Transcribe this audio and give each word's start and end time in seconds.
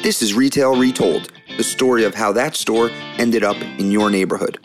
This 0.00 0.22
is 0.22 0.32
Retail 0.32 0.78
Retold, 0.78 1.32
the 1.56 1.64
story 1.64 2.04
of 2.04 2.14
how 2.14 2.30
that 2.32 2.54
store 2.54 2.88
ended 3.18 3.42
up 3.42 3.56
in 3.56 3.90
your 3.90 4.10
neighborhood. 4.10 4.56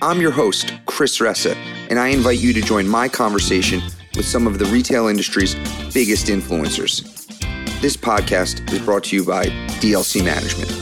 I'm 0.00 0.18
your 0.18 0.30
host, 0.30 0.72
Chris 0.86 1.18
Ressa, 1.18 1.54
and 1.90 1.98
I 1.98 2.08
invite 2.08 2.38
you 2.38 2.54
to 2.54 2.62
join 2.62 2.88
my 2.88 3.06
conversation 3.06 3.82
with 4.16 4.24
some 4.24 4.46
of 4.46 4.58
the 4.58 4.64
retail 4.64 5.08
industry's 5.08 5.54
biggest 5.92 6.28
influencers. 6.28 7.02
This 7.82 7.98
podcast 7.98 8.72
is 8.72 8.80
brought 8.80 9.04
to 9.04 9.16
you 9.16 9.26
by 9.26 9.44
DLC 9.80 10.24
Management. 10.24 10.72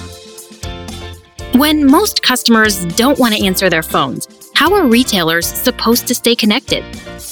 When 1.56 1.84
most 1.84 2.22
customers 2.22 2.84
don't 2.94 3.18
want 3.18 3.34
to 3.34 3.44
answer 3.44 3.68
their 3.68 3.82
phones, 3.82 4.28
how 4.54 4.72
are 4.72 4.86
retailers 4.86 5.48
supposed 5.48 6.06
to 6.06 6.14
stay 6.14 6.36
connected? 6.36 6.84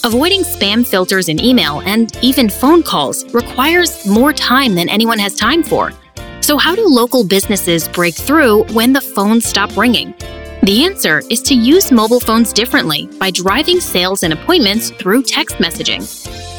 Avoiding 0.03 0.43
spam 0.43 0.85
filters 0.85 1.29
in 1.29 1.41
email 1.41 1.83
and 1.83 2.17
even 2.21 2.51
phone 2.51 2.83
calls 2.83 3.33
requires 3.33 4.05
more 4.07 4.33
time 4.33 4.75
than 4.75 4.89
anyone 4.89 5.21
has 5.21 5.37
time 5.37 5.63
for. 5.63 5.93
So, 6.43 6.59
how 6.59 6.75
do 6.75 6.85
local 6.85 7.25
businesses 7.25 7.87
break 7.89 8.17
through 8.17 8.65
when 8.75 8.93
the 8.93 9.01
phones 9.01 9.47
stop 9.47 9.77
ringing? 9.77 10.13
The 10.65 10.85
answer 10.85 11.23
is 11.31 11.41
to 11.43 11.55
use 11.55 11.93
mobile 11.93 12.19
phones 12.19 12.53
differently 12.53 13.09
by 13.21 13.31
driving 13.31 13.79
sales 13.79 14.25
and 14.25 14.33
appointments 14.33 14.91
through 14.91 15.23
text 15.23 15.57
messaging. 15.59 16.03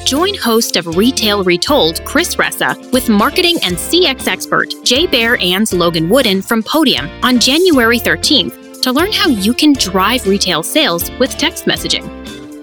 Join 0.06 0.36
host 0.36 0.78
of 0.78 0.88
Retail 0.96 1.44
Retold, 1.44 2.04
Chris 2.06 2.36
Ressa, 2.36 2.92
with 2.94 3.10
marketing 3.10 3.58
and 3.62 3.76
CX 3.76 4.26
expert 4.28 4.74
Jay 4.86 5.06
Baer 5.06 5.38
and 5.42 5.72
Logan 5.74 6.10
Wooden 6.10 6.42
from 6.42 6.64
Podium 6.64 7.10
on 7.22 7.38
January 7.40 8.00
13th 8.00 8.82
to 8.84 8.92
learn 8.92 9.12
how 9.12 9.28
you 9.28 9.54
can 9.54 9.74
drive 9.74 10.26
retail 10.26 10.64
sales 10.64 11.12
with 11.20 11.38
text 11.38 11.66
messaging. 11.66 12.04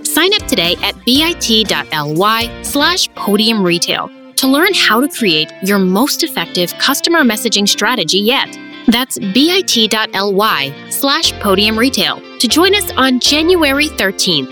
Sign 0.06 0.32
up 0.34 0.46
today 0.48 0.74
at 0.82 0.94
bit.ly 1.04 2.62
slash 2.62 3.14
podium 3.14 3.62
retail 3.62 4.10
to 4.40 4.48
learn 4.48 4.72
how 4.72 5.02
to 5.02 5.06
create 5.06 5.52
your 5.62 5.78
most 5.78 6.22
effective 6.22 6.72
customer 6.78 7.18
messaging 7.18 7.68
strategy 7.68 8.16
yet. 8.16 8.48
That's 8.86 9.18
bit.ly 9.18 10.88
slash 10.88 11.32
podium 11.40 11.78
retail 11.78 12.22
to 12.38 12.48
join 12.48 12.74
us 12.74 12.90
on 12.92 13.20
January 13.20 13.88
13th. 13.88 14.48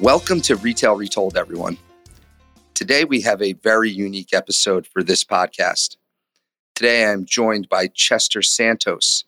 Welcome 0.00 0.40
to 0.40 0.56
Retail 0.56 0.96
Retold, 0.96 1.36
everyone. 1.36 1.78
Today 2.74 3.04
we 3.04 3.20
have 3.20 3.40
a 3.40 3.52
very 3.52 3.92
unique 3.92 4.32
episode 4.32 4.84
for 4.84 5.04
this 5.04 5.22
podcast. 5.22 5.96
Today 6.74 7.04
I'm 7.04 7.24
joined 7.24 7.68
by 7.68 7.86
Chester 7.86 8.42
Santos. 8.42 9.22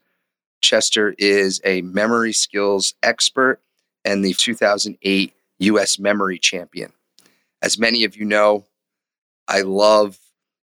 Chester 0.61 1.15
is 1.17 1.61
a 1.65 1.83
memory 1.83 2.33
skills 2.33 2.95
expert 3.05 3.61
and 4.05 4.25
the 4.25 4.33
2008 4.33 5.33
U.S. 5.59 5.99
memory 5.99 6.39
champion. 6.39 6.93
As 7.63 7.79
many 7.79 8.05
of 8.05 8.17
you 8.17 8.25
know, 8.25 8.67
I 9.49 9.63
love 9.63 10.19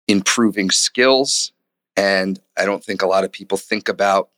improving 0.08 0.72
skills, 0.72 1.52
and 1.96 2.40
I 2.58 2.66
don't 2.66 2.84
think 2.84 3.02
a 3.02 3.08
lot 3.08 3.24
of 3.24 3.32
people 3.32 3.58
think 3.58 3.90
about 3.90 4.30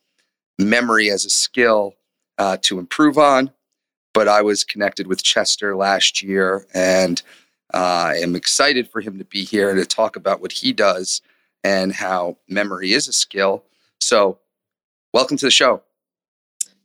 memory 0.59 1.09
as 1.09 1.25
a 1.25 1.29
skill 1.29 1.95
uh, 2.37 2.57
to 2.63 2.79
improve 2.79 3.17
on. 3.17 3.51
But 4.13 4.27
I 4.27 4.41
was 4.41 4.65
connected 4.65 5.07
with 5.07 5.23
Chester 5.23 5.75
last 5.75 6.21
year, 6.21 6.65
and 6.73 7.21
uh, 7.73 8.11
I 8.13 8.15
am 8.15 8.35
excited 8.35 8.89
for 8.89 8.99
him 8.99 9.17
to 9.19 9.25
be 9.25 9.45
here 9.45 9.73
to 9.73 9.85
talk 9.85 10.17
about 10.17 10.41
what 10.41 10.51
he 10.51 10.73
does 10.73 11.21
and 11.63 11.93
how 11.93 12.37
memory 12.49 12.91
is 12.91 13.07
a 13.07 13.13
skill. 13.13 13.63
So, 14.01 14.39
welcome 15.13 15.37
to 15.37 15.45
the 15.45 15.51
show. 15.51 15.81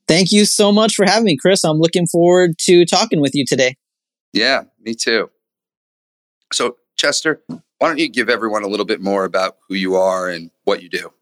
Thank 0.09 0.33
you 0.33 0.45
so 0.45 0.71
much 0.71 0.95
for 0.95 1.05
having 1.05 1.25
me, 1.25 1.37
Chris. 1.37 1.65
I'm 1.65 1.79
looking 1.79 2.07
forward 2.07 2.59
to 2.61 2.85
talking 2.85 3.21
with 3.21 3.35
you 3.35 3.45
today. 3.45 3.77
Yeah, 4.33 4.63
me 4.81 4.95
too. 4.95 5.31
So, 6.53 6.77
Chester, 6.97 7.43
why 7.49 7.89
don't 7.89 7.99
you 7.99 8.09
give 8.09 8.29
everyone 8.29 8.63
a 8.63 8.69
little 8.69 8.87
bit 8.87 9.01
more 9.01 9.25
about 9.25 9.57
who 9.69 9.75
you 9.75 9.97
are 9.97 10.29
and 10.29 10.51
what 10.65 10.83
you 10.83 10.89
do? 10.89 11.13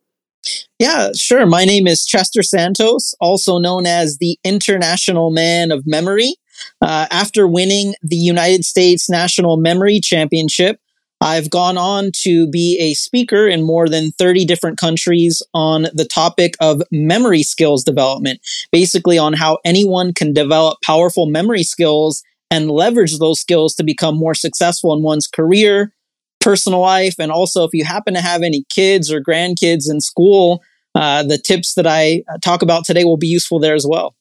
Yeah, 0.79 1.13
sure. 1.17 1.47
My 1.47 1.65
name 1.65 1.87
is 1.87 2.05
Chester 2.05 2.43
Santos, 2.43 3.15
also 3.21 3.59
known 3.59 3.87
as 3.87 4.19
the 4.19 4.39
International 4.45 5.31
Man 5.31 5.71
of 5.73 5.87
Memory. 5.87 6.37
Uh, 6.81 7.07
after 7.11 7.49
winning 7.49 7.95
the 8.03 8.17
United 8.17 8.65
States 8.65 9.11
National 9.11 9.57
Memory 9.57 10.01
Championship, 10.01 10.79
I've 11.25 11.49
gone 11.49 11.79
on 11.79 12.11
to 12.25 12.47
be 12.49 12.79
a 12.79 12.93
speaker 12.93 13.49
in 13.49 13.63
more 13.63 13.89
than 13.89 14.11
30 14.13 14.45
different 14.45 14.77
countries 14.77 15.43
on 15.55 15.87
the 15.95 16.05
topic 16.05 16.55
of 16.61 16.83
memory 16.93 17.43
skills 17.43 17.83
development, 17.83 18.41
basically 18.71 19.17
on 19.17 19.33
how 19.33 19.57
anyone 19.65 20.13
can 20.13 20.35
develop 20.35 20.83
powerful 20.85 21.25
memory 21.25 21.63
skills 21.63 22.23
and 22.51 22.71
leverage 22.71 23.19
those 23.19 23.41
skills 23.41 23.75
to 23.77 23.83
become 23.83 24.15
more 24.15 24.35
successful 24.35 24.93
in 24.95 25.03
one's 25.03 25.27
career, 25.27 25.95
personal 26.41 26.81
life, 26.81 27.15
and 27.19 27.33
also 27.33 27.65
if 27.65 27.71
you 27.73 27.87
happen 27.87 28.13
to 28.13 28.21
have 28.21 28.43
any 28.43 28.67
kids 28.69 29.11
or 29.11 29.23
grandkids 29.23 29.91
in 29.91 30.03
school, 30.03 30.63
uh, 30.95 31.23
the 31.23 31.39
tips 31.39 31.73
that 31.73 31.87
I 31.87 32.23
uh, 32.29 32.37
talk 32.45 32.61
about 32.61 32.85
today 32.85 33.05
will 33.05 33.17
be 33.17 33.29
useful 33.29 33.59
there 33.59 33.75
as 33.75 33.87
well. 33.89 34.15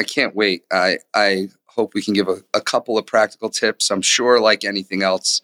I 0.00 0.04
can't 0.04 0.34
wait. 0.34 0.62
I 0.72 0.98
I 1.12 1.50
hope 1.78 1.94
we 1.94 2.02
can 2.02 2.12
give 2.12 2.28
a, 2.28 2.42
a 2.52 2.60
couple 2.60 2.98
of 2.98 3.06
practical 3.06 3.48
tips. 3.48 3.88
I'm 3.92 4.02
sure, 4.02 4.40
like 4.40 4.64
anything 4.64 5.04
else, 5.04 5.42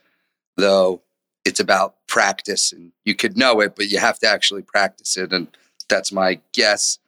though, 0.57 1.01
it's 1.45 1.61
about 1.61 1.95
practice 2.09 2.73
and 2.73 2.91
you 3.05 3.15
could 3.15 3.37
know 3.37 3.61
it, 3.61 3.77
but 3.77 3.87
you 3.87 3.99
have 3.99 4.19
to 4.19 4.27
actually 4.27 4.63
practice 4.63 5.17
it. 5.17 5.33
And 5.33 5.47
that's 5.89 6.11
my 6.11 6.41
guess. 6.53 6.99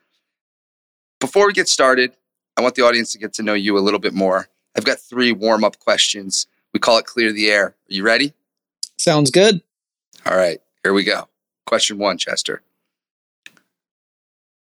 Before 1.19 1.48
we 1.48 1.53
get 1.53 1.69
started, 1.69 2.12
I 2.56 2.60
want 2.60 2.76
the 2.76 2.82
audience 2.82 3.10
to 3.12 3.19
get 3.19 3.32
to 3.34 3.42
know 3.42 3.54
you 3.54 3.76
a 3.76 3.81
little 3.81 3.98
bit 3.98 4.14
more. 4.14 4.48
I've 4.76 4.84
got 4.84 5.00
three 5.00 5.32
warm 5.32 5.64
up 5.64 5.81
questions. 5.81 6.47
We 6.72 6.78
call 6.78 6.98
it 6.98 7.06
clear 7.06 7.32
the 7.32 7.50
air. 7.50 7.66
Are 7.66 7.75
you 7.88 8.04
ready? 8.04 8.32
Sounds 8.97 9.32
good. 9.32 9.60
All 10.25 10.37
right, 10.37 10.60
here 10.84 10.93
we 10.93 11.03
go. 11.03 11.28
Question 11.66 11.98
one, 11.98 12.16
Chester. 12.16 12.62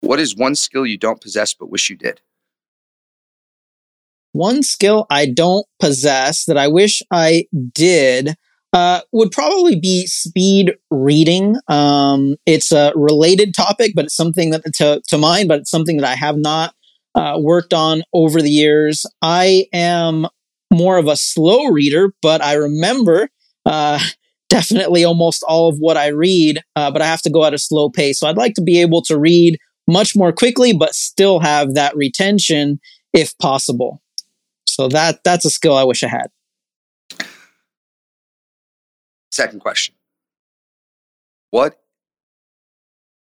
What 0.02 0.20
is 0.20 0.36
one 0.36 0.56
skill 0.56 0.86
you 0.86 0.98
don't 0.98 1.22
possess 1.22 1.54
but 1.54 1.70
wish 1.70 1.90
you 1.90 1.96
did? 1.96 2.22
One 4.36 4.64
skill 4.64 5.06
I 5.10 5.28
don't 5.28 5.66
possess 5.80 6.44
that 6.44 6.58
I 6.58 6.68
wish 6.68 7.02
I 7.10 7.46
did 7.74 8.36
uh, 8.74 9.00
would 9.14 9.32
probably 9.32 9.80
be 9.80 10.08
speed 10.08 10.74
reading. 10.92 11.56
Um, 11.70 12.36
it's 12.46 12.74
a 12.74 12.92
related 12.96 13.54
topic, 13.56 13.94
but 13.96 14.04
it's 14.04 14.16
something 14.18 14.50
that 14.50 14.64
to, 14.74 15.02
to 15.08 15.18
mine, 15.18 15.48
but 15.48 15.60
it's 15.60 15.72
something 15.72 15.96
that 15.96 16.06
I 16.06 16.16
have 16.16 16.36
not 16.36 16.74
uh, 17.16 17.38
worked 17.40 17.74
on 17.74 18.04
over 18.12 18.42
the 18.42 18.50
years. 18.50 19.06
I 19.22 19.68
am 19.72 20.28
more 20.70 20.98
of 20.98 21.08
a 21.08 21.16
slow 21.16 21.68
reader, 21.68 22.14
but 22.22 22.44
I 22.44 22.56
remember 22.56 23.30
uh, 23.66 24.00
definitely 24.50 25.06
almost 25.06 25.46
all 25.48 25.70
of 25.70 25.78
what 25.78 25.96
I 25.96 26.08
read, 26.08 26.60
uh, 26.76 26.92
but 26.92 27.02
I 27.02 27.06
have 27.06 27.22
to 27.22 27.32
go 27.32 27.46
at 27.46 27.54
a 27.54 27.58
slow 27.58 27.90
pace. 27.90 28.20
So 28.20 28.28
I'd 28.28 28.36
like 28.36 28.56
to 28.56 28.62
be 28.62 28.82
able 28.82 29.02
to 29.04 29.18
read 29.18 29.58
much 29.88 30.14
more 30.14 30.34
quickly, 30.34 30.74
but 30.74 30.94
still 30.94 31.40
have 31.40 31.76
that 31.76 31.96
retention 31.96 32.82
if 33.14 33.38
possible. 33.38 34.02
So 34.76 34.90
that 34.90 35.24
that's 35.24 35.46
a 35.46 35.50
skill 35.50 35.74
I 35.74 35.86
wish 35.86 36.04
I 36.04 36.10
had. 36.10 36.28
Second 39.32 39.62
question. 39.62 39.96
What 41.52 41.80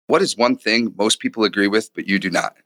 what 0.09 0.21
is 0.21 0.37
one 0.37 0.57
thing 0.57 0.93
most 0.99 1.21
people 1.21 1.45
agree 1.45 1.69
with 1.69 1.91
but 1.95 2.09
you 2.09 2.19
do 2.19 2.29
not? 2.29 2.57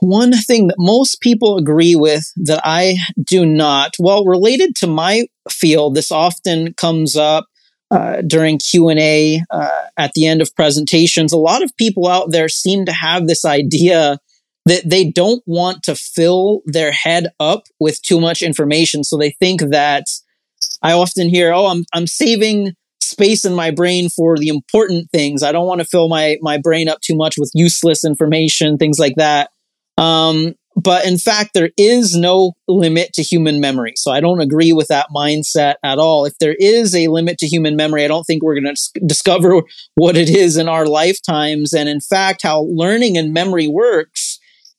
One 0.00 0.32
thing 0.32 0.68
that 0.68 0.76
most 0.78 1.20
people 1.20 1.58
agree 1.58 1.94
with 1.94 2.24
that 2.36 2.62
I 2.64 2.96
do 3.22 3.44
not, 3.44 3.92
well, 3.98 4.24
related 4.24 4.74
to 4.76 4.86
my 4.86 5.26
field, 5.50 5.94
this 5.94 6.10
often 6.10 6.72
comes 6.72 7.16
up 7.16 7.44
uh, 7.90 8.22
during 8.26 8.58
q&a 8.58 9.42
uh, 9.50 9.82
at 9.98 10.12
the 10.14 10.26
end 10.26 10.40
of 10.40 10.56
presentations 10.56 11.30
a 11.30 11.36
lot 11.36 11.62
of 11.62 11.76
people 11.76 12.08
out 12.08 12.30
there 12.30 12.48
seem 12.48 12.86
to 12.86 12.92
have 12.92 13.26
this 13.26 13.44
idea 13.44 14.18
that 14.66 14.88
they 14.88 15.10
don't 15.10 15.42
want 15.46 15.82
to 15.84 15.94
fill 15.94 16.60
their 16.66 16.92
head 16.92 17.28
up 17.40 17.64
with 17.80 18.00
too 18.02 18.20
much 18.20 18.42
information. 18.42 19.04
So 19.04 19.16
they 19.16 19.30
think 19.30 19.60
that 19.70 20.04
I 20.82 20.92
often 20.92 21.28
hear, 21.28 21.52
"Oh, 21.52 21.66
I'm 21.66 21.84
I'm 21.92 22.06
saving 22.06 22.72
space 23.00 23.44
in 23.44 23.54
my 23.54 23.70
brain 23.70 24.08
for 24.08 24.38
the 24.38 24.48
important 24.48 25.10
things. 25.10 25.42
I 25.42 25.52
don't 25.52 25.66
want 25.66 25.80
to 25.80 25.86
fill 25.86 26.08
my 26.08 26.38
my 26.40 26.58
brain 26.58 26.88
up 26.88 27.00
too 27.00 27.16
much 27.16 27.34
with 27.38 27.50
useless 27.54 28.04
information, 28.04 28.78
things 28.78 28.98
like 28.98 29.16
that." 29.16 29.50
Um, 29.98 30.54
but 30.76 31.06
in 31.06 31.18
fact, 31.18 31.50
there 31.54 31.70
is 31.76 32.16
no 32.16 32.52
limit 32.66 33.12
to 33.14 33.22
human 33.22 33.60
memory. 33.60 33.92
So 33.96 34.10
I 34.10 34.20
don't 34.20 34.40
agree 34.40 34.72
with 34.72 34.88
that 34.88 35.08
mindset 35.14 35.74
at 35.84 35.98
all. 35.98 36.24
If 36.24 36.38
there 36.38 36.56
is 36.58 36.94
a 36.94 37.08
limit 37.08 37.38
to 37.38 37.46
human 37.46 37.76
memory, 37.76 38.04
I 38.04 38.08
don't 38.08 38.24
think 38.24 38.42
we're 38.42 38.58
going 38.58 38.74
to 38.74 39.00
discover 39.06 39.62
what 39.94 40.16
it 40.16 40.30
is 40.30 40.56
in 40.56 40.68
our 40.68 40.86
lifetimes. 40.86 41.72
And 41.72 41.88
in 41.88 42.00
fact, 42.00 42.42
how 42.42 42.66
learning 42.70 43.18
and 43.18 43.34
memory 43.34 43.68
works 43.68 44.21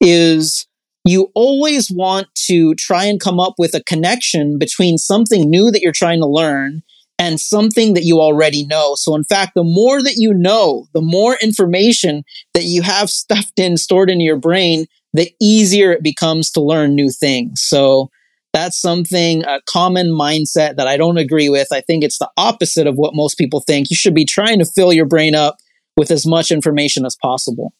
is 0.01 0.67
you 1.05 1.31
always 1.35 1.91
want 1.91 2.27
to 2.47 2.75
try 2.75 3.05
and 3.05 3.19
come 3.19 3.39
up 3.39 3.55
with 3.57 3.73
a 3.73 3.83
connection 3.83 4.57
between 4.57 4.97
something 4.97 5.49
new 5.49 5.69
that 5.71 5.81
you're 5.81 5.91
trying 5.91 6.21
to 6.21 6.27
learn 6.27 6.81
and 7.19 7.39
something 7.39 7.93
that 7.93 8.03
you 8.03 8.19
already 8.21 8.65
know. 8.65 8.95
So, 8.95 9.15
in 9.15 9.23
fact, 9.23 9.51
the 9.55 9.63
more 9.63 10.01
that 10.01 10.15
you 10.17 10.33
know, 10.33 10.87
the 10.93 11.01
more 11.01 11.37
information 11.41 12.23
that 12.53 12.63
you 12.63 12.81
have 12.81 13.09
stuffed 13.09 13.59
in, 13.59 13.77
stored 13.77 14.09
in 14.09 14.19
your 14.19 14.37
brain, 14.37 14.85
the 15.13 15.31
easier 15.41 15.91
it 15.91 16.03
becomes 16.03 16.49
to 16.51 16.61
learn 16.61 16.95
new 16.95 17.11
things. 17.11 17.61
So, 17.61 18.09
That's 18.53 18.79
something, 18.79 19.43
a 19.45 19.61
common 19.67 20.07
mindset 20.11 20.75
that 20.77 20.87
I 20.87 20.95
don't 20.95 21.17
agree 21.17 21.49
with. 21.49 21.69
I 21.71 21.81
think 21.81 22.03
it's 22.03 22.19
the 22.19 22.29
opposite 22.37 22.85
of 22.87 22.95
what 22.95 23.15
most 23.15 23.35
people 23.35 23.61
think. 23.61 23.89
You 23.89 23.95
should 23.95 24.13
be 24.13 24.25
trying 24.25 24.59
to 24.59 24.65
fill 24.65 24.93
your 24.93 25.07
brain 25.07 25.33
up 25.33 25.57
with 25.97 26.11
as 26.11 26.25
much 26.25 26.51
information 26.51 27.03
as 27.05 27.15
possible. 27.19 27.73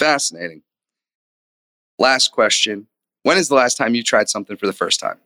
Fascinating. 0.00 0.62
Last 1.98 2.32
question. 2.32 2.86
When 3.22 3.36
is 3.36 3.48
the 3.48 3.54
last 3.54 3.74
time 3.74 3.94
you 3.94 4.02
tried 4.02 4.30
something 4.30 4.56
for 4.56 4.66
the 4.66 4.72
first 4.72 4.98
time? 4.98 5.18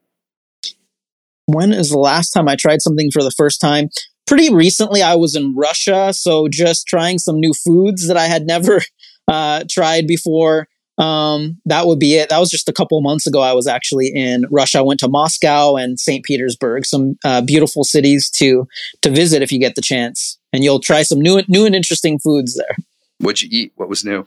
When 1.46 1.72
is 1.72 1.90
the 1.90 1.98
last 1.98 2.30
time 2.30 2.48
I 2.48 2.56
tried 2.56 2.82
something 2.82 3.12
for 3.12 3.22
the 3.22 3.30
first 3.30 3.60
time? 3.60 3.90
Pretty 4.26 4.52
recently, 4.52 5.00
I 5.00 5.14
was 5.14 5.36
in 5.36 5.54
Russia. 5.54 6.12
So 6.12 6.48
just 6.48 6.88
trying 6.88 7.20
some 7.20 7.38
new 7.38 7.52
foods 7.52 8.08
that 8.08 8.16
I 8.16 8.26
had 8.26 8.46
never 8.46 8.82
uh, 9.28 9.62
tried 9.70 10.08
before. 10.08 10.66
Um, 10.98 11.60
that 11.66 11.86
would 11.86 12.00
be 12.00 12.14
it. 12.14 12.30
That 12.30 12.40
was 12.40 12.50
just 12.50 12.68
a 12.68 12.72
couple 12.72 13.00
months 13.00 13.28
ago. 13.28 13.42
I 13.42 13.52
was 13.52 13.68
actually 13.68 14.10
in 14.12 14.44
Russia. 14.50 14.78
I 14.78 14.82
went 14.82 14.98
to 15.00 15.08
Moscow 15.08 15.76
and 15.76 16.00
St. 16.00 16.24
Petersburg, 16.24 16.84
some 16.84 17.16
uh, 17.24 17.42
beautiful 17.42 17.84
cities 17.84 18.28
to 18.38 18.66
to 19.02 19.10
visit 19.10 19.40
if 19.40 19.52
you 19.52 19.60
get 19.60 19.76
the 19.76 19.82
chance. 19.82 20.36
And 20.52 20.64
you'll 20.64 20.80
try 20.80 21.04
some 21.04 21.20
new 21.20 21.42
new 21.46 21.64
and 21.64 21.76
interesting 21.76 22.18
foods 22.18 22.56
there. 22.56 22.76
What'd 23.18 23.42
you 23.42 23.48
eat? 23.52 23.72
What 23.76 23.88
was 23.88 24.04
new? 24.04 24.26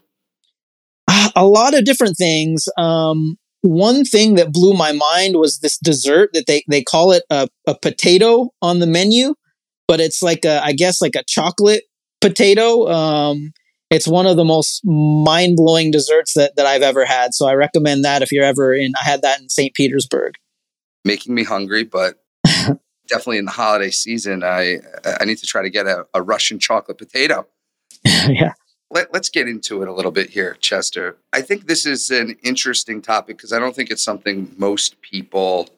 A 1.36 1.46
lot 1.46 1.74
of 1.74 1.86
different 1.86 2.18
things. 2.18 2.68
Um, 2.78 3.38
one 3.62 4.06
thing 4.06 4.36
that 4.36 4.54
blew 4.54 4.74
my 4.74 4.92
mind 4.92 5.36
was 5.36 5.60
this 5.60 5.78
dessert 5.78 6.32
that 6.34 6.46
they, 6.48 6.64
they 6.70 6.84
call 6.84 7.12
it 7.12 7.24
a, 7.30 7.48
a 7.68 7.78
potato 7.78 8.50
on 8.62 8.80
the 8.80 8.88
menu, 8.88 9.36
but 9.88 10.00
it's 10.00 10.22
like 10.22 10.46
a, 10.46 10.64
I 10.64 10.74
guess 10.74 11.02
like 11.02 11.16
a 11.16 11.24
chocolate 11.28 11.84
potato. 12.22 12.88
Um, 12.88 13.52
it's 13.90 14.08
one 14.08 14.26
of 14.26 14.36
the 14.36 14.44
most 14.44 14.82
mind 14.84 15.56
blowing 15.56 15.92
desserts 15.92 16.34
that, 16.36 16.56
that 16.56 16.66
I've 16.66 16.82
ever 16.82 17.06
had. 17.06 17.34
So 17.34 17.48
I 17.48 17.54
recommend 17.54 18.04
that 18.04 18.22
if 18.22 18.32
you're 18.32 18.44
ever 18.44 18.74
in, 18.74 18.94
I 19.00 19.04
had 19.04 19.22
that 19.22 19.40
in 19.40 19.50
St. 19.50 19.74
Petersburg. 19.74 20.36
Making 21.06 21.36
me 21.36 21.44
hungry, 21.44 21.84
but 21.84 22.22
definitely 22.46 23.38
in 23.38 23.46
the 23.46 23.52
holiday 23.52 23.92
season, 23.92 24.44
I, 24.44 24.80
I 25.20 25.26
need 25.26 25.38
to 25.38 25.46
try 25.46 25.62
to 25.62 25.70
get 25.70 25.88
a, 25.88 26.06
a 26.14 26.22
Russian 26.22 26.60
chocolate 26.60 26.98
potato. 26.98 27.48
yeah 28.06 28.54
let, 28.92 29.14
us 29.14 29.30
get 29.30 29.48
into 29.48 29.82
it 29.82 29.88
a 29.88 29.94
little 29.94 30.12
bit 30.12 30.30
here, 30.30 30.56
Chester. 30.60 31.18
I 31.34 31.42
think 31.42 31.68
this 31.68 31.86
is 31.86 32.10
an 32.10 32.36
interesting 32.44 33.02
topic 33.02 33.38
because 33.38 33.54
I 33.54 33.60
don't 33.60 33.76
think 33.76 33.90
it's 33.90 34.04
something 34.04 34.54
most 34.58 35.02
people 35.02 35.70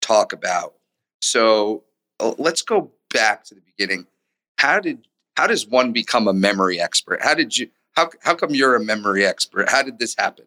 talk 0.00 0.32
about. 0.32 0.74
So 1.22 1.84
uh, 2.18 2.34
let's 2.38 2.62
go 2.62 2.90
back 3.12 3.44
to 3.44 3.54
the 3.54 3.62
beginning. 3.62 4.06
How 4.58 4.80
did 4.80 5.06
how 5.36 5.46
does 5.46 5.66
one 5.66 5.92
become 5.92 6.28
a 6.28 6.32
memory 6.32 6.80
expert? 6.80 7.22
How 7.22 7.34
did 7.34 7.56
you 7.56 7.68
how 7.92 8.10
how 8.22 8.34
come 8.34 8.54
you're 8.54 8.76
a 8.76 8.84
memory 8.84 9.24
expert? 9.24 9.70
How 9.70 9.82
did 9.82 9.98
this 9.98 10.14
happen? 10.18 10.46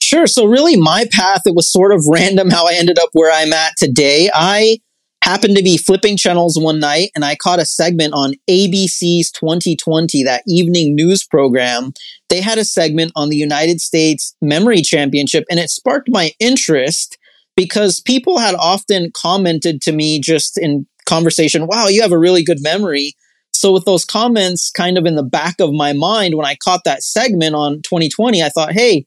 Sure. 0.00 0.26
So 0.26 0.46
really 0.46 0.76
my 0.76 1.06
path 1.12 1.42
it 1.46 1.54
was 1.54 1.70
sort 1.70 1.92
of 1.92 2.04
random 2.08 2.50
how 2.50 2.66
I 2.66 2.74
ended 2.74 2.98
up 2.98 3.08
where 3.12 3.32
I'm 3.32 3.52
at 3.52 3.72
today. 3.76 4.30
I 4.32 4.78
happened 5.26 5.56
to 5.56 5.62
be 5.62 5.76
flipping 5.76 6.16
channels 6.16 6.56
one 6.56 6.78
night 6.78 7.10
and 7.16 7.24
I 7.24 7.34
caught 7.34 7.58
a 7.58 7.66
segment 7.66 8.14
on 8.14 8.34
ABC's 8.48 9.32
2020, 9.32 10.22
that 10.22 10.44
evening 10.46 10.94
news 10.94 11.24
program. 11.24 11.92
They 12.28 12.40
had 12.40 12.58
a 12.58 12.64
segment 12.64 13.10
on 13.16 13.28
the 13.28 13.36
United 13.36 13.80
States 13.80 14.36
Memory 14.40 14.82
Championship 14.82 15.44
and 15.50 15.58
it 15.58 15.68
sparked 15.68 16.08
my 16.08 16.30
interest 16.38 17.18
because 17.56 18.00
people 18.00 18.38
had 18.38 18.54
often 18.54 19.10
commented 19.16 19.82
to 19.82 19.92
me 19.92 20.20
just 20.20 20.56
in 20.56 20.86
conversation, 21.06 21.66
wow, 21.66 21.88
you 21.88 22.02
have 22.02 22.12
a 22.12 22.18
really 22.18 22.44
good 22.44 22.62
memory. 22.62 23.14
So 23.52 23.72
with 23.72 23.84
those 23.84 24.04
comments 24.04 24.70
kind 24.70 24.96
of 24.96 25.06
in 25.06 25.16
the 25.16 25.24
back 25.24 25.56
of 25.58 25.72
my 25.72 25.92
mind, 25.92 26.36
when 26.36 26.46
I 26.46 26.54
caught 26.54 26.82
that 26.84 27.02
segment 27.02 27.56
on 27.56 27.82
2020, 27.82 28.44
I 28.44 28.48
thought, 28.48 28.72
hey, 28.72 29.06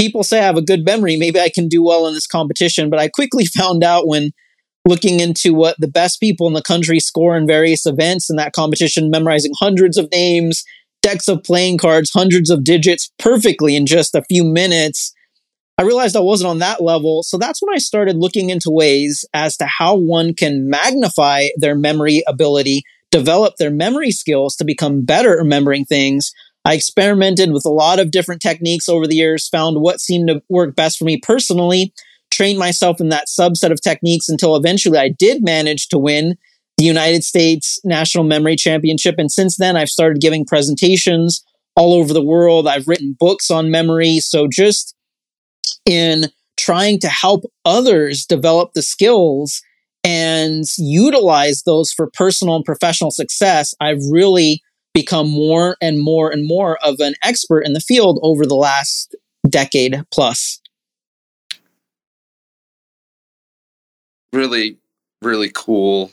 people 0.00 0.24
say 0.24 0.40
I 0.40 0.44
have 0.44 0.56
a 0.56 0.62
good 0.62 0.84
memory. 0.84 1.16
Maybe 1.16 1.38
I 1.38 1.50
can 1.50 1.68
do 1.68 1.84
well 1.84 2.08
in 2.08 2.14
this 2.14 2.26
competition. 2.26 2.90
But 2.90 2.98
I 2.98 3.08
quickly 3.08 3.46
found 3.56 3.84
out 3.84 4.08
when 4.08 4.32
looking 4.88 5.20
into 5.20 5.52
what 5.52 5.76
the 5.78 5.86
best 5.86 6.18
people 6.18 6.46
in 6.46 6.54
the 6.54 6.62
country 6.62 6.98
score 6.98 7.36
in 7.36 7.46
various 7.46 7.84
events 7.84 8.30
in 8.30 8.36
that 8.36 8.54
competition, 8.54 9.10
memorizing 9.10 9.52
hundreds 9.58 9.98
of 9.98 10.10
names, 10.10 10.64
decks 11.02 11.28
of 11.28 11.44
playing 11.44 11.76
cards, 11.78 12.10
hundreds 12.10 12.48
of 12.48 12.64
digits 12.64 13.12
perfectly 13.18 13.76
in 13.76 13.84
just 13.84 14.14
a 14.14 14.24
few 14.30 14.42
minutes. 14.42 15.12
I 15.76 15.82
realized 15.82 16.16
I 16.16 16.20
wasn't 16.20 16.50
on 16.50 16.58
that 16.58 16.82
level. 16.82 17.22
So 17.22 17.36
that's 17.36 17.60
when 17.62 17.74
I 17.74 17.78
started 17.78 18.16
looking 18.16 18.50
into 18.50 18.70
ways 18.70 19.24
as 19.34 19.56
to 19.58 19.66
how 19.66 19.94
one 19.94 20.34
can 20.34 20.68
magnify 20.68 21.48
their 21.56 21.76
memory 21.76 22.22
ability, 22.26 22.82
develop 23.10 23.56
their 23.58 23.70
memory 23.70 24.10
skills 24.10 24.56
to 24.56 24.64
become 24.64 25.04
better 25.04 25.34
at 25.34 25.38
remembering 25.38 25.84
things. 25.84 26.32
I 26.64 26.74
experimented 26.74 27.52
with 27.52 27.64
a 27.64 27.70
lot 27.70 28.00
of 28.00 28.10
different 28.10 28.42
techniques 28.42 28.88
over 28.88 29.06
the 29.06 29.16
years, 29.16 29.48
found 29.48 29.80
what 29.80 30.00
seemed 30.00 30.28
to 30.28 30.42
work 30.48 30.74
best 30.74 30.98
for 30.98 31.04
me 31.04 31.20
personally, 31.22 31.92
trained 32.30 32.58
myself 32.58 33.00
in 33.00 33.08
that 33.08 33.26
subset 33.26 33.70
of 33.70 33.80
techniques 33.80 34.28
until 34.28 34.56
eventually 34.56 34.98
I 34.98 35.08
did 35.08 35.42
manage 35.42 35.88
to 35.88 35.98
win 35.98 36.36
the 36.76 36.84
United 36.84 37.24
States 37.24 37.80
National 37.84 38.24
Memory 38.24 38.56
Championship. 38.56 39.16
And 39.18 39.30
since 39.30 39.56
then, 39.56 39.76
I've 39.76 39.88
started 39.88 40.20
giving 40.20 40.44
presentations 40.44 41.44
all 41.76 41.94
over 41.94 42.12
the 42.12 42.22
world. 42.22 42.68
I've 42.68 42.88
written 42.88 43.16
books 43.18 43.50
on 43.50 43.70
memory. 43.70 44.18
So 44.18 44.46
just 44.50 44.94
in 45.84 46.26
trying 46.56 47.00
to 47.00 47.08
help 47.08 47.44
others 47.64 48.24
develop 48.26 48.72
the 48.74 48.82
skills 48.82 49.62
and 50.04 50.64
utilize 50.76 51.62
those 51.62 51.92
for 51.92 52.10
personal 52.12 52.56
and 52.56 52.64
professional 52.64 53.10
success, 53.10 53.74
I've 53.80 54.02
really 54.10 54.62
become 54.94 55.28
more 55.28 55.76
and 55.80 55.98
more 56.00 56.30
and 56.30 56.46
more 56.46 56.78
of 56.84 56.96
an 57.00 57.14
expert 57.22 57.60
in 57.60 57.72
the 57.72 57.80
field 57.80 58.18
over 58.22 58.44
the 58.44 58.56
last 58.56 59.14
decade 59.48 60.02
plus. 60.12 60.60
Really, 64.38 64.78
really 65.20 65.50
cool 65.52 66.12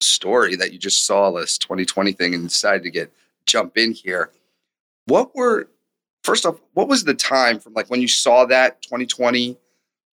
story 0.00 0.54
that 0.54 0.72
you 0.72 0.78
just 0.78 1.04
saw 1.04 1.32
this 1.32 1.58
2020 1.58 2.12
thing 2.12 2.32
and 2.32 2.48
decided 2.48 2.84
to 2.84 2.90
get 2.90 3.12
jump 3.46 3.76
in 3.76 3.90
here. 3.90 4.30
What 5.06 5.34
were 5.34 5.68
first 6.22 6.46
off, 6.46 6.60
what 6.74 6.86
was 6.86 7.02
the 7.02 7.14
time 7.14 7.58
from 7.58 7.74
like 7.74 7.90
when 7.90 8.00
you 8.00 8.06
saw 8.06 8.44
that 8.46 8.80
2020 8.82 9.56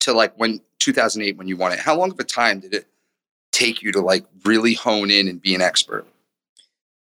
to 0.01 0.13
like 0.13 0.35
when 0.37 0.61
2008 0.81 1.39
when 1.39 1.49
you 1.49 1.57
won 1.57 1.73
it? 1.73 1.79
How 1.79 1.97
long 1.97 2.11
of 2.11 2.19
a 2.19 2.25
time 2.25 2.61
did 2.61 2.75
it 2.75 2.87
take 3.53 3.81
you 3.81 3.91
to 3.93 4.01
like 4.01 4.27
really 4.45 4.75
hone 4.75 5.11
in 5.11 5.27
and 5.27 5.41
be 5.41 5.55
an 5.55 5.63
expert? 5.63 6.07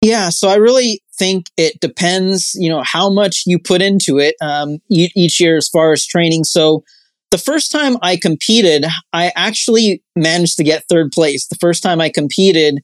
Yeah, 0.03 0.29
so 0.29 0.49
I 0.49 0.57
really 0.57 1.03
think 1.19 1.47
it 1.57 1.81
depends, 1.81 2.55
you 2.55 2.69
know, 2.69 2.83
how 2.85 3.11
much 3.11 3.45
you 3.47 3.59
put 3.59 3.81
into 3.83 4.19
it 4.19 4.37
um, 4.43 4.79
each 4.91 5.41
year 5.41 5.57
as 5.57 5.69
far 5.69 5.93
as 5.93 6.07
training. 6.07 6.45
So 6.45 6.85
the 7.31 7.39
first 7.39 7.71
time 7.71 7.97
I 8.03 8.17
competed, 8.17 8.87
I 9.13 9.33
actually 9.37 10.03
managed 10.17 10.57
to 10.59 10.65
get 10.65 10.85
third 10.89 11.13
place. 11.13 11.47
The 11.47 11.59
first 11.61 11.83
time 11.83 12.01
I 12.01 12.09
competed, 12.09 12.81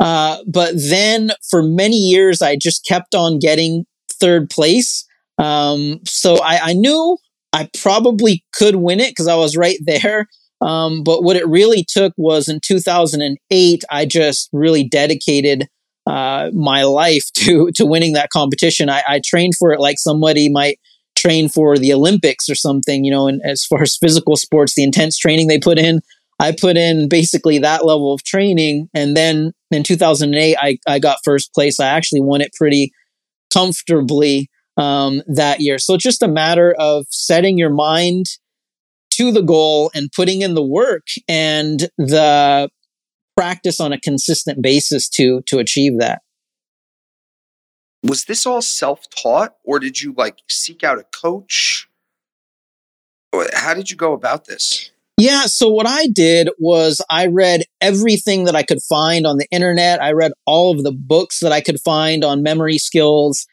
uh, 0.00 0.38
but 0.46 0.74
then 0.76 1.32
for 1.50 1.62
many 1.62 1.96
years, 1.96 2.40
I 2.40 2.56
just 2.56 2.84
kept 2.86 3.14
on 3.14 3.38
getting 3.38 3.84
third 4.20 4.50
place. 4.50 5.04
Um, 5.38 6.00
so 6.06 6.36
I, 6.36 6.70
I, 6.70 6.72
knew 6.72 7.16
I 7.52 7.68
probably 7.80 8.44
could 8.52 8.76
win 8.76 9.00
it 9.00 9.10
because 9.10 9.28
I 9.28 9.36
was 9.36 9.56
right 9.56 9.78
there. 9.86 10.26
Um, 10.60 11.04
but 11.04 11.22
what 11.22 11.36
it 11.36 11.46
really 11.46 11.84
took 11.88 12.12
was 12.16 12.48
in 12.48 12.60
2008, 12.64 13.84
I 13.90 14.04
just 14.04 14.48
really 14.52 14.84
dedicated 14.84 15.68
uh, 16.06 16.50
my 16.54 16.84
life 16.84 17.24
to 17.34 17.70
to 17.74 17.86
winning 17.86 18.14
that 18.14 18.30
competition. 18.30 18.88
I, 18.88 19.02
I 19.06 19.20
trained 19.24 19.54
for 19.58 19.72
it 19.72 19.80
like 19.80 19.98
somebody 19.98 20.48
might 20.48 20.78
train 21.18 21.48
for 21.48 21.76
the 21.76 21.92
Olympics 21.92 22.48
or 22.48 22.54
something, 22.54 23.04
you 23.04 23.10
know, 23.10 23.26
and 23.26 23.40
as 23.44 23.64
far 23.64 23.82
as 23.82 23.96
physical 23.96 24.36
sports, 24.36 24.74
the 24.74 24.84
intense 24.84 25.18
training 25.18 25.48
they 25.48 25.58
put 25.58 25.78
in, 25.78 26.00
I 26.38 26.54
put 26.58 26.76
in 26.76 27.08
basically 27.08 27.58
that 27.58 27.84
level 27.84 28.14
of 28.14 28.22
training. 28.22 28.88
And 28.94 29.16
then 29.16 29.52
in 29.70 29.82
2008, 29.82 30.56
I, 30.60 30.78
I 30.86 30.98
got 30.98 31.18
first 31.24 31.52
place. 31.52 31.80
I 31.80 31.88
actually 31.88 32.20
won 32.20 32.40
it 32.40 32.52
pretty 32.54 32.92
comfortably 33.52 34.48
um, 34.76 35.22
that 35.26 35.60
year. 35.60 35.78
So 35.78 35.94
it's 35.94 36.04
just 36.04 36.22
a 36.22 36.28
matter 36.28 36.74
of 36.78 37.06
setting 37.10 37.58
your 37.58 37.72
mind 37.72 38.26
to 39.12 39.32
the 39.32 39.42
goal 39.42 39.90
and 39.94 40.10
putting 40.14 40.42
in 40.42 40.54
the 40.54 40.64
work 40.64 41.06
and 41.28 41.88
the 41.98 42.70
practice 43.36 43.80
on 43.80 43.92
a 43.92 44.00
consistent 44.00 44.62
basis 44.62 45.08
to 45.08 45.42
to 45.46 45.58
achieve 45.58 45.98
that 45.98 46.22
was 48.02 48.24
this 48.24 48.46
all 48.46 48.62
self-taught 48.62 49.54
or 49.64 49.78
did 49.78 50.00
you 50.00 50.14
like 50.16 50.38
seek 50.48 50.84
out 50.84 50.98
a 50.98 51.04
coach? 51.04 51.88
How 53.54 53.74
did 53.74 53.90
you 53.90 53.96
go 53.96 54.12
about 54.12 54.46
this? 54.46 54.90
Yeah 55.18 55.42
so 55.42 55.68
what 55.68 55.86
i 55.86 56.06
did 56.06 56.48
was 56.58 57.02
i 57.10 57.26
read 57.26 57.64
everything 57.80 58.44
that 58.44 58.54
i 58.54 58.62
could 58.62 58.80
find 58.82 59.26
on 59.26 59.36
the 59.38 59.48
internet. 59.50 60.00
I 60.00 60.12
read 60.12 60.32
all 60.46 60.70
of 60.72 60.84
the 60.84 60.92
books 60.92 61.40
that 61.40 61.52
i 61.52 61.60
could 61.60 61.80
find 61.80 62.24
on 62.24 62.42
memory 62.42 62.78
skills 62.78 63.46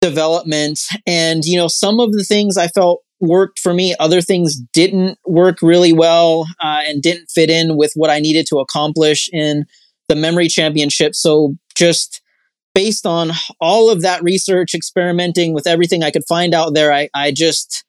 development 0.00 0.80
and 1.06 1.44
you 1.44 1.58
know 1.58 1.68
some 1.68 2.00
of 2.00 2.12
the 2.12 2.24
things 2.24 2.56
i 2.56 2.68
felt 2.68 3.02
worked 3.20 3.58
for 3.58 3.74
me. 3.74 3.94
Other 4.00 4.22
things 4.22 4.56
didn't 4.72 5.18
work 5.26 5.58
really 5.60 5.92
well 5.92 6.46
uh, 6.62 6.80
and 6.86 7.02
didn't 7.02 7.30
fit 7.30 7.50
in 7.50 7.76
with 7.76 7.92
what 7.94 8.10
i 8.10 8.18
needed 8.18 8.46
to 8.46 8.58
accomplish 8.58 9.28
in 9.32 9.66
the 10.08 10.16
memory 10.16 10.48
championship. 10.48 11.14
So 11.14 11.54
just 11.74 12.20
based 12.74 13.06
on 13.06 13.32
all 13.60 13.90
of 13.90 14.02
that 14.02 14.22
research, 14.22 14.74
experimenting 14.74 15.54
with 15.54 15.66
everything 15.66 16.02
I 16.02 16.10
could 16.10 16.24
find 16.28 16.54
out 16.54 16.74
there, 16.74 16.92
I, 16.92 17.08
I 17.14 17.32
just 17.32 17.84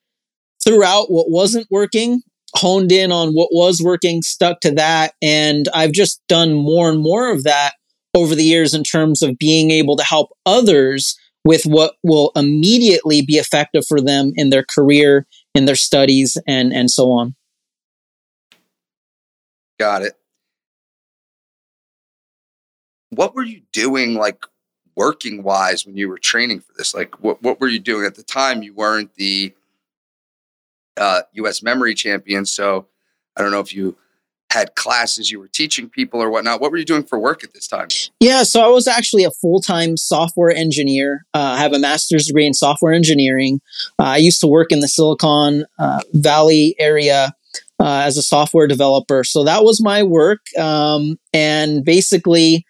threw 0.63 0.83
out 0.83 1.11
what 1.11 1.29
wasn't 1.29 1.67
working 1.69 2.21
honed 2.55 2.91
in 2.91 3.11
on 3.11 3.31
what 3.33 3.49
was 3.51 3.81
working, 3.81 4.21
stuck 4.21 4.59
to 4.61 4.71
that. 4.71 5.13
And 5.21 5.67
I've 5.73 5.91
just 5.91 6.21
done 6.27 6.53
more 6.53 6.89
and 6.89 7.01
more 7.01 7.31
of 7.31 7.43
that 7.43 7.73
over 8.13 8.35
the 8.35 8.43
years 8.43 8.73
in 8.73 8.83
terms 8.83 9.21
of 9.21 9.37
being 9.37 9.71
able 9.71 9.95
to 9.97 10.03
help 10.03 10.31
others 10.45 11.15
with 11.43 11.63
what 11.63 11.95
will 12.03 12.31
immediately 12.35 13.21
be 13.21 13.35
effective 13.35 13.83
for 13.87 14.01
them 14.01 14.31
in 14.35 14.49
their 14.49 14.65
career, 14.75 15.25
in 15.55 15.65
their 15.65 15.75
studies, 15.75 16.37
and, 16.47 16.71
and 16.73 16.91
so 16.91 17.11
on. 17.11 17.35
Got 19.79 20.03
it. 20.03 20.13
What 23.09 23.33
were 23.33 23.43
you 23.43 23.61
doing 23.73 24.15
like 24.15 24.45
working 25.01 25.41
wise 25.41 25.83
when 25.83 25.97
you 25.97 26.07
were 26.07 26.19
training 26.19 26.59
for 26.59 26.73
this? 26.77 26.93
Like 26.93 27.23
what, 27.23 27.41
what 27.41 27.59
were 27.59 27.67
you 27.67 27.79
doing 27.79 28.05
at 28.05 28.13
the 28.13 28.23
time? 28.23 28.61
You 28.61 28.73
weren't 28.75 29.15
the 29.15 29.51
uh, 30.95 31.21
US 31.33 31.63
memory 31.63 31.95
champion. 31.95 32.45
So 32.45 32.85
I 33.35 33.41
don't 33.41 33.49
know 33.49 33.61
if 33.61 33.73
you 33.73 33.97
had 34.51 34.75
classes 34.75 35.31
you 35.31 35.39
were 35.39 35.47
teaching 35.47 35.89
people 35.89 36.21
or 36.21 36.29
whatnot. 36.29 36.61
What 36.61 36.71
were 36.71 36.77
you 36.77 36.85
doing 36.85 37.03
for 37.03 37.17
work 37.17 37.43
at 37.43 37.53
this 37.53 37.67
time? 37.67 37.87
Yeah, 38.19 38.43
so 38.43 38.61
I 38.61 38.67
was 38.67 38.87
actually 38.87 39.23
a 39.23 39.31
full 39.31 39.59
time 39.59 39.97
software 39.97 40.51
engineer. 40.51 41.25
Uh, 41.33 41.55
I 41.55 41.57
have 41.57 41.73
a 41.73 41.79
master's 41.79 42.27
degree 42.27 42.45
in 42.45 42.53
software 42.53 42.93
engineering. 42.93 43.59
Uh, 43.97 44.03
I 44.03 44.17
used 44.17 44.39
to 44.41 44.47
work 44.47 44.71
in 44.71 44.81
the 44.81 44.87
Silicon 44.87 45.65
uh, 45.79 46.01
Valley 46.13 46.75
area 46.77 47.33
uh, 47.79 48.03
as 48.05 48.17
a 48.17 48.21
software 48.21 48.67
developer. 48.67 49.23
So 49.23 49.45
that 49.45 49.63
was 49.63 49.81
my 49.81 50.03
work. 50.03 50.41
Um, 50.59 51.17
and 51.33 51.83
basically, 51.83 52.65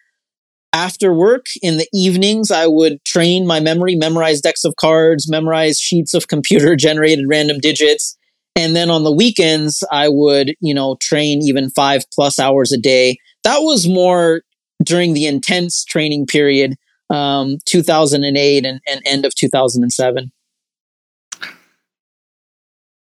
after 0.74 1.14
work 1.14 1.48
in 1.62 1.78
the 1.78 1.88
evenings, 1.94 2.52
I 2.52 2.68
would 2.68 3.04
train 3.04 3.46
my 3.46 3.60
memory, 3.60 3.96
memorize 3.96 4.42
decks 4.42 4.64
of 4.64 4.76
cards, 4.78 5.30
memorize 5.30 5.80
sheets 5.80 6.14
of 6.14 6.28
computer 6.28 6.76
generated 6.78 7.26
random 7.28 7.60
digits 7.60 8.18
and 8.56 8.76
then 8.76 8.90
on 8.90 9.04
the 9.04 9.12
weekends, 9.12 9.84
I 9.92 10.10
would, 10.10 10.56
you 10.60 10.74
know, 10.74 10.98
train 11.00 11.42
even 11.42 11.70
five 11.70 12.04
plus 12.14 12.38
hours 12.40 12.72
a 12.72 12.78
day. 12.78 13.18
That 13.44 13.60
was 13.60 13.88
more 13.88 14.42
during 14.84 15.14
the 15.14 15.26
intense 15.26 15.86
training 15.86 16.26
period, 16.26 16.76
um, 17.10 17.58
2008 17.66 18.66
and, 18.66 18.82
and 18.88 19.02
end 19.06 19.26
of 19.26 19.34
2007. 19.36 20.32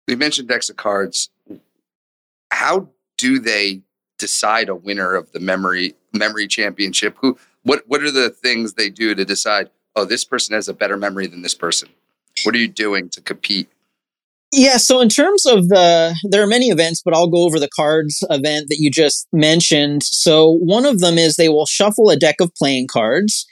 We 0.07 0.17
mentioned 0.17 0.49
decks 0.49 0.69
of 0.69 0.77
cards. 0.77 1.31
How 2.51 2.89
do 3.17 3.39
they 3.39 3.81
decide 4.19 4.69
a 4.69 4.75
winner 4.75 5.15
of 5.15 5.33
the 5.33 5.41
memory 5.41 5.95
memory 6.13 6.47
championship? 6.47 7.17
Who 7.21 7.39
what 7.63 7.83
what 7.87 8.03
are 8.03 8.11
the 8.11 8.31
things 8.31 8.75
they 8.75 8.91
do 8.91 9.15
to 9.15 9.25
decide, 9.25 9.71
oh, 9.97 10.05
this 10.05 10.25
person 10.25 10.55
has 10.55 10.69
a 10.69 10.75
better 10.75 10.97
memory 10.97 11.27
than 11.27 11.43
this 11.43 11.55
person? 11.55 11.89
What 12.45 12.55
are 12.55 12.59
you 12.59 12.69
doing 12.69 13.09
to 13.11 13.21
compete? 13.21 13.69
Yeah, 14.55 14.77
so 14.77 15.01
in 15.01 15.09
terms 15.09 15.47
of 15.47 15.69
the, 15.69 16.15
there 16.25 16.43
are 16.43 16.47
many 16.47 16.69
events, 16.69 17.01
but 17.03 17.15
I'll 17.15 17.31
go 17.31 17.45
over 17.45 17.59
the 17.59 17.71
cards 17.75 18.23
event 18.29 18.67
that 18.69 18.77
you 18.79 18.91
just 18.91 19.27
mentioned. 19.33 20.03
So 20.03 20.51
one 20.51 20.85
of 20.85 21.01
them 21.01 21.17
is 21.17 21.37
they 21.37 21.49
will 21.49 21.65
shuffle 21.65 22.11
a 22.11 22.19
deck 22.19 22.37
of 22.39 22.55
playing 22.55 22.89
cards 22.89 23.47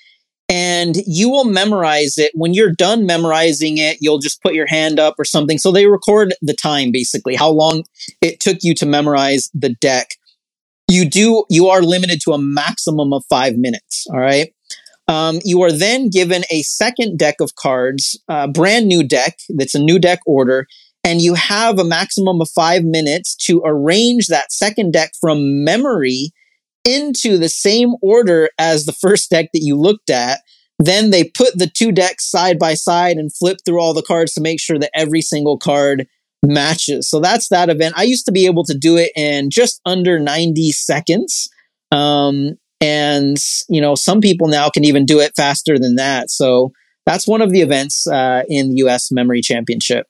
and 0.50 0.96
you 1.06 1.30
will 1.30 1.46
memorize 1.46 2.18
it. 2.18 2.32
When 2.34 2.52
you're 2.52 2.72
done 2.72 3.06
memorizing 3.06 3.78
it, 3.78 3.96
you'll 4.02 4.18
just 4.18 4.42
put 4.42 4.52
your 4.52 4.66
hand 4.66 5.00
up 5.00 5.14
or 5.16 5.24
something. 5.24 5.56
So 5.56 5.72
they 5.72 5.86
record 5.86 6.34
the 6.42 6.54
time 6.54 6.90
basically, 6.92 7.34
how 7.34 7.50
long 7.50 7.84
it 8.20 8.38
took 8.40 8.58
you 8.60 8.74
to 8.74 8.84
memorize 8.84 9.48
the 9.54 9.70
deck. 9.70 10.16
You 10.90 11.08
do, 11.08 11.44
you 11.48 11.68
are 11.68 11.82
limited 11.82 12.20
to 12.24 12.32
a 12.32 12.38
maximum 12.38 13.12
of 13.12 13.24
five 13.30 13.56
minutes. 13.56 14.06
All 14.10 14.20
right. 14.20 14.52
Um, 15.08 15.40
you 15.44 15.62
are 15.62 15.72
then 15.72 16.08
given 16.08 16.42
a 16.50 16.62
second 16.62 17.18
deck 17.18 17.36
of 17.40 17.54
cards, 17.56 18.20
a 18.28 18.46
brand 18.48 18.86
new 18.86 19.02
deck 19.02 19.38
that's 19.48 19.74
a 19.74 19.82
new 19.82 19.98
deck 19.98 20.20
order 20.26 20.66
and 21.04 21.20
you 21.20 21.34
have 21.34 21.78
a 21.78 21.84
maximum 21.84 22.40
of 22.40 22.50
five 22.50 22.84
minutes 22.84 23.34
to 23.34 23.62
arrange 23.64 24.26
that 24.26 24.52
second 24.52 24.92
deck 24.92 25.12
from 25.20 25.64
memory 25.64 26.32
into 26.84 27.38
the 27.38 27.48
same 27.48 27.94
order 28.02 28.50
as 28.58 28.84
the 28.84 28.92
first 29.00 29.30
deck 29.30 29.50
that 29.52 29.62
you 29.62 29.76
looked 29.76 30.10
at. 30.10 30.40
Then 30.78 31.10
they 31.10 31.24
put 31.24 31.58
the 31.58 31.66
two 31.68 31.92
decks 31.92 32.30
side 32.30 32.58
by 32.58 32.74
side 32.74 33.16
and 33.16 33.34
flip 33.34 33.58
through 33.64 33.80
all 33.80 33.92
the 33.92 34.02
cards 34.02 34.32
to 34.34 34.40
make 34.40 34.60
sure 34.60 34.78
that 34.78 34.90
every 34.94 35.20
single 35.20 35.58
card 35.58 36.06
matches. 36.42 37.08
So 37.08 37.20
that's 37.20 37.48
that 37.48 37.68
event. 37.68 37.94
I 37.96 38.04
used 38.04 38.26
to 38.26 38.32
be 38.32 38.46
able 38.46 38.64
to 38.64 38.74
do 38.74 38.96
it 38.96 39.12
in 39.16 39.50
just 39.50 39.80
under 39.84 40.18
90 40.18 40.72
seconds. 40.72 41.48
Um, 41.92 42.56
and, 42.80 43.36
you 43.68 43.80
know, 43.80 43.94
some 43.94 44.20
people 44.20 44.48
now 44.48 44.70
can 44.70 44.84
even 44.84 45.04
do 45.04 45.20
it 45.20 45.32
faster 45.36 45.78
than 45.78 45.96
that. 45.96 46.30
So 46.30 46.72
that's 47.04 47.26
one 47.26 47.42
of 47.42 47.50
the 47.50 47.60
events 47.60 48.06
uh, 48.06 48.42
in 48.48 48.70
the 48.70 48.76
US 48.86 49.10
Memory 49.12 49.42
Championship. 49.42 50.06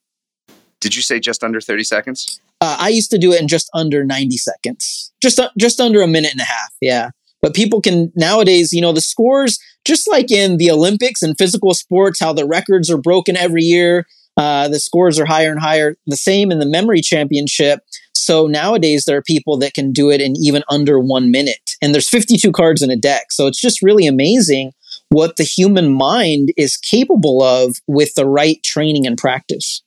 Did 0.81 0.95
you 0.95 1.03
say 1.03 1.21
just 1.21 1.43
under 1.43 1.61
30 1.61 1.85
seconds? 1.85 2.41
Uh, 2.61 2.77
I 2.79 2.89
used 2.89 3.11
to 3.11 3.19
do 3.19 3.33
it 3.33 3.41
in 3.41 3.49
just 3.49 3.69
under 3.75 4.05
90 4.05 4.37
seconds, 4.37 5.13
just, 5.23 5.41
uh, 5.41 5.51
just 5.59 5.81
under 5.81 6.03
a 6.03 6.07
minute 6.07 6.33
and 6.33 6.41
a 6.41 6.45
half. 6.45 6.71
Yeah. 6.81 7.11
But 7.43 7.55
people 7.55 7.81
can 7.81 8.13
nowadays, 8.15 8.73
you 8.73 8.81
know, 8.81 8.93
the 8.93 9.01
scores, 9.01 9.59
just 9.85 10.09
like 10.09 10.31
in 10.31 10.59
the 10.59 10.71
Olympics 10.71 11.23
and 11.23 11.37
physical 11.39 11.73
sports, 11.75 12.21
how 12.21 12.33
the 12.33 12.47
records 12.47 12.91
are 12.91 12.99
broken 12.99 13.37
every 13.37 13.63
year. 13.63 14.07
Uh, 14.40 14.68
the 14.68 14.80
scores 14.80 15.20
are 15.20 15.26
higher 15.26 15.50
and 15.50 15.61
higher. 15.61 15.99
The 16.06 16.16
same 16.16 16.50
in 16.50 16.61
the 16.61 16.66
memory 16.66 17.02
championship. 17.02 17.80
So 18.14 18.47
nowadays 18.47 19.04
there 19.04 19.18
are 19.18 19.23
people 19.23 19.59
that 19.59 19.75
can 19.75 19.92
do 19.92 20.09
it 20.09 20.23
in 20.23 20.35
even 20.35 20.62
under 20.70 20.99
one 20.99 21.30
minute. 21.30 21.73
And 21.82 21.92
there's 21.92 22.09
52 22.09 22.50
cards 22.50 22.80
in 22.80 22.90
a 22.90 22.97
deck. 22.97 23.32
So 23.32 23.47
it's 23.47 23.61
just 23.61 23.82
really 23.82 24.06
amazing 24.06 24.73
what 25.11 25.37
the 25.37 25.44
human 25.44 25.92
mind 25.92 26.54
is 26.56 26.78
capable 26.78 27.42
of 27.42 27.76
with 27.87 28.14
the 28.14 28.25
right 28.25 28.62
training 28.62 29.06
and 29.06 29.18
practice. 29.18 29.82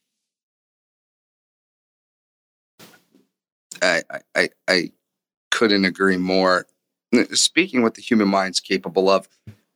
I, 3.82 4.04
I, 4.36 4.50
I 4.68 4.92
couldn't 5.50 5.86
agree 5.86 6.18
more. 6.18 6.68
Speaking 7.32 7.82
what 7.82 7.96
the 7.96 8.04
human 8.04 8.28
mind's 8.28 8.60
capable 8.60 9.10
of, 9.10 9.28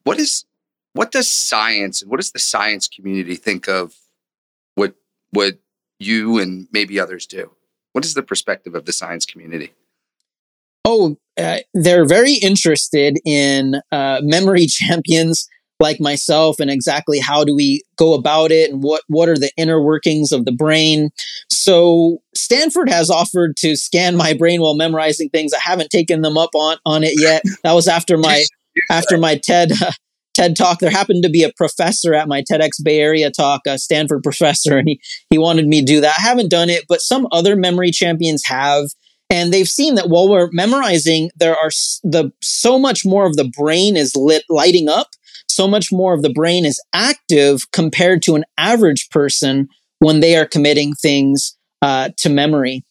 what 0.03 0.19
is 0.19 0.45
what 0.93 1.11
does 1.11 1.27
science 1.27 2.03
and 2.03 2.11
what 2.11 2.17
does 2.17 2.31
the 2.31 2.39
science 2.39 2.87
community 2.87 3.35
think 3.35 3.67
of 3.67 3.95
what 5.37 5.59
you 5.99 6.39
and 6.39 6.67
maybe 6.71 6.99
others 6.99 7.27
do? 7.27 7.51
What 7.93 8.03
is 8.03 8.15
the 8.15 8.23
perspective 8.23 8.73
of 8.73 8.85
the 8.85 8.91
science 8.91 9.23
community? 9.23 9.71
Oh, 10.83 11.17
uh, 11.37 11.59
they're 11.75 12.07
very 12.07 12.33
interested 12.33 13.19
in 13.23 13.75
uh, 13.91 14.19
memory 14.23 14.65
champions 14.67 15.47
like 15.79 15.99
myself 15.99 16.59
and 16.59 16.71
exactly 16.71 17.19
how 17.19 17.43
do 17.43 17.55
we 17.55 17.83
go 17.97 18.15
about 18.15 18.51
it 18.51 18.71
and 18.71 18.81
what 18.81 19.03
what 19.09 19.29
are 19.29 19.37
the 19.37 19.51
inner 19.57 19.79
workings 19.79 20.31
of 20.31 20.43
the 20.43 20.51
brain 20.51 21.11
so 21.51 22.17
stanford 22.33 22.89
has 22.89 23.11
offered 23.11 23.55
to 23.55 23.75
scan 23.75 24.17
my 24.17 24.33
brain 24.33 24.59
while 24.59 24.73
memorizing 24.73 25.29
things 25.29 25.53
i 25.53 25.59
haven't 25.59 25.91
taken 25.91 26.23
them 26.23 26.35
up 26.35 26.49
on 26.55 26.77
on 26.83 27.03
it 27.03 27.13
yet 27.21 27.43
that 27.63 27.73
was 27.73 27.87
after 27.87 28.17
my 28.17 28.43
after 28.89 29.19
my 29.19 29.37
ted 29.37 29.71
uh, 29.83 29.91
ted 30.37 30.55
talk 30.55 30.79
there 30.79 30.89
happened 30.89 31.23
to 31.23 31.29
be 31.29 31.43
a 31.43 31.51
professor 31.53 32.13
at 32.13 32.27
my 32.27 32.41
tedx 32.41 32.83
bay 32.83 32.99
area 32.99 33.31
talk 33.31 33.61
a 33.67 33.77
stanford 33.77 34.23
professor 34.23 34.77
and 34.77 34.87
he 34.87 35.01
he 35.29 35.37
wanted 35.37 35.67
me 35.67 35.81
to 35.81 35.85
do 35.85 36.01
that 36.01 36.15
i 36.17 36.21
haven't 36.21 36.49
done 36.49 36.69
it 36.69 36.85
but 36.87 37.01
some 37.01 37.27
other 37.31 37.55
memory 37.55 37.91
champions 37.91 38.43
have 38.45 38.85
and 39.29 39.51
they've 39.51 39.67
seen 39.67 39.95
that 39.95 40.09
while 40.09 40.29
we're 40.29 40.49
memorizing 40.51 41.29
there 41.35 41.55
are 41.55 41.69
the 42.03 42.31
so 42.41 42.79
much 42.79 43.05
more 43.05 43.25
of 43.25 43.35
the 43.35 43.51
brain 43.57 43.97
is 43.97 44.15
lit 44.15 44.43
lighting 44.49 44.87
up 44.87 45.07
so 45.47 45.67
much 45.67 45.91
more 45.91 46.13
of 46.13 46.21
the 46.21 46.29
brain 46.29 46.65
is 46.65 46.79
active 46.93 47.71
compared 47.71 48.21
to 48.21 48.35
an 48.35 48.45
average 48.57 49.09
person 49.09 49.67
when 49.99 50.19
they 50.19 50.35
are 50.35 50.45
committing 50.45 50.93
things 50.93 51.57
uh, 51.81 52.09
to 52.17 52.29
memory. 52.29 52.83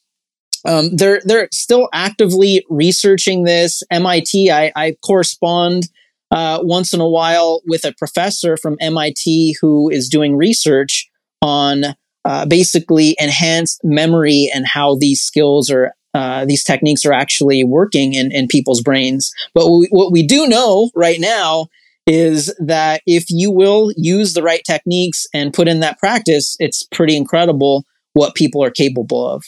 Um, 0.64 0.96
they're 0.96 1.20
they're 1.24 1.48
still 1.52 1.88
actively 1.92 2.64
researching 2.68 3.44
this. 3.44 3.84
MIT, 3.90 4.50
I, 4.50 4.72
I 4.74 4.96
correspond 5.04 5.84
uh, 6.30 6.60
once 6.62 6.92
in 6.92 7.00
a 7.00 7.08
while 7.08 7.62
with 7.66 7.84
a 7.84 7.94
professor 7.94 8.56
from 8.56 8.76
MIT 8.80 9.56
who 9.60 9.88
is 9.90 10.08
doing 10.08 10.36
research 10.36 11.08
on 11.42 11.84
uh, 12.24 12.44
basically 12.46 13.14
enhanced 13.18 13.80
memory 13.84 14.50
and 14.54 14.66
how 14.66 14.96
these 14.96 15.20
skills 15.20 15.70
are 15.70 15.92
uh, 16.14 16.46
these 16.46 16.64
techniques 16.64 17.04
are 17.04 17.12
actually 17.12 17.62
working 17.62 18.14
in, 18.14 18.32
in 18.32 18.48
people's 18.48 18.80
brains. 18.80 19.30
But 19.52 19.68
we, 19.70 19.86
what 19.90 20.10
we 20.10 20.26
do 20.26 20.46
know 20.46 20.90
right 20.94 21.20
now 21.20 21.66
is 22.06 22.54
that 22.58 23.02
if 23.06 23.26
you 23.28 23.50
will 23.50 23.92
use 23.98 24.32
the 24.32 24.42
right 24.42 24.62
techniques 24.64 25.26
and 25.34 25.52
put 25.52 25.68
in 25.68 25.80
that 25.80 25.98
practice, 25.98 26.56
it's 26.58 26.84
pretty 26.84 27.16
incredible 27.16 27.84
what 28.14 28.34
people 28.34 28.64
are 28.64 28.70
capable 28.70 29.28
of. 29.28 29.44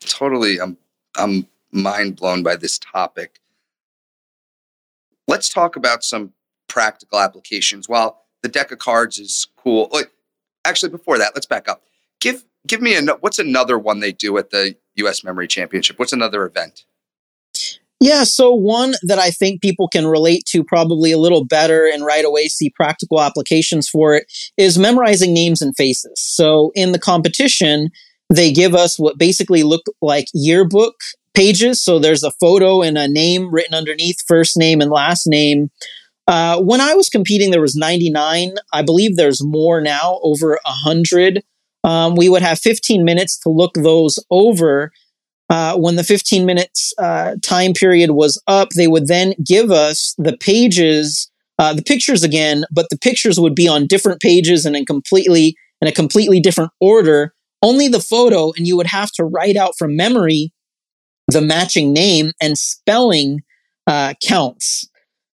Totally. 0.00 0.60
I'm, 0.60 0.76
I'm 1.16 1.48
mind 1.74 2.16
blown 2.16 2.42
by 2.42 2.56
this 2.56 2.78
topic. 2.78 3.40
Let's 5.26 5.48
talk 5.48 5.76
about 5.76 6.04
some 6.04 6.32
practical 6.68 7.18
applications. 7.18 7.88
While 7.88 8.22
the 8.42 8.48
deck 8.48 8.70
of 8.70 8.78
cards 8.78 9.18
is 9.18 9.46
cool, 9.56 9.88
oh, 9.92 10.04
actually, 10.64 10.90
before 10.90 11.18
that, 11.18 11.32
let's 11.34 11.46
back 11.46 11.68
up. 11.68 11.82
Give 12.20 12.44
give 12.66 12.80
me 12.80 12.96
a 12.96 13.02
what's 13.20 13.38
another 13.38 13.78
one 13.78 14.00
they 14.00 14.12
do 14.12 14.36
at 14.38 14.50
the 14.50 14.76
U.S. 14.96 15.24
Memory 15.24 15.48
Championship? 15.48 15.98
What's 15.98 16.12
another 16.12 16.44
event? 16.44 16.84
Yeah, 18.00 18.24
so 18.24 18.52
one 18.52 18.94
that 19.02 19.18
I 19.18 19.30
think 19.30 19.62
people 19.62 19.88
can 19.88 20.06
relate 20.06 20.44
to 20.48 20.62
probably 20.62 21.12
a 21.12 21.18
little 21.18 21.44
better 21.44 21.86
and 21.86 22.04
right 22.04 22.24
away 22.24 22.48
see 22.48 22.68
practical 22.68 23.20
applications 23.20 23.88
for 23.88 24.14
it 24.14 24.30
is 24.58 24.76
memorizing 24.76 25.32
names 25.32 25.62
and 25.62 25.74
faces. 25.74 26.20
So 26.20 26.70
in 26.74 26.92
the 26.92 26.98
competition, 26.98 27.90
they 28.28 28.52
give 28.52 28.74
us 28.74 28.98
what 28.98 29.16
basically 29.16 29.62
look 29.62 29.86
like 30.02 30.26
yearbook 30.34 30.96
pages. 31.34 31.82
So 31.82 31.98
there's 31.98 32.22
a 32.22 32.32
photo 32.32 32.82
and 32.82 32.96
a 32.96 33.08
name 33.08 33.52
written 33.52 33.74
underneath, 33.74 34.18
first 34.26 34.56
name 34.56 34.80
and 34.80 34.90
last 34.90 35.26
name. 35.26 35.70
Uh, 36.26 36.60
when 36.60 36.80
I 36.80 36.94
was 36.94 37.08
competing, 37.08 37.50
there 37.50 37.60
was 37.60 37.76
99. 37.76 38.54
I 38.72 38.82
believe 38.82 39.16
there's 39.16 39.44
more 39.44 39.80
now, 39.80 40.18
over 40.22 40.58
100. 40.64 41.42
Um, 41.82 42.14
we 42.14 42.28
would 42.30 42.42
have 42.42 42.58
15 42.58 43.04
minutes 43.04 43.38
to 43.40 43.50
look 43.50 43.74
those 43.74 44.18
over 44.30 44.90
uh, 45.50 45.76
when 45.76 45.96
the 45.96 46.04
15 46.04 46.46
minutes 46.46 46.94
uh, 46.98 47.36
time 47.42 47.74
period 47.74 48.12
was 48.12 48.42
up, 48.46 48.70
they 48.70 48.88
would 48.88 49.08
then 49.08 49.34
give 49.44 49.70
us 49.70 50.14
the 50.16 50.36
pages, 50.38 51.30
uh, 51.58 51.74
the 51.74 51.82
pictures 51.82 52.22
again, 52.22 52.64
but 52.72 52.86
the 52.90 52.98
pictures 52.98 53.38
would 53.38 53.54
be 53.54 53.68
on 53.68 53.86
different 53.86 54.20
pages 54.20 54.64
and 54.64 54.74
in 54.74 54.86
completely 54.86 55.54
in 55.80 55.88
a 55.88 55.92
completely 55.92 56.40
different 56.40 56.70
order. 56.80 57.34
Only 57.60 57.88
the 57.88 58.00
photo, 58.00 58.52
and 58.56 58.66
you 58.66 58.76
would 58.76 58.86
have 58.86 59.10
to 59.12 59.24
write 59.24 59.56
out 59.56 59.74
from 59.78 59.96
memory 59.96 60.52
the 61.28 61.40
matching 61.40 61.92
name 61.92 62.32
and 62.40 62.58
spelling 62.58 63.40
uh, 63.86 64.14
counts. 64.26 64.88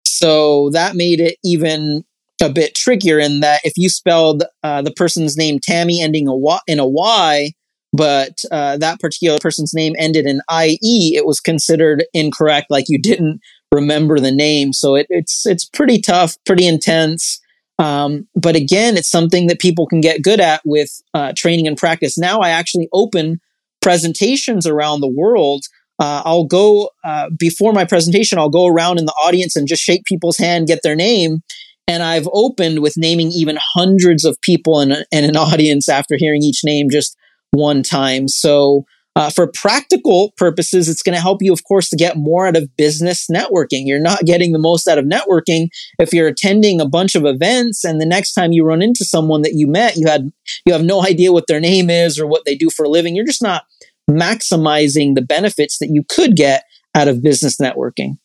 So 0.05 0.71
that 0.71 0.97
made 0.97 1.21
it 1.21 1.37
even 1.45 2.05
a 2.43 2.49
bit 2.49 2.75
trickier 2.75 3.19
in 3.19 3.41
that 3.41 3.61
if 3.65 3.75
you 3.77 3.89
spelled 3.89 4.45
uh, 4.63 4.83
the 4.83 4.93
person's 4.93 5.37
name 5.37 5.59
Tammy 5.63 6.01
ending 6.01 6.27
a 6.27 6.35
y, 6.35 6.59
in 6.67 6.79
a 6.79 6.87
Y, 6.87 7.53
but 7.93 8.45
uh, 8.51 8.77
that 8.79 9.01
particular 9.01 9.39
person's 9.39 9.75
name 9.75 9.95
ended 9.99 10.27
in 10.27 10.41
IE, 10.51 11.15
it 11.17 11.27
was 11.27 11.41
considered 11.41 12.05
incorrect, 12.15 12.67
like 12.71 12.85
you 12.89 13.01
didn't 13.01 13.41
remember 13.73 14.19
the 14.19 14.33
name. 14.33 14.73
So 14.73 14.95
it, 14.95 15.07
it's 15.11 15.47
it's 15.47 15.65
pretty 15.65 16.01
tough, 16.01 16.37
pretty 16.47 16.67
intense. 16.67 17.41
Um, 17.79 18.29
but 18.35 18.57
again, 18.57 18.97
it's 18.97 19.11
something 19.11 19.47
that 19.47 19.59
people 19.59 19.87
can 19.87 20.01
get 20.01 20.23
good 20.23 20.41
at 20.41 20.61
with 20.65 20.91
uh, 21.15 21.33
training 21.35 21.67
and 21.67 21.79
practice. 21.79 22.19
Now 22.19 22.41
I 22.41 22.51
actually 22.51 22.89
open 22.93 23.41
presentations 23.81 24.67
around 24.67 25.01
the 25.01 25.09
world. 25.09 25.65
Uh, 26.01 26.23
I'll 26.25 26.47
go 26.47 26.91
uh, 27.05 27.29
before 27.39 27.73
my 27.73 27.85
presentation. 27.85 28.39
I'll 28.39 28.49
go 28.49 28.67
around 28.67 28.99
in 28.99 29.05
the 29.05 29.13
audience 29.13 29.55
and 29.55 29.69
just 29.69 29.83
shake 29.83 30.05
people's 30.05 30.39
hand, 30.39 30.67
get 30.67 30.81
their 30.83 30.97
name, 30.97 31.41
and 31.87 32.03
I've 32.03 32.29
opened 32.33 32.81
with 32.81 32.95
naming 32.97 33.31
even 33.33 33.59
hundreds 33.75 34.25
of 34.25 34.41
people 34.41 34.81
in, 34.81 34.93
a, 34.93 35.05
in 35.13 35.25
an 35.25 35.37
audience 35.37 35.89
after 35.89 36.17
hearing 36.17 36.43
each 36.43 36.63
name, 36.65 36.89
just 36.91 37.17
one 37.51 37.83
time. 37.83 38.29
So 38.29 38.87
uh, 39.17 39.29
for 39.29 39.51
practical 39.53 40.33
purposes, 40.37 40.89
it's 40.89 41.03
going 41.03 41.17
to 41.17 41.21
help 41.21 41.43
you, 41.43 41.53
of 41.53 41.65
course, 41.65 41.91
to 41.91 41.97
get 41.97 42.17
more 42.17 42.47
out 42.47 42.57
of 42.57 42.75
business 42.77 43.27
networking. 43.31 43.83
You're 43.85 44.01
not 44.01 44.25
getting 44.25 44.53
the 44.53 44.59
most 44.59 44.87
out 44.87 44.99
of 44.99 45.05
networking 45.05 45.67
if 45.99 46.15
you're 46.15 46.29
attending 46.29 46.81
a 46.81 46.89
bunch 46.89 47.17
of 47.17 47.27
events 47.27 47.85
and 47.85 48.01
the 48.01 48.07
next 48.07 48.35
time 48.35 48.53
you 48.53 48.65
run 48.65 48.83
into 48.83 49.05
someone 49.05 49.43
that 49.43 49.55
you 49.55 49.67
met, 49.67 49.97
you 49.97 50.07
had 50.07 50.31
you 50.65 50.73
have 50.73 50.85
no 50.85 51.05
idea 51.07 51.33
what 51.33 51.49
their 51.49 51.61
name 51.61 51.91
is 51.91 52.19
or 52.19 52.27
what 52.27 52.45
they 52.47 52.55
do 52.55 52.71
for 52.71 52.85
a 52.85 52.89
living. 52.89 53.17
You're 53.17 53.27
just 53.27 53.43
not 53.43 53.65
maximizing 54.09 55.15
the 55.15 55.23
benefits 55.23 55.79
that 55.79 55.89
you 55.91 56.05
could 56.09 56.37
get 56.37 56.65
out 56.95 57.09
of 57.09 57.23
business 57.23 57.59
networking. 57.59 58.19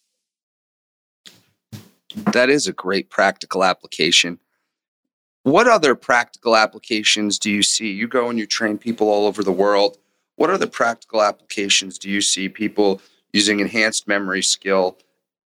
That 2.31 2.49
is 2.49 2.67
a 2.67 2.73
great 2.73 3.09
practical 3.09 3.63
application. 3.63 4.39
What 5.43 5.67
other 5.67 5.95
practical 5.95 6.55
applications 6.55 7.37
do 7.37 7.51
you 7.51 7.61
see? 7.61 7.91
You 7.91 8.07
go 8.07 8.29
and 8.29 8.39
you 8.39 8.47
train 8.47 8.77
people 8.77 9.09
all 9.09 9.27
over 9.27 9.43
the 9.43 9.51
world. 9.51 9.97
What 10.37 10.49
other 10.49 10.67
practical 10.67 11.21
applications 11.21 11.97
do 11.99 12.09
you 12.09 12.21
see 12.21 12.49
people 12.49 13.01
using 13.31 13.59
enhanced 13.59 14.07
memory 14.07 14.41
skill 14.41 14.97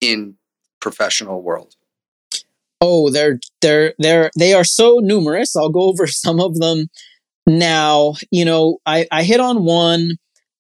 in 0.02 0.36
professional 0.80 1.42
world? 1.42 1.76
Oh, 2.82 3.10
they're 3.10 3.40
they're 3.62 3.94
they're 4.00 4.32
they 4.38 4.54
are 4.54 4.64
so 4.64 5.00
numerous. 5.02 5.56
I'll 5.56 5.70
go 5.70 5.82
over 5.82 6.08
some 6.26 6.40
of 6.40 6.56
them 6.56 6.88
now. 7.48 8.14
You 8.32 8.46
know, 8.46 8.78
I, 8.86 9.08
I 9.12 9.24
hit 9.24 9.40
on 9.40 9.64
one 9.66 10.12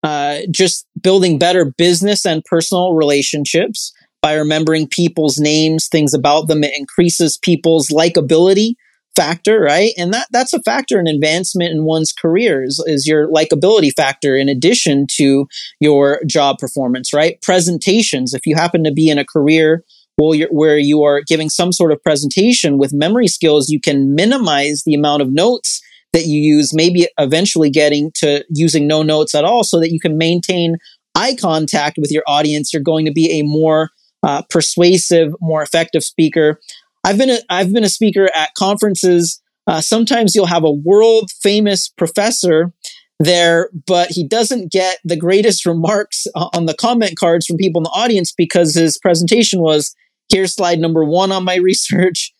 uh, 0.03 0.41
just 0.51 0.85
building 1.01 1.39
better 1.39 1.65
business 1.65 2.25
and 2.25 2.43
personal 2.45 2.93
relationships 2.93 3.91
by 4.21 4.33
remembering 4.33 4.87
people's 4.87 5.37
names, 5.37 5.87
things 5.87 6.13
about 6.13 6.47
them. 6.47 6.63
It 6.63 6.77
increases 6.77 7.37
people's 7.37 7.89
likability 7.89 8.73
factor, 9.15 9.61
right? 9.61 9.93
And 9.97 10.13
that 10.13 10.27
that's 10.31 10.53
a 10.53 10.61
factor 10.63 10.99
in 10.99 11.07
advancement 11.07 11.71
in 11.71 11.85
one's 11.85 12.11
career 12.11 12.63
is, 12.63 12.83
is 12.85 13.07
your 13.07 13.29
likability 13.29 13.91
factor 13.95 14.35
in 14.35 14.49
addition 14.49 15.07
to 15.17 15.47
your 15.79 16.21
job 16.27 16.57
performance, 16.59 17.13
right? 17.13 17.41
Presentations. 17.41 18.33
If 18.33 18.45
you 18.45 18.55
happen 18.55 18.83
to 18.83 18.91
be 18.91 19.09
in 19.09 19.17
a 19.17 19.25
career 19.25 19.83
well, 20.17 20.37
where 20.49 20.77
you 20.77 21.03
are 21.03 21.21
giving 21.27 21.49
some 21.49 21.71
sort 21.71 21.91
of 21.91 22.01
presentation 22.01 22.77
with 22.77 22.93
memory 22.93 23.27
skills, 23.27 23.69
you 23.69 23.81
can 23.81 24.15
minimize 24.15 24.83
the 24.85 24.93
amount 24.93 25.21
of 25.21 25.31
notes 25.31 25.81
that 26.15 26.27
you 26.27 26.39
use, 26.39 26.73
maybe 26.73 27.09
eventually 27.19 27.69
getting 27.69 28.09
to 28.15 28.45
using 28.49 28.87
no 28.87 29.03
notes 29.03 29.35
at 29.35 29.43
all 29.43 29.65
so 29.65 29.81
that 29.81 29.91
you 29.91 29.99
can 29.99 30.17
maintain 30.17 30.77
eye 31.13 31.35
contact 31.35 31.97
with 31.97 32.09
your 32.09 32.23
audience. 32.25 32.71
You're 32.71 32.81
going 32.81 33.03
to 33.05 33.11
be 33.11 33.37
a 33.37 33.43
more 33.43 33.89
uh, 34.23 34.41
persuasive, 34.49 35.33
more 35.41 35.61
effective 35.61 36.03
speaker. 36.03 36.61
I've 37.03 37.17
been 37.17 37.29
a, 37.29 37.39
I've 37.49 37.73
been 37.73 37.83
a 37.83 37.89
speaker 37.89 38.29
at 38.33 38.53
conferences. 38.53 39.41
Uh, 39.67 39.81
sometimes 39.81 40.33
you'll 40.33 40.45
have 40.45 40.63
a 40.63 40.71
world 40.71 41.31
famous 41.43 41.89
professor 41.89 42.71
there, 43.19 43.69
but 43.85 44.07
he 44.11 44.25
doesn't 44.25 44.71
get 44.71 44.99
the 45.03 45.17
greatest 45.17 45.65
remarks 45.65 46.27
on 46.33 46.65
the 46.65 46.75
comment 46.75 47.17
cards 47.19 47.45
from 47.45 47.57
people 47.57 47.81
in 47.81 47.83
the 47.83 47.89
audience 47.89 48.31
because 48.31 48.73
his 48.73 48.97
presentation 48.97 49.59
was 49.59 49.93
here's 50.29 50.55
slide 50.55 50.79
number 50.79 51.03
one 51.03 51.33
on 51.33 51.43
my 51.43 51.55
research, 51.61 52.33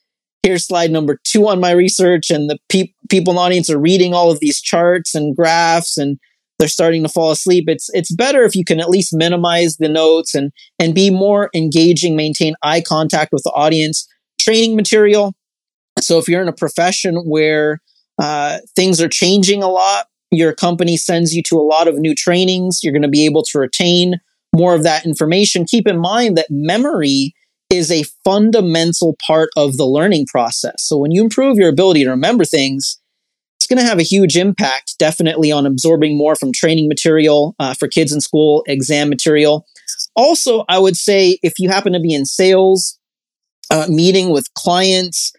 here's 0.46 0.68
slide 0.68 0.92
number 0.92 1.20
two 1.24 1.48
on 1.48 1.60
my 1.60 1.72
research, 1.72 2.30
and 2.30 2.50
the 2.50 2.60
pe- 2.70 2.94
people 3.10 3.32
in 3.32 3.36
the 3.36 3.42
audience 3.42 3.70
are 3.70 3.80
reading 3.80 4.14
all 4.14 4.32
of 4.32 4.40
these 4.40 4.62
charts 4.62 5.16
and 5.16 5.36
graphs 5.36 5.98
and 5.98 6.20
they're 6.60 6.68
starting 6.68 7.04
to 7.04 7.10
fall 7.10 7.32
asleep. 7.32 7.66
It's 7.68 7.90
it's 7.94 8.14
better 8.14 8.44
if 8.44 8.56
you 8.56 8.64
can 8.64 8.80
at 8.80 8.90
least 8.90 9.10
minimize 9.14 9.78
the 9.78 9.90
notes 9.90 10.34
and 10.34 10.52
and 10.80 10.96
be 10.96 11.10
more 11.10 11.50
engaging, 11.54 12.16
maintain 12.16 12.56
eye 12.64 12.82
contact 12.82 13.32
with 13.34 13.44
the 13.44 13.52
audience 13.52 14.08
training 14.40 14.76
material. 14.76 15.34
So 16.00 16.18
if 16.18 16.28
you're 16.28 16.42
in 16.42 16.48
a 16.48 16.54
profession 16.54 17.16
where 17.26 17.80
uh, 18.22 18.60
things 18.76 19.02
are 19.02 19.10
changing 19.10 19.64
a 19.64 19.68
lot, 19.70 20.06
your 20.32 20.54
company 20.54 20.98
sends 20.98 21.34
you 21.34 21.42
to 21.48 21.58
a 21.58 21.64
lot 21.64 21.88
of 21.88 21.96
new 21.96 22.14
trainings, 22.14 22.80
you're 22.84 22.94
going 22.94 23.02
to 23.02 23.08
be 23.08 23.26
able 23.26 23.44
to 23.44 23.60
retain 23.60 24.16
more 24.56 24.76
of 24.76 24.84
that 24.84 25.06
information. 25.06 25.66
Keep 25.66 25.88
in 25.88 26.00
mind 26.00 26.38
that 26.38 26.48
memory 26.50 27.34
is 27.70 27.92
a 27.92 28.06
fundamental 28.24 29.16
part 29.26 29.50
of 29.56 29.78
the 29.78 29.86
learning 29.86 30.26
process. 30.28 30.76
So 30.80 30.98
when 30.98 31.12
you 31.12 31.24
improve 31.24 31.58
your 31.58 31.70
ability 31.70 32.04
to 32.04 32.10
remember 32.10 32.46
things, 32.46 33.00
it's 33.58 33.68
going 33.68 33.80
to 33.80 33.90
have 33.90 34.00
a 34.00 34.04
huge 34.04 34.38
impact, 34.38 34.96
definitely 35.00 35.52
on 35.52 35.66
absorbing 35.66 36.18
more 36.18 36.36
from 36.36 36.52
training 36.54 36.88
material 36.88 37.56
uh, 37.60 37.74
for 37.74 37.88
kids 37.88 38.14
in 38.14 38.22
school, 38.22 38.64
exam 38.68 39.10
material. 39.10 39.66
Also, 40.16 40.66
I 40.70 40.78
would 40.78 40.96
say 40.96 41.40
if 41.42 41.54
you 41.58 41.70
happen 41.70 41.94
to 41.94 42.00
be 42.00 42.14
in 42.14 42.26
sales, 42.26 43.00
uh, 43.72 43.88
meeting 43.90 44.30
with 44.30 44.54
clients, 44.54 45.34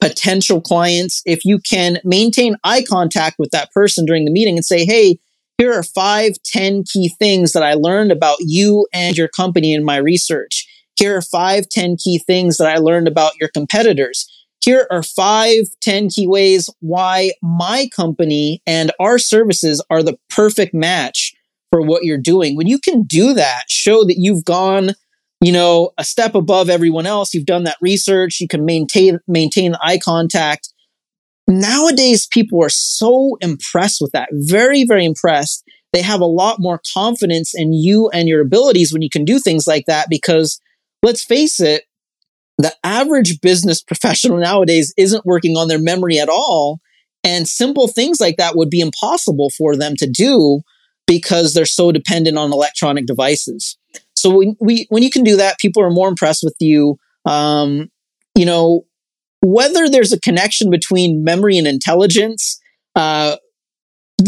potential 0.00 0.60
clients, 0.60 1.22
if 1.24 1.44
you 1.44 1.58
can 1.58 1.98
maintain 2.04 2.56
eye 2.62 2.84
contact 2.88 3.36
with 3.38 3.50
that 3.50 3.72
person 3.72 4.04
during 4.04 4.24
the 4.24 4.32
meeting 4.32 4.56
and 4.56 4.64
say, 4.64 4.84
hey, 4.84 5.18
here 5.58 5.72
are 5.72 5.82
five, 5.82 6.32
ten 6.44 6.84
key 6.84 7.10
things 7.18 7.52
that 7.52 7.62
I 7.62 7.74
learned 7.74 8.12
about 8.12 8.38
you 8.40 8.86
and 8.92 9.16
your 9.16 9.28
company 9.28 9.74
in 9.74 9.84
my 9.84 9.96
research. 9.96 10.68
Here 10.96 11.16
are 11.16 11.22
five, 11.22 11.68
ten 11.68 11.96
key 11.96 12.18
things 12.18 12.58
that 12.58 12.68
I 12.68 12.78
learned 12.78 13.08
about 13.08 13.32
your 13.40 13.48
competitors. 13.48 14.26
Here 14.60 14.86
are 14.90 15.02
five, 15.02 15.64
ten 15.80 16.08
key 16.08 16.26
ways 16.26 16.70
why 16.80 17.32
my 17.42 17.88
company 17.94 18.62
and 18.66 18.92
our 19.00 19.18
services 19.18 19.84
are 19.90 20.02
the 20.02 20.18
perfect 20.30 20.74
match 20.74 21.32
for 21.70 21.82
what 21.82 22.04
you're 22.04 22.18
doing. 22.18 22.56
When 22.56 22.66
you 22.66 22.78
can 22.78 23.02
do 23.02 23.34
that, 23.34 23.64
show 23.68 24.04
that 24.04 24.16
you've 24.18 24.44
gone 24.44 24.92
you 25.42 25.50
know, 25.50 25.90
a 25.98 26.04
step 26.04 26.36
above 26.36 26.70
everyone 26.70 27.04
else. 27.04 27.34
You've 27.34 27.46
done 27.46 27.64
that 27.64 27.76
research. 27.80 28.40
You 28.40 28.46
can 28.46 28.64
maintain, 28.64 29.18
maintain 29.26 29.74
eye 29.82 29.98
contact. 29.98 30.72
Nowadays, 31.48 32.28
people 32.30 32.62
are 32.62 32.70
so 32.70 33.36
impressed 33.40 34.00
with 34.00 34.12
that. 34.12 34.28
Very, 34.32 34.84
very 34.84 35.04
impressed. 35.04 35.64
They 35.92 36.00
have 36.00 36.20
a 36.20 36.26
lot 36.26 36.60
more 36.60 36.80
confidence 36.94 37.52
in 37.54 37.72
you 37.72 38.08
and 38.10 38.28
your 38.28 38.40
abilities 38.40 38.92
when 38.92 39.02
you 39.02 39.10
can 39.10 39.24
do 39.24 39.40
things 39.40 39.66
like 39.66 39.86
that 39.86 40.06
because 40.08 40.60
let's 41.02 41.24
face 41.24 41.60
it, 41.60 41.84
the 42.58 42.74
average 42.84 43.40
business 43.40 43.82
professional 43.82 44.38
nowadays 44.38 44.94
isn't 44.96 45.26
working 45.26 45.56
on 45.56 45.68
their 45.68 45.80
memory 45.80 46.18
at 46.18 46.28
all. 46.28 46.80
And 47.24 47.48
simple 47.48 47.88
things 47.88 48.20
like 48.20 48.36
that 48.36 48.56
would 48.56 48.70
be 48.70 48.80
impossible 48.80 49.50
for 49.56 49.76
them 49.76 49.94
to 49.96 50.08
do 50.08 50.60
because 51.06 51.54
they're 51.54 51.66
so 51.66 51.92
dependent 51.92 52.36
on 52.38 52.52
electronic 52.52 53.06
devices. 53.06 53.76
So 54.14 54.36
when 54.36 54.56
we 54.60 54.86
when 54.88 55.02
you 55.02 55.10
can 55.10 55.24
do 55.24 55.36
that, 55.36 55.58
people 55.58 55.82
are 55.82 55.90
more 55.90 56.08
impressed 56.08 56.42
with 56.42 56.56
you. 56.60 56.98
Um, 57.24 57.90
you 58.36 58.46
know, 58.46 58.86
whether 59.40 59.88
there's 59.88 60.12
a 60.12 60.20
connection 60.20 60.70
between 60.70 61.24
memory 61.24 61.58
and 61.58 61.66
intelligence, 61.66 62.60
uh, 62.94 63.36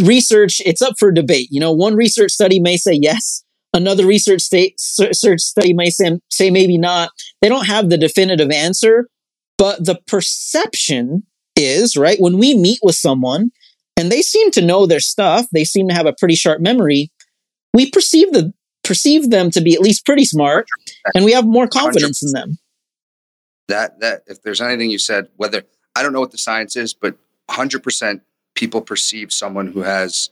research 0.03 0.61
it's 0.65 0.83
up 0.83 0.95
for 0.99 1.13
debate. 1.13 1.49
You 1.51 1.61
know, 1.61 1.73
one 1.73 1.95
research 1.95 2.33
study 2.33 2.61
may 2.61 2.77
say 2.77 2.99
yes, 3.01 3.44
Another 3.75 4.07
research 4.07 4.41
state, 4.41 4.79
search 4.79 5.41
study 5.41 5.75
may 5.75 5.91
say, 5.91 6.19
say 6.31 6.49
maybe 6.51 6.79
not. 6.79 7.11
They 7.43 7.49
don't 7.49 7.67
have 7.67 7.91
the 7.91 7.99
definitive 7.99 8.51
answer, 8.51 9.09
but 9.59 9.85
the 9.85 10.01
perception 10.07 11.25
is 11.57 11.97
right 11.97 12.21
when 12.21 12.39
we 12.39 12.57
meet 12.57 12.79
with 12.83 12.95
someone 12.95 13.51
and 13.97 14.11
they 14.11 14.23
seem 14.23 14.51
to 14.53 14.63
know 14.63 14.87
their 14.87 15.01
stuff. 15.01 15.47
They 15.53 15.65
seem 15.65 15.89
to 15.89 15.95
have 15.95 16.07
a 16.07 16.15
pretty 16.19 16.35
sharp 16.37 16.61
memory. 16.61 17.11
We 17.73 17.91
perceive 17.91 18.33
the 18.33 18.53
perceive 18.83 19.31
them 19.31 19.51
to 19.51 19.61
be 19.61 19.75
at 19.75 19.81
least 19.81 20.05
pretty 20.05 20.25
smart, 20.25 20.67
and 21.15 21.25
we 21.25 21.33
have 21.33 21.47
more 21.47 21.67
confidence 21.67 22.23
100%. 22.23 22.27
in 22.27 22.33
them. 22.33 22.59
That 23.69 24.01
that 24.01 24.23
if 24.27 24.43
there's 24.43 24.61
anything 24.61 24.91
you 24.91 24.99
said, 24.99 25.29
whether 25.37 25.65
I 25.97 26.03
don't 26.03 26.13
know 26.13 26.21
what 26.21 26.33
the 26.33 26.39
science 26.39 26.77
is, 26.77 26.95
but 26.95 27.17
100 27.47 27.83
percent 27.83 28.23
people 28.55 28.81
perceive 28.81 29.33
someone 29.33 29.69
who 29.69 29.83
has 29.83 30.31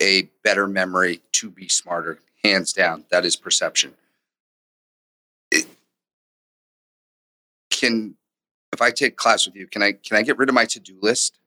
a, 0.00 0.28
better 0.44 0.66
memory 0.66 1.20
to 1.32 1.50
be 1.50 1.68
smarter. 1.68 2.18
Hands 2.44 2.72
down, 2.72 3.04
that 3.10 3.24
is 3.24 3.36
perception. 3.36 3.94
It, 5.50 5.66
can 7.70 8.14
if 8.72 8.80
I 8.80 8.90
take 8.90 9.16
class 9.16 9.46
with 9.46 9.56
you, 9.56 9.66
can 9.66 9.82
I 9.82 9.92
can 9.92 10.16
I 10.16 10.22
get 10.22 10.38
rid 10.38 10.48
of 10.48 10.54
my 10.54 10.64
to 10.66 10.80
do 10.80 10.96
list? 11.00 11.38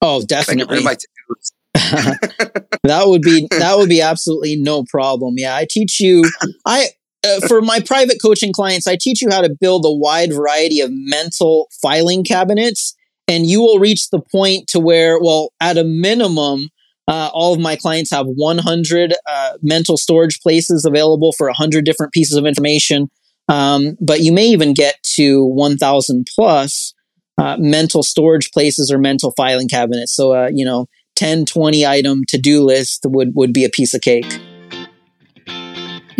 Oh, 0.00 0.22
definitely. 0.22 0.78
that 1.74 3.02
would 3.06 3.22
be 3.22 3.48
that 3.50 3.76
would 3.76 3.88
be 3.88 4.00
absolutely 4.00 4.56
no 4.56 4.84
problem. 4.84 5.34
Yeah, 5.36 5.56
I 5.56 5.66
teach 5.68 6.00
you. 6.00 6.24
I 6.66 6.88
uh, 7.26 7.40
for 7.46 7.60
my 7.60 7.80
private 7.80 8.18
coaching 8.22 8.52
clients, 8.52 8.86
I 8.86 8.96
teach 8.98 9.20
you 9.20 9.28
how 9.30 9.40
to 9.40 9.54
build 9.60 9.84
a 9.84 9.92
wide 9.92 10.32
variety 10.32 10.80
of 10.80 10.90
mental 10.92 11.68
filing 11.82 12.24
cabinets, 12.24 12.94
and 13.26 13.46
you 13.46 13.60
will 13.60 13.78
reach 13.78 14.10
the 14.10 14.20
point 14.20 14.68
to 14.68 14.80
where, 14.80 15.20
well, 15.20 15.52
at 15.60 15.76
a 15.76 15.84
minimum, 15.84 16.68
uh, 17.08 17.30
all 17.32 17.54
of 17.54 17.60
my 17.60 17.74
clients 17.74 18.10
have 18.10 18.26
100 18.26 19.14
uh, 19.26 19.52
mental 19.62 19.96
storage 19.96 20.40
places 20.40 20.84
available 20.84 21.32
for 21.36 21.46
100 21.46 21.84
different 21.84 22.12
pieces 22.12 22.36
of 22.36 22.44
information. 22.44 23.08
Um, 23.48 23.96
but 23.98 24.20
you 24.20 24.30
may 24.30 24.46
even 24.46 24.74
get 24.74 25.02
to 25.14 25.44
1,000 25.46 26.26
plus 26.34 26.92
uh, 27.38 27.56
mental 27.58 28.02
storage 28.02 28.50
places 28.50 28.92
or 28.92 28.98
mental 28.98 29.32
filing 29.36 29.68
cabinets. 29.68 30.14
So, 30.14 30.34
uh, 30.34 30.50
you 30.52 30.66
know, 30.66 30.86
10, 31.16 31.46
20 31.46 31.86
item 31.86 32.22
to 32.28 32.38
do 32.38 32.62
list 32.62 33.06
would, 33.06 33.32
would 33.34 33.54
be 33.54 33.64
a 33.64 33.70
piece 33.70 33.94
of 33.94 34.02
cake. 34.02 34.38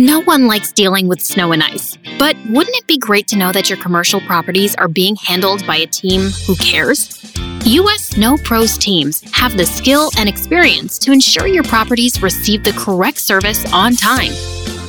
No 0.01 0.21
one 0.21 0.47
likes 0.47 0.71
dealing 0.71 1.09
with 1.09 1.19
snow 1.19 1.51
and 1.51 1.61
ice, 1.61 1.97
but 2.17 2.33
wouldn't 2.47 2.77
it 2.77 2.87
be 2.87 2.97
great 2.97 3.27
to 3.27 3.35
know 3.35 3.51
that 3.51 3.69
your 3.69 3.77
commercial 3.79 4.21
properties 4.21 4.73
are 4.75 4.87
being 4.87 5.17
handled 5.17 5.67
by 5.67 5.75
a 5.75 5.87
team 5.87 6.29
who 6.47 6.55
cares? 6.55 7.21
US 7.65 8.05
Snow 8.05 8.37
Pros 8.37 8.77
teams 8.77 9.19
have 9.33 9.57
the 9.57 9.65
skill 9.65 10.09
and 10.17 10.29
experience 10.29 10.99
to 10.99 11.11
ensure 11.11 11.47
your 11.47 11.65
properties 11.65 12.21
receive 12.21 12.63
the 12.63 12.71
correct 12.71 13.17
service 13.17 13.65
on 13.73 13.93
time. 13.93 14.31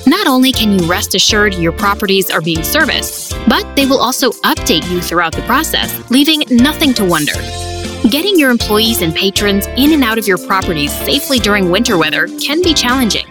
Not 0.07 0.29
only 0.29 0.53
can 0.53 0.79
you 0.79 0.87
rest 0.89 1.17
assured 1.17 1.55
your 1.55 1.73
properties 1.73 2.31
are 2.31 2.41
being 2.41 2.63
serviced, 2.63 3.35
but 3.49 3.67
they 3.75 3.87
will 3.87 3.99
also 3.99 4.31
update 4.45 4.89
you 4.93 5.01
throughout 5.01 5.35
the 5.35 5.43
process, 5.43 6.09
leaving 6.09 6.45
nothing 6.53 6.95
to 6.95 7.05
wonder. 7.05 7.35
Getting 8.09 8.39
your 8.39 8.53
employees 8.53 9.03
and 9.03 9.13
patrons 9.13 9.67
in 9.77 9.93
and 9.93 10.05
out 10.05 10.19
of 10.19 10.29
your 10.29 10.39
properties 10.39 10.93
safely 11.01 11.41
during 11.41 11.69
winter 11.69 11.99
weather 11.99 12.29
can 12.39 12.63
be 12.63 12.73
challenging. 12.73 13.27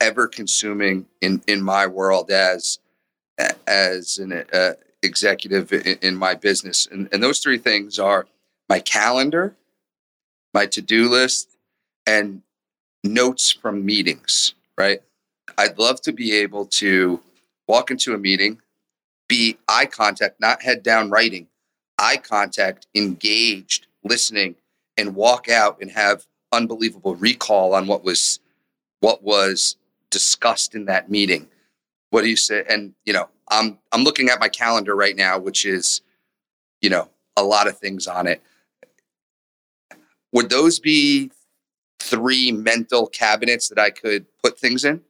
ever 0.00 0.26
consuming 0.26 1.06
in 1.20 1.40
in 1.46 1.62
my 1.62 1.86
world 1.86 2.32
as 2.32 2.80
as 3.68 4.18
an 4.18 4.44
uh, 4.52 4.72
executive 5.04 5.72
in, 5.72 5.96
in, 6.02 6.16
my 6.16 6.34
business 6.34 6.88
and, 6.90 7.08
and 7.12 7.22
those 7.22 7.38
three 7.38 7.58
things 7.58 8.00
are 8.00 8.26
my 8.68 8.80
calendar 8.80 9.54
my 10.52 10.66
to-do 10.66 11.08
list 11.08 11.58
and 12.06 12.42
notes 13.04 13.50
from 13.50 13.84
meetings 13.84 14.54
right 14.76 15.00
i'd 15.58 15.78
love 15.78 16.00
to 16.00 16.12
be 16.12 16.32
able 16.32 16.66
to 16.66 17.20
walk 17.66 17.90
into 17.90 18.14
a 18.14 18.18
meeting 18.18 18.60
be 19.28 19.56
eye 19.68 19.86
contact 19.86 20.40
not 20.40 20.62
head 20.62 20.82
down 20.82 21.08
writing 21.10 21.46
eye 21.98 22.16
contact 22.16 22.86
engaged 22.94 23.86
listening 24.04 24.54
and 24.96 25.14
walk 25.14 25.48
out 25.48 25.78
and 25.80 25.90
have 25.90 26.26
unbelievable 26.52 27.14
recall 27.16 27.74
on 27.74 27.86
what 27.86 28.04
was 28.04 28.40
what 29.00 29.22
was 29.22 29.76
discussed 30.10 30.74
in 30.74 30.84
that 30.86 31.10
meeting. 31.10 31.48
What 32.10 32.22
do 32.22 32.28
you 32.28 32.36
say? 32.36 32.64
And 32.68 32.94
you 33.04 33.12
know, 33.12 33.28
I'm 33.48 33.78
I'm 33.92 34.02
looking 34.02 34.28
at 34.28 34.40
my 34.40 34.48
calendar 34.48 34.94
right 34.94 35.16
now, 35.16 35.38
which 35.38 35.64
is, 35.64 36.02
you 36.80 36.90
know, 36.90 37.08
a 37.36 37.42
lot 37.42 37.68
of 37.68 37.78
things 37.78 38.06
on 38.06 38.26
it. 38.26 38.42
Would 40.32 40.50
those 40.50 40.78
be 40.78 41.30
three 42.00 42.50
mental 42.52 43.06
cabinets 43.06 43.68
that 43.68 43.78
I 43.78 43.90
could 43.90 44.26
put 44.42 44.58
things 44.58 44.84
in? 44.84 45.02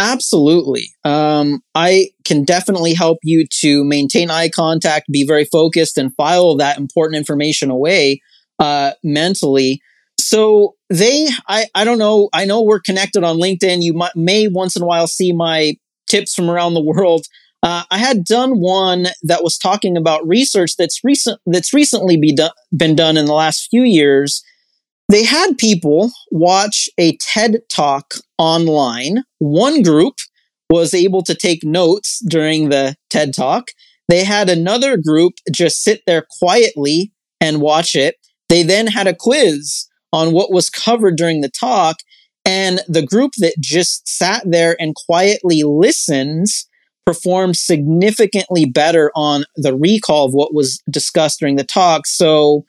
Absolutely. 0.00 0.90
Um, 1.04 1.60
I 1.74 2.10
can 2.24 2.44
definitely 2.44 2.94
help 2.94 3.18
you 3.22 3.46
to 3.60 3.82
maintain 3.84 4.30
eye 4.30 4.48
contact, 4.48 5.10
be 5.10 5.26
very 5.26 5.44
focused, 5.44 5.98
and 5.98 6.14
file 6.14 6.56
that 6.56 6.78
important 6.78 7.16
information 7.16 7.70
away 7.70 8.20
uh, 8.60 8.92
mentally. 9.02 9.80
So 10.20 10.76
they, 10.88 11.28
I, 11.48 11.66
I 11.74 11.84
don't 11.84 11.98
know. 11.98 12.28
I 12.32 12.44
know 12.44 12.62
we're 12.62 12.80
connected 12.80 13.24
on 13.24 13.38
LinkedIn. 13.38 13.78
You 13.82 13.94
might, 13.94 14.14
may 14.14 14.46
once 14.46 14.76
in 14.76 14.82
a 14.82 14.86
while 14.86 15.06
see 15.06 15.32
my 15.32 15.74
tips 16.06 16.34
from 16.34 16.48
around 16.48 16.74
the 16.74 16.82
world. 16.82 17.26
Uh, 17.62 17.82
I 17.90 17.98
had 17.98 18.24
done 18.24 18.60
one 18.60 19.08
that 19.22 19.42
was 19.42 19.58
talking 19.58 19.96
about 19.96 20.26
research 20.26 20.76
that's 20.76 21.02
recent 21.02 21.40
that's 21.44 21.74
recently 21.74 22.16
be 22.16 22.32
do- 22.32 22.50
been 22.76 22.94
done 22.94 23.16
in 23.16 23.24
the 23.24 23.32
last 23.32 23.66
few 23.68 23.82
years. 23.82 24.44
They 25.10 25.24
had 25.24 25.56
people 25.56 26.12
watch 26.30 26.88
a 26.98 27.16
TED 27.16 27.62
talk 27.70 28.14
online. 28.36 29.24
One 29.38 29.82
group 29.82 30.16
was 30.68 30.92
able 30.92 31.22
to 31.22 31.34
take 31.34 31.64
notes 31.64 32.22
during 32.28 32.68
the 32.68 32.94
TED 33.08 33.34
talk. 33.34 33.68
They 34.08 34.24
had 34.24 34.50
another 34.50 34.98
group 34.98 35.34
just 35.50 35.82
sit 35.82 36.02
there 36.06 36.26
quietly 36.38 37.12
and 37.40 37.62
watch 37.62 37.94
it. 37.94 38.16
They 38.50 38.62
then 38.62 38.86
had 38.86 39.06
a 39.06 39.14
quiz 39.14 39.86
on 40.12 40.32
what 40.32 40.52
was 40.52 40.70
covered 40.70 41.16
during 41.16 41.40
the 41.40 41.50
talk. 41.50 41.96
And 42.44 42.80
the 42.88 43.04
group 43.04 43.32
that 43.38 43.54
just 43.60 44.08
sat 44.08 44.42
there 44.46 44.76
and 44.80 44.94
quietly 44.94 45.62
listens 45.62 46.66
performed 47.06 47.56
significantly 47.56 48.66
better 48.66 49.10
on 49.14 49.44
the 49.56 49.74
recall 49.74 50.26
of 50.26 50.34
what 50.34 50.54
was 50.54 50.82
discussed 50.90 51.40
during 51.40 51.56
the 51.56 51.64
talk. 51.64 52.06
So, 52.06 52.64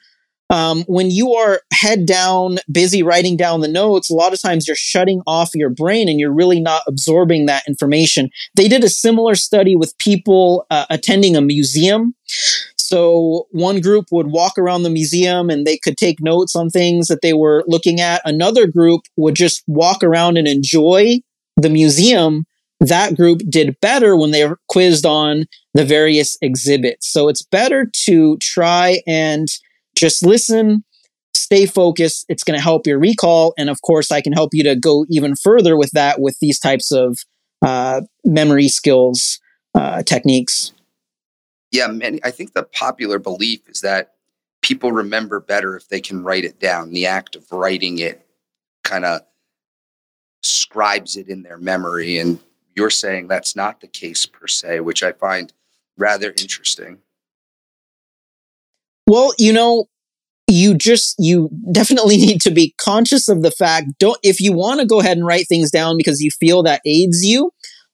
um, 0.50 0.84
when 0.88 1.12
you 1.12 1.34
are 1.34 1.62
head 1.72 2.06
down, 2.06 2.58
busy 2.72 3.04
writing 3.04 3.38
down 3.38 3.62
the 3.62 3.68
notes, 3.68 4.10
a 4.10 4.16
lot 4.16 4.34
of 4.34 4.42
times 4.42 4.68
you're 4.68 4.76
shutting 4.76 5.22
off 5.28 5.52
your 5.54 5.70
brain 5.70 6.10
and 6.10 6.20
you're 6.20 6.34
really 6.34 6.60
not 6.60 6.82
absorbing 6.88 7.46
that 7.46 7.64
information. 7.68 8.30
They 8.56 8.68
did 8.68 8.84
a 8.84 8.90
similar 8.90 9.36
study 9.36 9.76
with 9.76 9.98
people 10.00 10.66
uh, 10.72 10.86
attending 10.90 11.36
a 11.36 11.42
museum. 11.42 12.16
So 12.78 13.48
one 13.52 13.82
group 13.82 14.06
would 14.12 14.28
walk 14.28 14.58
around 14.58 14.82
the 14.82 14.90
museum 14.90 15.52
and 15.52 15.66
they 15.66 15.78
could 15.78 15.98
take 15.98 16.20
notes 16.20 16.56
on 16.56 16.70
things 16.70 17.08
that 17.08 17.22
they 17.22 17.34
were 17.34 17.64
looking 17.68 18.00
at. 18.00 18.22
Another 18.26 18.66
group 18.66 19.02
would 19.16 19.36
just 19.36 19.64
walk 19.68 20.04
around 20.04 20.38
and 20.38 20.48
enjoy 20.48 21.20
the 21.58 21.70
museum. 21.70 22.46
That 22.80 23.16
group 23.16 23.42
did 23.48 23.80
better 23.82 24.18
when 24.18 24.32
they 24.32 24.48
were 24.48 24.58
quizzed 24.70 25.06
on 25.06 25.46
the 25.76 25.86
various 25.86 26.38
exhibits. 26.42 27.12
So 27.12 27.28
it's 27.28 27.44
better 27.44 27.92
to 28.06 28.38
try 28.38 29.02
and 29.06 29.48
just 30.00 30.26
listen, 30.26 30.84
stay 31.36 31.66
focused. 31.66 32.26
It's 32.30 32.44
going 32.44 32.58
to 32.58 32.64
help 32.64 32.88
your 32.88 33.00
recall. 33.00 33.54
And 33.58 33.70
of 33.70 33.82
course, 33.82 34.12
I 34.12 34.22
can 34.22 34.34
help 34.34 34.52
you 34.54 34.64
to 34.64 34.76
go 34.76 35.06
even 35.10 35.36
further 35.36 35.78
with 35.78 35.92
that 35.92 36.22
with 36.22 36.38
these 36.40 36.60
types 36.60 36.92
of 36.92 37.18
uh, 37.62 38.02
memory 38.24 38.70
skills 38.70 39.40
uh, 39.76 40.04
techniques 40.04 40.72
yeah, 41.72 41.88
many. 41.88 42.20
I 42.24 42.32
think 42.32 42.54
the 42.54 42.64
popular 42.64 43.20
belief 43.20 43.68
is 43.70 43.82
that 43.82 44.14
people 44.62 44.92
remember 44.92 45.40
better 45.40 45.76
if 45.76 45.88
they 45.88 46.02
can 46.02 46.24
write 46.24 46.44
it 46.44 46.60
down. 46.60 46.92
The 46.92 47.06
act 47.06 47.36
of 47.36 47.52
writing 47.52 48.00
it 48.00 48.26
kind 48.84 49.06
of 49.06 49.22
scribes 50.42 51.16
it 51.16 51.28
in 51.28 51.44
their 51.44 51.58
memory, 51.58 52.18
and 52.18 52.40
you're 52.76 52.90
saying 52.90 53.28
that's 53.28 53.56
not 53.56 53.82
the 53.82 53.88
case 53.88 54.26
per 54.26 54.48
se, 54.48 54.80
which 54.80 55.04
I 55.04 55.12
find 55.12 55.54
rather 55.98 56.32
interesting. 56.32 57.00
Well, 59.06 59.34
you 59.38 59.54
know, 59.54 59.89
you 60.50 60.74
just 60.74 61.16
you 61.20 61.50
definitely 61.72 62.18
need 62.26 62.42
to 62.42 62.52
be 62.52 62.74
conscious 62.78 63.28
of 63.28 63.42
the 63.42 63.52
fact 63.52 63.88
don't 64.00 64.18
if 64.24 64.42
you 64.42 64.52
want 64.54 64.80
to 64.80 64.86
go 64.86 65.00
ahead 65.00 65.18
and 65.18 65.26
write 65.26 65.48
things 65.48 65.72
down 65.72 65.98
because 65.98 66.22
you 66.22 66.30
feel 66.40 66.64
that 66.64 66.82
aids 66.86 67.24
you 67.24 67.52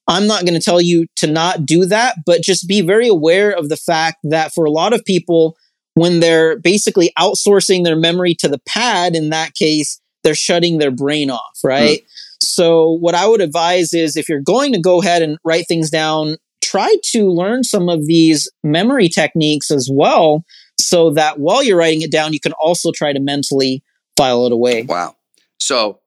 I'm 0.07 0.27
not 0.27 0.45
going 0.45 0.53
to 0.53 0.63
tell 0.63 0.81
you 0.81 1.07
to 1.17 1.27
not 1.27 1.65
do 1.65 1.85
that, 1.85 2.17
but 2.25 2.41
just 2.41 2.67
be 2.67 2.81
very 2.81 3.07
aware 3.07 3.51
of 3.51 3.69
the 3.69 3.77
fact 3.77 4.17
that 4.23 4.53
for 4.53 4.65
a 4.65 4.71
lot 4.71 4.93
of 4.93 5.03
people, 5.03 5.57
when 5.95 6.19
they're 6.19 6.59
basically 6.59 7.11
outsourcing 7.17 7.83
their 7.83 7.95
memory 7.95 8.35
to 8.35 8.47
the 8.47 8.59
pad, 8.67 9.15
in 9.15 9.29
that 9.31 9.55
case, 9.55 9.99
they're 10.23 10.35
shutting 10.35 10.77
their 10.77 10.91
brain 10.91 11.31
off, 11.31 11.59
right? 11.63 12.01
Mm. 12.01 12.05
So, 12.43 12.91
what 12.99 13.15
I 13.15 13.25
would 13.25 13.41
advise 13.41 13.93
is 13.93 14.15
if 14.15 14.29
you're 14.29 14.41
going 14.41 14.73
to 14.73 14.79
go 14.79 15.01
ahead 15.01 15.21
and 15.21 15.37
write 15.43 15.65
things 15.67 15.89
down, 15.89 16.37
try 16.63 16.95
to 17.11 17.29
learn 17.29 17.63
some 17.63 17.89
of 17.89 18.05
these 18.05 18.49
memory 18.63 19.07
techniques 19.07 19.71
as 19.71 19.89
well, 19.91 20.43
so 20.79 21.11
that 21.11 21.39
while 21.39 21.63
you're 21.63 21.77
writing 21.77 22.01
it 22.01 22.11
down, 22.11 22.33
you 22.33 22.39
can 22.39 22.53
also 22.53 22.91
try 22.91 23.13
to 23.13 23.19
mentally 23.19 23.83
file 24.17 24.45
it 24.45 24.51
away. 24.51 24.83
Wow. 24.83 25.15
So, 25.59 25.99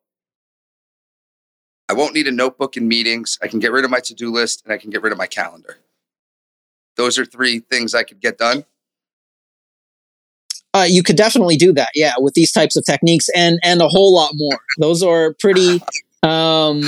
I 1.88 1.94
won't 1.94 2.14
need 2.14 2.28
a 2.28 2.32
notebook 2.32 2.76
in 2.76 2.86
meetings. 2.86 3.38
I 3.42 3.48
can 3.48 3.60
get 3.60 3.72
rid 3.72 3.84
of 3.84 3.90
my 3.90 4.00
to 4.00 4.14
do 4.14 4.30
list 4.30 4.62
and 4.64 4.72
I 4.72 4.78
can 4.78 4.90
get 4.90 5.02
rid 5.02 5.12
of 5.12 5.18
my 5.18 5.26
calendar. 5.26 5.78
Those 6.96 7.18
are 7.18 7.24
three 7.24 7.60
things 7.60 7.94
I 7.94 8.02
could 8.02 8.20
get 8.20 8.36
done. 8.36 8.64
Uh, 10.74 10.86
you 10.86 11.02
could 11.02 11.16
definitely 11.16 11.56
do 11.56 11.72
that, 11.72 11.88
yeah, 11.94 12.12
with 12.18 12.34
these 12.34 12.52
types 12.52 12.76
of 12.76 12.84
techniques 12.84 13.26
and 13.34 13.58
and 13.64 13.80
a 13.80 13.88
whole 13.88 14.14
lot 14.14 14.32
more. 14.34 14.58
Those 14.78 15.02
are 15.02 15.34
pretty, 15.40 15.80
um, 16.22 16.82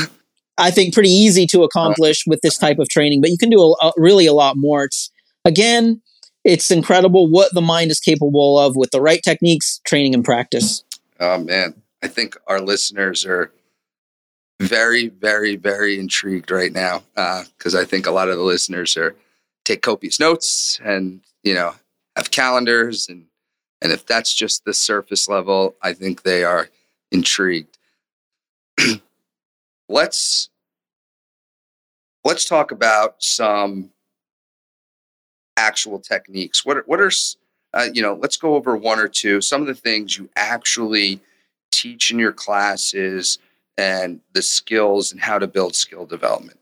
I 0.58 0.70
think, 0.70 0.92
pretty 0.92 1.08
easy 1.08 1.46
to 1.46 1.62
accomplish 1.62 2.24
with 2.26 2.40
this 2.42 2.58
type 2.58 2.78
of 2.78 2.88
training. 2.90 3.22
But 3.22 3.30
you 3.30 3.38
can 3.38 3.48
do 3.48 3.58
a, 3.58 3.86
a, 3.86 3.92
really 3.96 4.26
a 4.26 4.34
lot 4.34 4.56
more. 4.58 4.84
It's 4.84 5.10
again, 5.46 6.02
it's 6.44 6.70
incredible 6.70 7.28
what 7.28 7.52
the 7.54 7.60
mind 7.60 7.90
is 7.90 8.00
capable 8.00 8.58
of 8.58 8.76
with 8.76 8.90
the 8.90 9.00
right 9.00 9.22
techniques, 9.22 9.80
training, 9.84 10.14
and 10.14 10.24
practice. 10.24 10.84
Oh 11.18 11.38
man, 11.38 11.74
I 12.02 12.08
think 12.08 12.36
our 12.46 12.60
listeners 12.60 13.26
are 13.26 13.52
very, 14.60 15.08
very, 15.08 15.56
very 15.56 15.98
intrigued 15.98 16.50
right 16.50 16.72
now 16.72 17.02
because 17.56 17.74
uh, 17.74 17.80
I 17.80 17.84
think 17.84 18.06
a 18.06 18.10
lot 18.10 18.28
of 18.28 18.36
the 18.36 18.42
listeners 18.42 18.96
are 18.96 19.16
take 19.64 19.82
copious 19.82 20.18
notes 20.18 20.80
and 20.82 21.20
you 21.42 21.54
know 21.54 21.74
have 22.16 22.30
calendars 22.30 23.08
and 23.08 23.26
and 23.82 23.92
if 23.92 24.04
that's 24.04 24.34
just 24.34 24.64
the 24.64 24.74
surface 24.74 25.28
level, 25.28 25.74
I 25.82 25.94
think 25.94 26.22
they 26.22 26.44
are 26.44 26.68
intrigued. 27.10 27.78
let's 29.88 30.50
let's 32.24 32.44
talk 32.44 32.70
about 32.72 33.22
some 33.22 33.90
actual 35.56 35.98
techniques. 35.98 36.64
What 36.64 36.78
are, 36.78 36.84
what 36.86 37.00
are 37.00 37.10
uh, 37.74 37.88
you 37.92 38.02
know? 38.02 38.14
Let's 38.14 38.36
go 38.36 38.54
over 38.54 38.76
one 38.76 38.98
or 38.98 39.08
two. 39.08 39.40
Some 39.40 39.60
of 39.60 39.66
the 39.66 39.74
things 39.74 40.18
you 40.18 40.28
actually 40.36 41.20
teach 41.70 42.10
in 42.10 42.18
your 42.18 42.32
classes 42.32 43.38
and 43.78 44.20
the 44.32 44.42
skills 44.42 45.12
and 45.12 45.20
how 45.20 45.38
to 45.38 45.46
build 45.46 45.74
skill 45.74 46.06
development. 46.06 46.58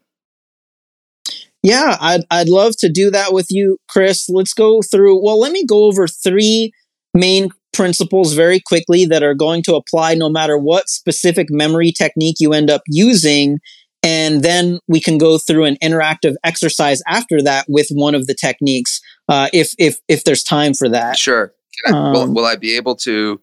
Yeah, 1.62 1.96
I'd 2.00 2.22
I'd 2.30 2.48
love 2.48 2.74
to 2.78 2.88
do 2.88 3.10
that 3.10 3.32
with 3.32 3.46
you, 3.50 3.78
Chris. 3.88 4.28
Let's 4.28 4.54
go 4.54 4.80
through. 4.82 5.22
Well, 5.22 5.40
let 5.40 5.52
me 5.52 5.64
go 5.64 5.84
over 5.84 6.06
three 6.06 6.72
main 7.14 7.48
principles 7.72 8.34
very 8.34 8.60
quickly 8.60 9.04
that 9.06 9.22
are 9.22 9.34
going 9.34 9.62
to 9.62 9.74
apply 9.74 10.14
no 10.14 10.28
matter 10.28 10.56
what 10.56 10.88
specific 10.88 11.48
memory 11.50 11.92
technique 11.92 12.36
you 12.38 12.52
end 12.52 12.70
up 12.70 12.82
using. 12.86 13.58
And 14.02 14.42
then 14.42 14.78
we 14.86 15.00
can 15.00 15.18
go 15.18 15.38
through 15.38 15.64
an 15.64 15.76
interactive 15.82 16.34
exercise 16.44 17.02
after 17.08 17.42
that 17.42 17.66
with 17.68 17.88
one 17.90 18.14
of 18.14 18.26
the 18.26 18.34
techniques, 18.34 19.00
uh, 19.28 19.48
if 19.52 19.74
if 19.78 19.98
if 20.08 20.24
there's 20.24 20.42
time 20.42 20.74
for 20.74 20.88
that. 20.88 21.18
Sure. 21.18 21.52
I, 21.86 21.90
um, 21.90 22.12
will, 22.12 22.34
will 22.34 22.44
I 22.46 22.56
be 22.56 22.76
able 22.76 22.96
to 22.96 23.40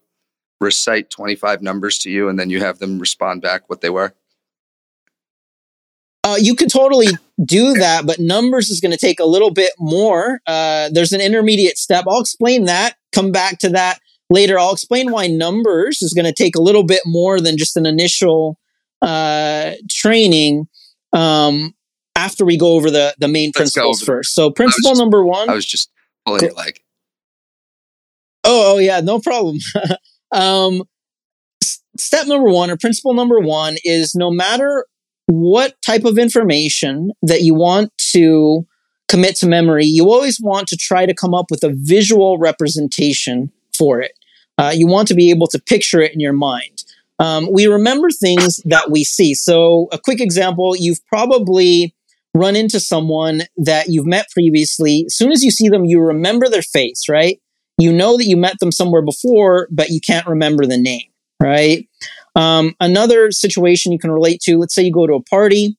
recite 0.62 1.10
25 1.10 1.62
numbers 1.62 1.98
to 2.00 2.10
you 2.10 2.30
and 2.30 2.39
then 2.39 2.50
you 2.50 2.60
have 2.60 2.80
them 2.80 3.00
respond 3.00 3.41
back 3.41 3.70
what 3.70 3.82
they 3.82 3.89
were? 3.89 4.13
Uh, 6.24 6.38
you 6.39 6.56
could 6.56 6.72
totally 6.72 7.08
do 7.44 7.74
that, 7.74 8.08
but 8.08 8.18
numbers 8.18 8.70
is 8.70 8.80
going 8.80 8.91
to 8.91 8.98
take 8.98 9.20
a 9.20 9.26
little 9.26 9.52
bit 9.52 9.74
more. 9.78 10.39
Uh, 10.48 10.89
there's 10.91 11.12
an 11.12 11.22
intermediate 11.22 11.78
step. 11.78 12.06
I'll 12.10 12.20
explain 12.20 12.65
that. 12.65 12.96
Come 13.12 13.32
back 13.32 13.60
to 13.60 13.70
that 13.70 14.00
later. 14.32 14.58
I'll 14.58 14.74
explain 14.74 15.12
why 15.12 15.28
numbers 15.28 16.02
is 16.02 16.13
going 16.13 16.26
to 16.26 16.34
take 16.34 16.56
a 16.56 16.62
little 16.62 16.84
bit 16.84 17.02
more 17.06 17.39
than 17.39 17.58
just 17.58 17.78
an 17.78 17.86
initial 17.86 18.58
uh, 19.06 19.74
training 19.89 20.68
um, 21.13 21.74
after 22.15 22.44
we 22.44 22.58
go 22.58 22.74
over 22.74 22.89
the 22.89 23.15
the 23.20 23.28
main 23.28 23.50
Let's 23.50 23.58
principles 23.58 24.02
first. 24.02 24.34
So, 24.34 24.52
principle 24.52 24.91
just, 24.91 25.00
number 25.00 25.24
one. 25.24 25.50
I 25.50 25.54
was 25.54 25.65
just 25.65 25.89
pulling 26.26 26.41
your 26.41 26.54
leg. 26.54 26.80
Oh, 28.44 28.76
oh 28.76 28.78
yeah, 28.80 29.00
no 29.00 29.20
problem. 29.20 29.58
um, 30.32 30.84
step 31.98 32.28
number 32.28 32.50
one 32.50 32.70
or 32.70 32.78
principle 32.78 33.13
number 33.13 33.39
one 33.39 33.78
is 33.84 34.15
no 34.15 34.32
matter 34.32 34.86
what 35.28 35.82
type 35.82 36.04
of 36.04 36.18
information 36.18 37.12
that 37.22 37.41
you 37.41 37.56
want 37.56 37.91
to 38.12 38.65
commit 39.08 39.36
to 39.38 39.48
memory, 39.48 39.86
you 39.86 40.12
always 40.12 40.39
want 40.41 40.68
to 40.68 40.78
try 40.78 41.06
to 41.06 41.13
come 41.13 41.34
up 41.34 41.46
with 41.50 41.63
a 41.63 41.74
visual 41.74 42.38
representation 42.38 43.52
for 43.78 44.02
it. 44.02 44.12
Uh, 44.58 44.74
you 44.76 44.88
want 44.88 45.08
to 45.08 45.13
be 45.13 45.30
able 45.30 45.48
to 45.48 45.60
picture 45.60 46.02
it 46.02 46.13
in 46.13 46.20
your 46.20 46.34
mind. 46.34 46.74
Um, 47.19 47.49
we 47.51 47.67
remember 47.67 48.10
things 48.10 48.62
that 48.65 48.91
we 48.91 49.04
see. 49.04 49.34
So, 49.34 49.88
a 49.91 49.99
quick 49.99 50.19
example 50.19 50.75
you've 50.75 51.06
probably 51.08 51.95
run 52.34 52.56
into 52.56 52.80
someone 52.80 53.43
that 53.58 53.88
you've 53.88 54.06
met 54.06 54.28
previously. 54.32 55.04
As 55.08 55.15
soon 55.15 55.32
as 55.32 55.43
you 55.43 55.51
see 55.51 55.69
them, 55.69 55.86
you 55.86 56.01
remember 56.01 56.49
their 56.49 56.62
face, 56.62 57.04
right? 57.10 57.39
You 57.78 57.93
know 57.93 58.17
that 58.17 58.25
you 58.25 58.36
met 58.36 58.60
them 58.60 58.71
somewhere 58.71 59.01
before, 59.01 59.69
but 59.71 59.89
you 59.89 60.01
can't 60.06 60.28
remember 60.28 60.65
the 60.65 60.78
name, 60.78 61.08
right? 61.41 61.88
Um, 62.36 62.75
another 62.82 63.32
situation 63.32 63.93
you 63.93 63.99
can 63.99 64.12
relate 64.12 64.41
to 64.41 64.58
let's 64.58 64.75
say 64.75 64.84
you 64.84 64.91
go 64.91 65.08
to 65.08 65.13
a 65.13 65.23
party, 65.23 65.78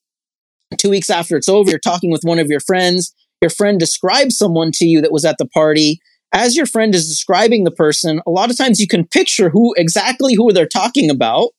two 0.79 0.91
weeks 0.91 1.11
after 1.11 1.37
it's 1.37 1.49
over, 1.49 1.71
you're 1.71 1.79
talking 1.79 2.11
with 2.11 2.23
one 2.25 2.39
of 2.39 2.49
your 2.49 2.61
friends. 2.61 3.15
Your 3.43 3.51
friend 3.51 3.79
describes 3.79 4.37
someone 4.39 4.71
to 4.75 4.87
you 4.87 5.03
that 5.03 5.13
was 5.13 5.25
at 5.25 5.37
the 5.39 5.47
party. 5.47 6.01
As 6.33 6.57
your 6.57 6.67
friend 6.67 6.95
is 6.95 7.09
describing 7.09 7.65
the 7.65 7.71
person, 7.71 8.21
a 8.27 8.31
lot 8.31 8.51
of 8.51 8.59
times 8.59 8.81
you 8.81 8.89
can 8.89 9.07
picture 9.07 9.49
who 9.49 9.75
exactly 9.77 10.35
who 10.35 10.53
they're 10.53 10.67
talking 10.67 11.11
about, 11.11 11.51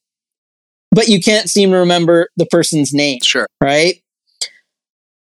but 0.92 1.08
you 1.08 1.22
can't 1.22 1.50
seem 1.50 1.72
to 1.72 1.78
remember 1.78 2.30
the 2.38 2.46
person's 2.46 2.94
name. 2.94 3.20
Sure. 3.24 3.48
Right? 3.62 4.02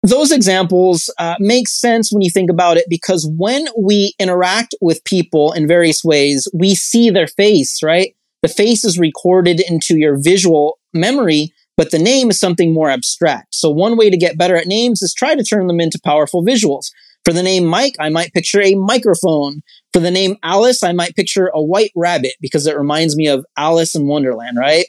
those 0.03 0.31
examples 0.33 1.09
uh, 1.17 1.35
make 1.39 1.67
sense 1.67 2.11
when 2.11 2.21
you 2.21 2.29
think 2.29 2.49
about 2.49 2.75
it 2.77 2.85
because 2.89 3.29
when 3.37 3.65
we 3.77 4.13
interact 4.19 4.75
with 4.81 5.03
people 5.05 5.53
in 5.53 5.65
various 5.65 6.03
ways, 6.03 6.47
we 6.53 6.75
see 6.75 7.09
their 7.09 7.27
face, 7.27 7.81
right? 7.81 8.13
The 8.41 8.49
face 8.49 8.83
is 8.83 8.99
recorded 8.99 9.61
into 9.61 9.97
your 9.97 10.17
visual 10.21 10.77
memory, 10.93 11.53
but 11.77 11.91
the 11.91 11.99
name 11.99 12.29
is 12.29 12.39
something 12.39 12.73
more 12.73 12.89
abstract. 12.89 13.55
So 13.55 13.69
one 13.69 13.95
way 13.95 14.09
to 14.09 14.17
get 14.17 14.37
better 14.37 14.57
at 14.57 14.67
names 14.67 15.01
is 15.01 15.13
try 15.13 15.35
to 15.35 15.43
turn 15.43 15.67
them 15.67 15.79
into 15.79 15.99
powerful 16.03 16.43
visuals. 16.43 16.91
For 17.25 17.33
the 17.33 17.43
name 17.43 17.65
Mike, 17.65 17.95
I 17.99 18.09
might 18.09 18.33
picture 18.33 18.61
a 18.61 18.75
microphone. 18.75 19.61
For 19.93 19.99
the 19.99 20.11
name 20.11 20.35
Alice, 20.43 20.83
I 20.83 20.91
might 20.91 21.15
picture 21.15 21.51
a 21.53 21.61
white 21.61 21.91
rabbit 21.95 22.33
because 22.41 22.67
it 22.67 22.77
reminds 22.77 23.15
me 23.15 23.27
of 23.27 23.45
Alice 23.57 23.95
in 23.95 24.07
Wonderland, 24.07 24.57
right? 24.57 24.85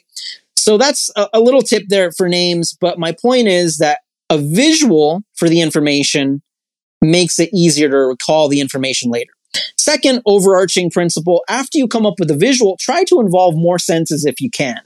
So 0.57 0.77
that's 0.77 1.11
a, 1.15 1.27
a 1.33 1.39
little 1.39 1.61
tip 1.61 1.83
there 1.87 2.11
for 2.11 2.27
names. 2.27 2.75
But 2.79 2.99
my 2.99 3.13
point 3.21 3.47
is 3.47 3.77
that 3.77 3.99
a 4.29 4.37
visual 4.37 5.23
for 5.35 5.47
the 5.47 5.61
information 5.61 6.41
makes 7.01 7.39
it 7.39 7.49
easier 7.53 7.89
to 7.89 7.97
recall 7.97 8.49
the 8.49 8.61
information 8.61 9.11
later. 9.11 9.31
Second 9.77 10.21
overarching 10.25 10.89
principle 10.89 11.43
after 11.47 11.77
you 11.77 11.87
come 11.87 12.05
up 12.05 12.15
with 12.19 12.31
a 12.31 12.35
visual, 12.35 12.77
try 12.79 13.03
to 13.05 13.21
involve 13.21 13.55
more 13.55 13.79
senses 13.79 14.25
if 14.25 14.41
you 14.41 14.49
can. 14.49 14.81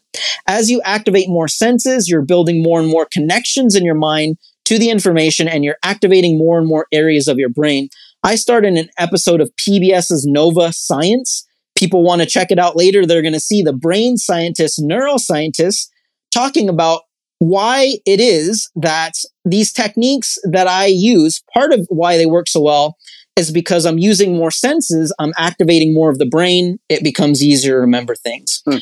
As 0.47 0.69
you 0.69 0.81
activate 0.83 1.29
more 1.29 1.47
senses, 1.47 2.09
you're 2.09 2.21
building 2.21 2.61
more 2.61 2.79
and 2.79 2.89
more 2.89 3.07
connections 3.11 3.75
in 3.75 3.83
your 3.83 3.95
mind 3.95 4.37
to 4.69 4.77
the 4.77 4.91
information 4.91 5.47
and 5.47 5.63
you're 5.63 5.79
activating 5.83 6.37
more 6.37 6.59
and 6.59 6.67
more 6.67 6.85
areas 6.91 7.27
of 7.27 7.39
your 7.39 7.49
brain. 7.49 7.89
I 8.21 8.35
started 8.35 8.75
an 8.75 8.89
episode 8.99 9.41
of 9.41 9.49
PBS's 9.59 10.27
Nova 10.27 10.71
Science. 10.71 11.43
People 11.75 12.03
want 12.03 12.21
to 12.21 12.27
check 12.27 12.51
it 12.51 12.59
out 12.59 12.75
later. 12.75 13.03
They're 13.03 13.23
going 13.23 13.33
to 13.33 13.39
see 13.39 13.63
the 13.63 13.73
brain 13.73 14.17
scientists, 14.17 14.79
neuroscientists 14.79 15.87
talking 16.29 16.69
about 16.69 17.01
why 17.39 17.95
it 18.05 18.19
is 18.19 18.69
that 18.75 19.13
these 19.43 19.73
techniques 19.73 20.37
that 20.43 20.67
I 20.67 20.85
use, 20.85 21.41
part 21.51 21.73
of 21.73 21.87
why 21.89 22.17
they 22.17 22.27
work 22.27 22.47
so 22.47 22.61
well 22.61 22.95
is 23.35 23.51
because 23.51 23.87
I'm 23.87 23.97
using 23.97 24.37
more 24.37 24.51
senses, 24.51 25.11
I'm 25.17 25.33
activating 25.35 25.95
more 25.95 26.11
of 26.11 26.19
the 26.19 26.27
brain, 26.27 26.77
it 26.89 27.03
becomes 27.03 27.41
easier 27.41 27.73
to 27.73 27.79
remember 27.79 28.13
things. 28.13 28.61
Hmm. 28.69 28.77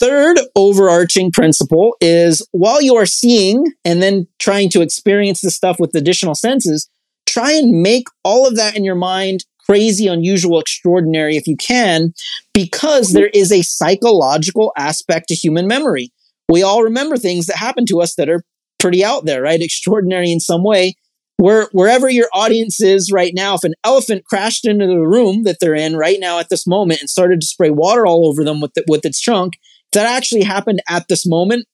Third 0.00 0.38
overarching 0.56 1.30
principle 1.30 1.94
is 2.00 2.46
while 2.52 2.80
you 2.80 2.96
are 2.96 3.06
seeing 3.06 3.66
and 3.84 4.02
then 4.02 4.26
trying 4.38 4.70
to 4.70 4.80
experience 4.80 5.42
the 5.42 5.50
stuff 5.50 5.78
with 5.78 5.94
additional 5.94 6.34
senses, 6.34 6.88
try 7.26 7.52
and 7.52 7.82
make 7.82 8.06
all 8.24 8.48
of 8.48 8.56
that 8.56 8.76
in 8.76 8.84
your 8.84 8.94
mind 8.94 9.44
crazy, 9.66 10.06
unusual, 10.06 10.58
extraordinary 10.58 11.36
if 11.36 11.46
you 11.46 11.56
can, 11.56 12.12
because 12.54 13.08
mm-hmm. 13.08 13.18
there 13.18 13.30
is 13.34 13.52
a 13.52 13.62
psychological 13.62 14.72
aspect 14.76 15.28
to 15.28 15.34
human 15.34 15.68
memory 15.68 16.10
we 16.50 16.64
all 16.64 16.82
remember 16.82 17.16
things 17.16 17.46
that 17.46 17.56
happen 17.56 17.86
to 17.86 18.02
us 18.02 18.16
that 18.16 18.28
are 18.28 18.42
pretty 18.78 19.04
out 19.04 19.24
there, 19.24 19.42
right? 19.42 19.62
Extraordinary 19.62 20.32
in 20.32 20.40
some 20.40 20.64
way. 20.64 20.94
Where, 21.36 21.68
wherever 21.72 22.10
your 22.10 22.28
audience 22.34 22.82
is 22.82 23.10
right 23.10 23.32
now, 23.34 23.54
if 23.54 23.64
an 23.64 23.72
elephant 23.82 24.26
crashed 24.26 24.66
into 24.66 24.86
the 24.86 24.98
room 24.98 25.44
that 25.44 25.56
they're 25.58 25.74
in 25.74 25.96
right 25.96 26.18
now 26.20 26.38
at 26.38 26.50
this 26.50 26.66
moment 26.66 27.00
and 27.00 27.08
started 27.08 27.40
to 27.40 27.46
spray 27.46 27.70
water 27.70 28.04
all 28.04 28.26
over 28.26 28.44
them 28.44 28.60
with, 28.60 28.74
the, 28.74 28.84
with 28.88 29.06
its 29.06 29.20
trunk, 29.20 29.54
that 29.92 30.06
actually 30.06 30.42
happened 30.42 30.82
at 30.88 31.06
this 31.08 31.26
moment, 31.26 31.66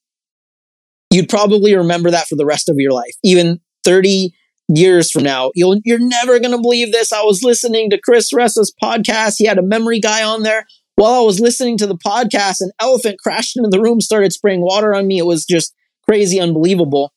you'd 1.11 1.29
probably 1.29 1.75
remember 1.75 2.11
that 2.11 2.27
for 2.27 2.37
the 2.37 2.47
rest 2.47 2.69
of 2.69 2.77
your 2.79 2.93
life. 2.93 3.15
Even 3.23 3.61
30, 3.85 4.33
years 4.69 5.11
from 5.11 5.23
now, 5.23 5.51
you'll, 5.55 5.79
you're 5.85 5.99
never 6.01 6.39
going 6.39 6.53
to 6.53 6.61
believe 6.61 6.93
this. 6.93 7.13
I 7.13 7.23
was 7.23 7.43
listening 7.43 7.91
to 7.91 8.01
Chris 8.01 8.33
Ressa's 8.33 8.75
podcast. 8.83 9.37
He 9.39 9.47
had 9.47 9.59
a 9.59 9.63
memory 9.63 10.01
guy 10.01 10.25
on 10.25 10.43
there. 10.43 10.67
While 10.97 11.13
I 11.13 11.25
was 11.25 11.41
listening 11.41 11.77
to 11.79 11.87
the 11.87 11.99
podcast, 11.99 12.61
an 12.61 12.71
elephant 12.81 13.19
crashed 13.23 13.57
into 13.57 13.69
the 13.69 13.81
room, 13.81 14.01
started 14.01 14.33
spraying 14.33 14.63
water 14.63 14.95
on 14.95 15.07
me. 15.07 15.19
It 15.19 15.27
was 15.27 15.45
just 15.45 15.75
crazy, 16.09 16.41
unbelievable. 16.41 17.13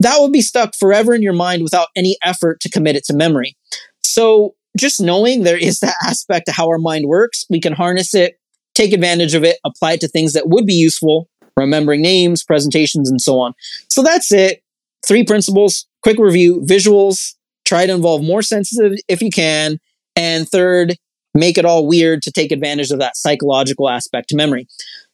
That 0.00 0.18
would 0.20 0.32
be 0.32 0.42
stuck 0.42 0.74
forever 0.74 1.14
in 1.14 1.22
your 1.22 1.32
mind 1.32 1.62
without 1.62 1.88
any 1.96 2.16
effort 2.22 2.60
to 2.60 2.70
commit 2.70 2.96
it 2.96 3.04
to 3.04 3.14
memory. 3.14 3.56
So 4.04 4.54
just 4.78 5.00
knowing 5.00 5.42
there 5.42 5.56
is 5.56 5.80
that 5.80 5.94
aspect 6.02 6.48
of 6.48 6.54
how 6.54 6.68
our 6.68 6.78
mind 6.78 7.06
works, 7.06 7.46
we 7.48 7.60
can 7.60 7.72
harness 7.72 8.14
it, 8.14 8.34
take 8.76 8.92
advantage 8.92 9.34
of 9.34 9.42
it, 9.42 9.58
apply 9.64 9.94
it 9.94 10.00
to 10.02 10.08
things 10.08 10.34
that 10.34 10.48
would 10.48 10.66
be 10.66 10.74
useful, 10.74 11.28
remembering 11.56 12.02
names, 12.02 12.44
presentations, 12.44 13.10
and 13.10 13.20
so 13.20 13.40
on. 13.40 13.54
So 13.88 14.02
that's 14.02 14.30
it. 14.32 14.62
Three 15.06 15.24
principles, 15.24 15.86
quick 16.02 16.18
review, 16.18 16.60
visuals, 16.60 17.34
try 17.64 17.86
to 17.86 17.94
involve 17.94 18.22
more 18.22 18.42
senses 18.42 19.02
if 19.08 19.22
you 19.22 19.30
can. 19.30 19.78
And 20.14 20.48
third, 20.48 20.96
make 21.34 21.58
it 21.58 21.64
all 21.64 21.86
weird 21.86 22.22
to 22.22 22.32
take 22.32 22.52
advantage 22.52 22.90
of 22.90 22.98
that 22.98 23.16
psychological 23.16 23.88
aspect 23.88 24.28
to 24.28 24.36
memory. 24.36 24.68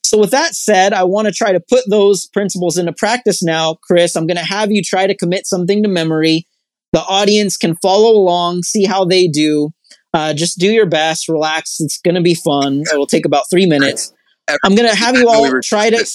So, 0.05 0.19
with 0.19 0.33
that 0.33 0.55
said, 0.55 0.93
I 0.93 1.05
want 1.05 1.27
to 1.27 1.33
try 1.33 1.53
to 1.53 1.61
put 1.61 1.85
those 1.89 2.27
principles 2.27 2.77
into 2.77 2.93
practice 2.93 3.43
now. 3.43 3.79
Chris, 3.83 4.17
I'm 4.17 4.27
going 4.27 4.37
to 4.37 4.45
have 4.45 4.71
you 4.71 4.83
try 4.83 5.07
to 5.07 5.17
commit 5.17 5.47
something 5.47 5.83
to 5.83 5.89
memory. 5.89 6.47
The 6.93 7.03
audience 7.03 7.57
can 7.57 7.77
follow 7.77 8.11
along, 8.11 8.65
see 8.65 8.85
how 8.85 9.05
they 9.05 9.27
do. 9.27 9.71
Uh, 10.15 10.35
just 10.35 10.59
do 10.59 10.71
your 10.71 10.87
best, 10.87 11.29
relax. 11.29 11.81
It's 11.81 11.99
going 11.99 12.15
to 12.15 12.21
be 12.21 12.35
fun. 12.35 12.83
It 12.93 12.97
will 12.97 13.07
take 13.07 13.25
about 13.25 13.45
three 13.51 13.67
minutes. 13.67 14.13
I'm 14.65 14.75
going 14.75 14.89
to 14.89 14.97
have 14.97 15.17
you 15.17 15.29
all 15.29 15.43
we 15.43 15.61
try 15.65 15.91
to. 15.91 16.07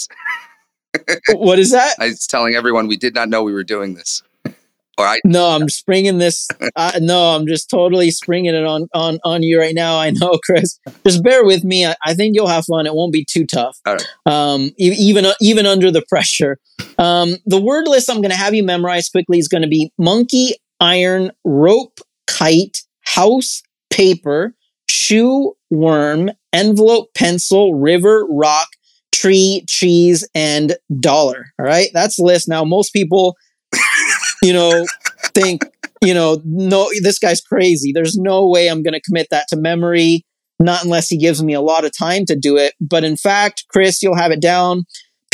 what 1.34 1.60
is 1.60 1.72
that? 1.72 1.96
I 2.00 2.08
was 2.08 2.28
telling 2.28 2.56
everyone 2.56 2.88
we 2.88 2.98
did 2.98 3.16
not 3.16 3.30
know 3.30 3.44
we 3.44 3.54
were 3.54 3.64
doing 3.64 3.96
this. 3.96 4.24
All 4.98 5.06
right. 5.06 5.22
No, 5.24 5.50
I'm 5.50 5.70
springing 5.70 6.18
this. 6.18 6.48
Uh, 6.76 6.92
no, 7.02 7.36
I'm 7.36 7.48
just 7.48 7.72
totally 7.72 8.12
springing 8.12 8.54
it 8.54 8.64
on 8.64 8.88
on 8.94 9.18
on 9.24 9.42
you 9.42 9.60
right 9.60 9.74
now. 9.74 9.98
I 9.98 10.12
know, 10.12 10.38
Chris. 10.44 10.80
Just 11.06 11.24
bear 11.24 11.44
with 11.44 11.64
me. 11.64 11.88
I, 11.88 11.96
I 12.06 12.14
think 12.14 12.36
you'll 12.36 12.48
have 12.48 12.66
fun. 12.66 12.86
It 12.86 12.94
won't 12.94 13.12
be 13.12 13.26
too 13.26 13.48
tough. 13.48 13.80
All 13.86 13.96
right. 13.96 14.06
Um, 14.28 14.72
even 14.78 15.26
even 15.42 15.66
under 15.66 15.90
the 15.90 16.04
pressure. 16.08 16.60
Um, 17.00 17.38
the 17.48 17.60
word 17.60 17.88
list 17.88 18.12
I'm 18.12 18.18
going 18.18 18.30
to 18.30 18.38
have 18.38 18.54
you 18.54 18.64
memorize 18.64 19.10
quickly 19.10 19.40
is 19.40 19.48
going 19.48 19.64
to 19.64 19.68
be 19.68 19.92
monkey, 19.98 20.56
iron, 20.80 21.32
rope, 21.44 22.00
kite, 22.28 22.78
house, 23.02 23.64
paper, 23.98 24.54
shoe, 24.90 25.54
worm, 25.72 26.30
envelope, 26.54 27.08
pencil, 27.16 27.74
river, 27.74 28.26
rock, 28.30 28.68
tree, 29.12 29.66
cheese, 29.68 30.28
and 30.36 30.78
dollar. 31.00 31.48
All 31.60 31.66
right. 31.66 31.90
That's 31.94 32.18
the 32.18 32.24
list. 32.24 32.48
Now, 32.48 32.64
most 32.64 32.94
people 32.94 33.36
you 34.44 34.54
know, 34.54 34.86
think, 35.34 35.64
you 36.04 36.14
know, 36.14 36.42
no, 36.46 36.90
this 37.02 37.20
guy's 37.20 37.42
crazy. 37.42 37.92
There's 37.92 38.18
no 38.18 38.48
way 38.48 38.68
I'm 38.68 38.84
going 38.84 38.94
to 38.94 39.02
commit 39.02 39.28
that 39.32 39.48
to 39.50 39.58
memory, 39.58 40.26
not 40.60 40.84
unless 40.84 41.10
he 41.10 41.18
gives 41.18 41.44
me 41.44 41.54
a 41.54 41.62
lot 41.62 41.86
of 41.86 41.98
time 41.98 42.26
to 42.26 42.36
do 42.36 42.58
it. 42.58 42.74
But 42.80 43.04
in 43.04 43.18
fact, 43.18 43.66
Chris, 43.70 44.02
you'll 44.02 44.16
have 44.16 44.32
it 44.32 44.42
down. 44.42 44.86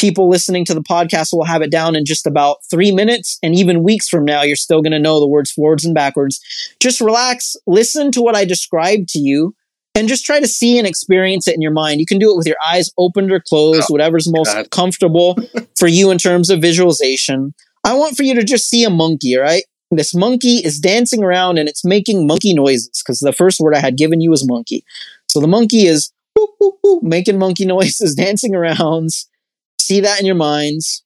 People 0.03 0.27
listening 0.27 0.65
to 0.65 0.73
the 0.73 0.81
podcast 0.81 1.31
will 1.31 1.45
have 1.45 1.61
it 1.61 1.71
down 1.71 1.95
in 1.95 2.03
just 2.03 2.27
about 2.27 2.57
three 2.69 2.91
minutes. 2.91 3.39
And 3.41 3.55
even 3.55 3.83
weeks 3.83 4.09
from 4.09 4.25
now, 4.25 4.41
you're 4.41 4.57
still 4.57 4.81
going 4.81 4.91
to 4.91 4.99
know 4.99 5.21
the 5.21 5.27
words 5.29 5.49
forwards 5.49 5.85
and 5.85 5.95
backwards. 5.95 6.41
Just 6.81 6.99
relax, 6.99 7.55
listen 7.67 8.11
to 8.11 8.21
what 8.21 8.35
I 8.35 8.43
described 8.43 9.07
to 9.11 9.19
you, 9.19 9.55
and 9.95 10.09
just 10.09 10.25
try 10.25 10.41
to 10.41 10.45
see 10.45 10.77
and 10.77 10.85
experience 10.85 11.47
it 11.47 11.55
in 11.55 11.61
your 11.61 11.71
mind. 11.71 12.01
You 12.01 12.05
can 12.05 12.19
do 12.19 12.29
it 12.29 12.35
with 12.35 12.45
your 12.45 12.57
eyes 12.67 12.91
opened 12.97 13.31
or 13.31 13.39
closed, 13.39 13.83
oh, 13.83 13.93
whatever's 13.93 14.29
most 14.29 14.53
God. 14.53 14.71
comfortable 14.71 15.37
for 15.79 15.87
you 15.87 16.11
in 16.11 16.17
terms 16.17 16.49
of 16.49 16.59
visualization. 16.59 17.53
I 17.85 17.93
want 17.93 18.17
for 18.17 18.23
you 18.23 18.35
to 18.35 18.43
just 18.43 18.67
see 18.67 18.83
a 18.83 18.89
monkey, 18.89 19.37
right? 19.37 19.63
This 19.89 20.13
monkey 20.13 20.57
is 20.57 20.81
dancing 20.81 21.23
around 21.23 21.59
and 21.59 21.69
it's 21.69 21.85
making 21.85 22.27
monkey 22.27 22.53
noises 22.53 23.01
because 23.01 23.19
the 23.19 23.31
first 23.31 23.61
word 23.61 23.73
I 23.73 23.79
had 23.79 23.95
given 23.95 24.19
you 24.19 24.31
was 24.31 24.45
monkey. 24.45 24.83
So 25.29 25.39
the 25.39 25.47
monkey 25.47 25.85
is 25.85 26.11
whoop, 26.35 26.49
whoop, 26.59 26.75
whoop, 26.83 27.03
making 27.03 27.39
monkey 27.39 27.65
noises, 27.75 28.15
dancing 28.15 28.53
around. 28.53 29.11
See 29.83 29.99
that 29.99 30.17
in 30.17 30.25
your 30.25 30.35
minds. 30.35 31.03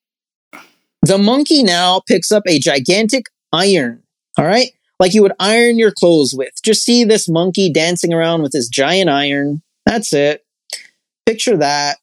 The 1.02 1.18
monkey 1.18 1.64
now 1.64 2.02
picks 2.08 2.32
up 2.32 2.44
a 2.48 2.60
gigantic 2.60 3.26
iron, 3.52 4.04
all 4.38 4.46
right? 4.46 4.70
Like 5.00 5.16
you 5.16 5.24
would 5.24 5.34
iron 5.40 5.80
your 5.80 5.92
clothes 5.92 6.36
with. 6.38 6.52
Just 6.64 6.84
see 6.84 7.04
this 7.04 7.28
monkey 7.28 7.74
dancing 7.74 8.14
around 8.14 8.44
with 8.44 8.52
this 8.52 8.70
giant 8.70 9.10
iron. 9.10 9.64
That's 9.88 10.14
it. 10.14 10.46
Picture 11.26 11.58
that. 11.58 11.98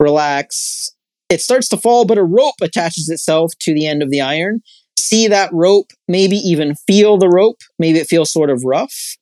Relax. 0.00 0.90
It 1.30 1.40
starts 1.40 1.68
to 1.68 1.76
fall, 1.76 2.04
but 2.04 2.18
a 2.18 2.24
rope 2.24 2.56
attaches 2.60 3.08
itself 3.08 3.52
to 3.60 3.72
the 3.72 3.86
end 3.86 4.02
of 4.02 4.10
the 4.10 4.20
iron. 4.20 4.62
See 4.98 5.28
that 5.28 5.52
rope, 5.52 5.92
maybe 6.08 6.36
even 6.38 6.74
feel 6.74 7.18
the 7.18 7.28
rope. 7.28 7.60
Maybe 7.78 8.00
it 8.00 8.08
feels 8.08 8.32
sort 8.32 8.50
of 8.50 8.64
rough. 8.64 9.16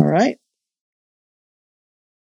All 0.00 0.06
right. 0.06 0.36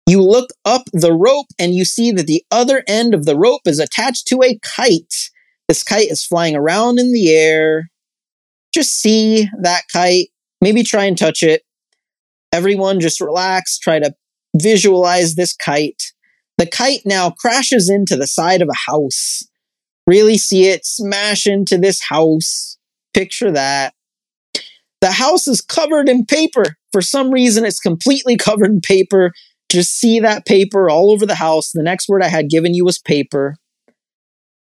You 0.06 0.22
look 0.22 0.50
up 0.64 0.82
the 0.92 1.12
rope 1.12 1.46
and 1.58 1.74
you 1.74 1.84
see 1.84 2.10
that 2.12 2.26
the 2.26 2.44
other 2.50 2.82
end 2.88 3.14
of 3.14 3.24
the 3.24 3.36
rope 3.36 3.62
is 3.66 3.78
attached 3.78 4.26
to 4.28 4.42
a 4.42 4.58
kite. 4.62 5.30
This 5.68 5.82
kite 5.82 6.10
is 6.10 6.24
flying 6.24 6.56
around 6.56 6.98
in 6.98 7.12
the 7.12 7.30
air. 7.30 7.90
Just 8.74 9.00
see 9.00 9.48
that 9.60 9.82
kite. 9.92 10.28
Maybe 10.60 10.82
try 10.82 11.04
and 11.04 11.16
touch 11.16 11.42
it. 11.42 11.62
Everyone 12.52 13.00
just 13.00 13.20
relax. 13.20 13.78
Try 13.78 14.00
to 14.00 14.12
visualize 14.60 15.34
this 15.34 15.54
kite. 15.54 16.12
The 16.58 16.66
kite 16.66 17.02
now 17.04 17.30
crashes 17.30 17.88
into 17.88 18.16
the 18.16 18.26
side 18.26 18.60
of 18.60 18.68
a 18.68 18.90
house. 18.90 19.42
Really 20.06 20.36
see 20.36 20.66
it 20.66 20.84
smash 20.84 21.46
into 21.46 21.78
this 21.78 22.00
house. 22.08 22.76
Picture 23.14 23.50
that. 23.52 23.94
The 25.00 25.12
house 25.12 25.48
is 25.48 25.60
covered 25.60 26.08
in 26.08 26.26
paper. 26.26 26.76
For 26.92 27.02
some 27.02 27.30
reason, 27.30 27.64
it's 27.64 27.80
completely 27.80 28.36
covered 28.36 28.70
in 28.70 28.80
paper. 28.80 29.32
Just 29.72 29.98
see 29.98 30.20
that 30.20 30.44
paper 30.44 30.90
all 30.90 31.10
over 31.10 31.24
the 31.24 31.34
house. 31.34 31.70
The 31.72 31.82
next 31.82 32.06
word 32.06 32.22
I 32.22 32.28
had 32.28 32.50
given 32.50 32.74
you 32.74 32.84
was 32.84 32.98
paper. 32.98 33.56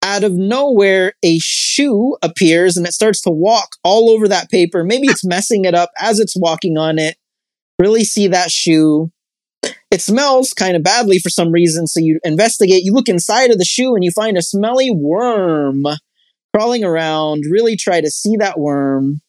Out 0.04 0.24
of 0.24 0.34
nowhere, 0.34 1.14
a 1.24 1.40
shoe 1.40 2.16
appears 2.22 2.78
and 2.78 2.86
it 2.86 2.94
starts 2.94 3.20
to 3.22 3.32
walk 3.32 3.70
all 3.84 4.12
over 4.12 4.28
that 4.28 4.52
paper. 4.52 4.84
Maybe 4.84 5.08
it's 5.08 5.26
messing 5.26 5.66
it 5.66 5.74
up 5.74 5.90
as 5.98 6.20
it's 6.20 6.36
walking 6.38 6.78
on 6.78 7.00
it. 7.00 7.18
Really 7.80 8.04
see 8.04 8.28
that 8.28 8.52
shoe. 8.52 9.12
It 9.90 10.00
smells 10.00 10.54
kind 10.54 10.76
of 10.76 10.84
badly 10.84 11.18
for 11.18 11.32
some 11.32 11.52
reason, 11.52 11.88
so 11.88 12.00
you 12.00 12.20
investigate. 12.24 12.84
You 12.84 12.94
look 12.94 13.10
inside 13.10 13.50
of 13.50 13.58
the 13.58 13.66
shoe 13.66 13.96
and 13.96 14.04
you 14.04 14.12
find 14.12 14.38
a 14.38 14.44
smelly 14.44 14.92
worm 14.92 15.86
crawling 16.54 16.84
around. 16.84 17.46
Really 17.50 17.76
try 17.76 18.00
to 18.00 18.12
see 18.12 18.36
that 18.38 18.60
worm. 18.60 19.22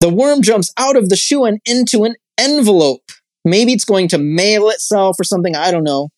The 0.00 0.10
worm 0.10 0.42
jumps 0.42 0.74
out 0.76 0.96
of 0.96 1.08
the 1.08 1.16
shoe 1.16 1.46
and 1.46 1.58
into 1.64 2.04
an 2.04 2.16
envelope. 2.36 3.10
Maybe 3.44 3.72
it's 3.72 3.84
going 3.84 4.08
to 4.08 4.18
mail 4.18 4.68
itself 4.68 5.16
or 5.18 5.24
something. 5.24 5.56
I 5.56 5.70
don't 5.70 5.84
know. 5.84 6.10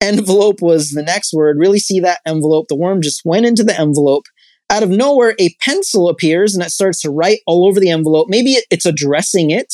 Envelope 0.00 0.60
was 0.60 0.90
the 0.90 1.02
next 1.02 1.32
word. 1.32 1.56
Really 1.58 1.78
see 1.78 2.00
that 2.00 2.20
envelope. 2.26 2.66
The 2.68 2.76
worm 2.76 3.00
just 3.00 3.22
went 3.24 3.46
into 3.46 3.64
the 3.64 3.78
envelope. 3.78 4.24
Out 4.70 4.82
of 4.82 4.90
nowhere, 4.90 5.34
a 5.38 5.54
pencil 5.60 6.08
appears 6.08 6.54
and 6.54 6.64
it 6.64 6.70
starts 6.70 7.00
to 7.02 7.10
write 7.10 7.40
all 7.46 7.66
over 7.66 7.78
the 7.78 7.90
envelope. 7.90 8.28
Maybe 8.28 8.56
it's 8.70 8.86
addressing 8.86 9.50
it 9.50 9.72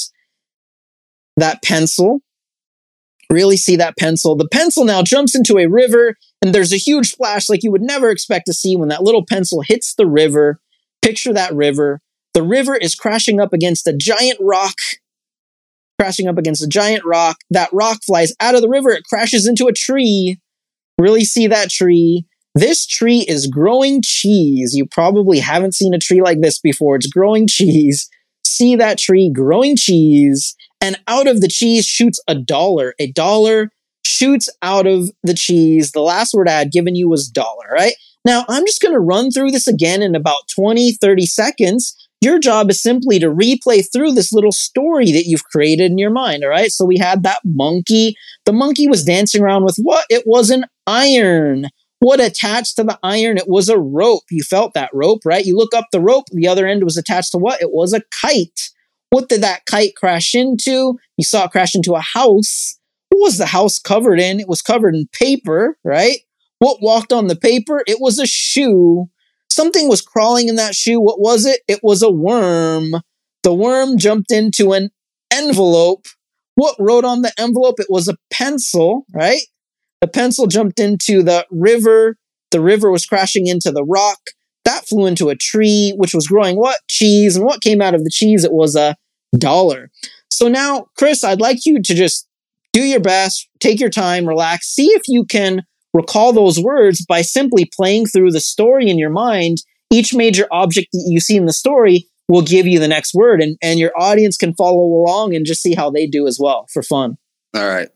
that 1.37 1.63
pencil. 1.63 2.21
Really 3.31 3.57
see 3.57 3.77
that 3.77 3.97
pencil. 3.97 4.37
The 4.37 4.49
pencil 4.49 4.85
now 4.85 5.03
jumps 5.03 5.37
into 5.37 5.59
a 5.59 5.69
river, 5.69 6.17
and 6.43 6.53
there's 6.53 6.73
a 6.73 6.77
huge 6.77 7.11
splash 7.11 7.49
like 7.49 7.63
you 7.63 7.71
would 7.71 7.83
never 7.83 8.11
expect 8.11 8.47
to 8.47 8.53
see 8.53 8.77
when 8.77 8.89
that 8.89 9.05
little 9.05 9.25
pencil 9.25 9.63
hits 9.65 9.95
the 9.95 10.07
river. 10.07 10.61
Picture 11.01 11.33
that 11.33 11.55
river. 11.55 12.01
The 12.35 12.43
river 12.43 12.77
is 12.77 12.97
crashing 12.97 13.41
up 13.41 13.53
against 13.53 13.87
a 13.87 13.97
giant 13.97 14.39
rock, 14.41 14.77
crashing 16.01 16.29
up 16.29 16.39
against 16.39 16.65
a 16.65 16.69
giant 16.69 17.05
rock. 17.05 17.37
That 17.51 17.69
rock 17.75 17.99
flies 18.07 18.33
out 18.41 18.55
of 18.55 18.63
the 18.63 18.71
river. 18.71 18.91
It 18.91 19.05
crashes 19.05 19.47
into 19.47 19.67
a 19.67 19.73
tree. 19.73 20.41
Really 20.99 21.25
see 21.25 21.47
that 21.49 21.69
tree. 21.69 22.25
This 22.55 22.87
tree 22.87 23.27
is 23.29 23.47
growing 23.47 24.01
cheese. 24.03 24.73
You 24.75 24.87
probably 24.87 25.41
haven't 25.41 25.75
seen 25.75 25.93
a 25.93 25.99
tree 25.99 26.23
like 26.23 26.41
this 26.41 26.59
before. 26.59 26.97
It's 26.97 27.07
growing 27.07 27.47
cheese. 27.47 28.09
See 28.47 28.77
that 28.77 28.99
tree 28.99 29.31
growing 29.31 29.77
cheese 29.77 30.57
and 30.81 30.99
out 31.07 31.27
of 31.27 31.43
the 31.43 31.49
cheese 31.49 31.85
shoots 31.85 32.19
a 32.27 32.35
dollar. 32.35 32.95
A 32.99 33.13
dollar 33.13 33.71
shoots 34.03 34.49
out 34.63 34.87
of 34.87 35.11
the 35.23 35.35
cheese. 35.35 35.93
The 35.93 36.01
last 36.01 36.33
word 36.33 36.49
I 36.49 36.53
had 36.53 36.73
given 36.73 36.95
you 36.95 37.11
was 37.11 37.29
dollar, 37.29 37.67
right? 37.71 37.95
Now, 38.25 38.47
I'm 38.49 38.65
just 38.65 38.81
going 38.81 38.95
to 38.95 39.01
run 39.01 39.31
through 39.31 39.51
this 39.51 39.67
again 39.67 40.01
in 40.01 40.15
about 40.15 40.49
20, 40.55 40.93
30 40.93 41.27
seconds. 41.27 41.95
Your 42.21 42.39
job 42.39 42.69
is 42.71 42.83
simply 42.83 43.19
to 43.19 43.33
replay 43.33 43.83
through 43.91 44.13
this 44.13 44.33
little 44.33 44.53
story 44.53 45.11
that 45.13 45.25
you've 45.25 45.45
created 45.45 45.91
in 45.91 45.99
your 45.99 46.11
mind, 46.11 46.45
all 46.45 46.51
right? 46.51 46.71
So 46.71 46.85
we 46.85 46.99
had 46.99 47.23
that 47.23 47.41
monkey. 47.45 48.15
The 48.45 48.53
monkey 48.53 48.87
was 48.87 49.05
dancing 49.05 49.43
around 49.43 49.65
with 49.65 49.79
what? 49.79 50.05
It 50.11 50.25
was 50.27 50.51
an 50.51 50.67
iron. 50.87 51.67
What 52.01 52.21
attached 52.21 52.77
to 52.77 52.85
the 52.85 52.99
iron? 53.03 53.39
It 53.39 53.49
was 53.49 53.69
a 53.69 53.79
rope. 53.79 54.25
You 54.31 54.43
felt 54.43 54.75
that 54.75 54.91
rope, 54.93 55.21
right? 55.25 55.45
You 55.45 55.57
look 55.57 55.75
up 55.75 55.87
the 55.93 56.01
rope, 56.01 56.25
the 56.33 56.47
other 56.47 56.67
end 56.67 56.85
was 56.85 56.99
attached 56.99 57.33
to 57.33 57.39
what? 57.39 57.63
It 57.63 57.73
was 57.73 57.95
a 57.95 58.03
kite. 58.23 58.71
What 59.11 59.29
did 59.29 59.43
that 59.43 59.67
kite 59.67 59.97
crash 59.97 60.35
into? 60.35 60.99
You 61.17 61.25
saw 61.25 61.45
it 61.45 61.51
crash 61.51 61.75
into 61.75 61.95
a 61.95 62.01
house. 62.01 62.79
What 63.09 63.23
was 63.23 63.39
the 63.39 63.47
house 63.47 63.79
covered 63.79 64.21
in? 64.21 64.41
It 64.41 64.49
was 64.49 64.63
covered 64.63 64.95
in 64.95 65.09
paper, 65.13 65.79
right? 65.85 66.19
What 66.59 66.83
walked 66.83 67.13
on 67.13 67.27
the 67.27 67.37
paper? 67.37 67.83
It 67.87 67.99
was 68.01 68.19
a 68.19 68.27
shoe. 68.27 69.09
Something 69.51 69.89
was 69.89 70.01
crawling 70.01 70.49
in 70.49 70.57
that 70.57 70.75
shoe. 70.75 71.01
What 71.01 71.21
was 71.21 71.45
it? 71.45 71.61
It 71.67 71.81
was 71.83 72.03
a 72.03 72.11
worm. 72.11 72.95
The 73.43 73.55
worm 73.55 73.99
jumped 73.99 74.31
into 74.31 74.73
an 74.73 74.91
envelope. 75.31 76.07
What 76.55 76.77
wrote 76.79 77.05
on 77.05 77.23
the 77.23 77.33
envelope? 77.39 77.81
It 77.81 77.89
was 77.89 78.09
a 78.09 78.17
pencil, 78.33 79.07
right? 79.13 79.43
The 80.01 80.09
pencil 80.09 80.47
jumped 80.47 80.79
into 80.79 81.23
the 81.23 81.47
river. 81.51 82.17
The 82.51 82.61
river 82.61 82.91
was 82.91 83.07
crashing 83.07 83.47
into 83.47 83.71
the 83.71 83.85
rock. 83.85 84.19
That 84.65 84.87
flew 84.87 85.07
into 85.07 85.31
a 85.31 85.37
tree, 85.37 85.95
which 85.97 86.15
was 86.15 86.27
growing 86.27 86.57
what? 86.57 86.79
Cheese. 86.89 87.37
And 87.37 87.45
what 87.45 87.63
came 87.63 87.81
out 87.81 87.95
of 87.95 88.05
the 88.05 88.11
cheese? 88.11 88.45
It 88.45 88.53
was 88.53 88.77
a 88.77 88.97
dollar. 89.37 89.91
So 90.31 90.49
now, 90.49 90.87
Chris, 90.97 91.25
I'd 91.25 91.41
like 91.41 91.65
you 91.65 91.83
to 91.83 91.95
just 91.95 92.29
do 92.73 92.83
your 92.83 93.01
best, 93.01 93.49
take 93.59 93.81
your 93.81 93.91
time, 93.91 94.27
relax, 94.27 94.69
see 94.69 94.87
if 94.89 95.03
you 95.09 95.25
can 95.25 95.63
recall 95.95 96.33
those 96.33 96.59
words 96.59 97.05
by 97.07 97.23
simply 97.23 97.69
playing 97.77 98.07
through 98.07 98.31
the 98.31 98.41
story 98.41 98.89
in 98.89 98.99
your 98.99 99.11
mind. 99.11 99.59
Each 99.93 100.15
major 100.15 100.47
object 100.53 100.89
that 100.93 101.05
you 101.09 101.21
see 101.21 101.37
in 101.37 101.47
the 101.47 101.53
story 101.53 102.07
will 102.29 102.43
give 102.43 102.67
you 102.67 102.79
the 102.79 102.87
next 102.87 103.13
word, 103.13 103.43
and, 103.43 103.59
and 103.61 103.81
your 103.81 103.91
audience 103.99 104.37
can 104.37 104.55
follow 104.55 104.79
along 104.79 105.35
and 105.35 105.45
just 105.45 105.63
see 105.63 105.75
how 105.75 105.91
they 105.91 106.07
do 106.07 106.29
as 106.29 106.39
well 106.41 106.67
for 106.73 106.83
fun. 106.83 107.19
All 107.55 107.67
right. 107.67 107.89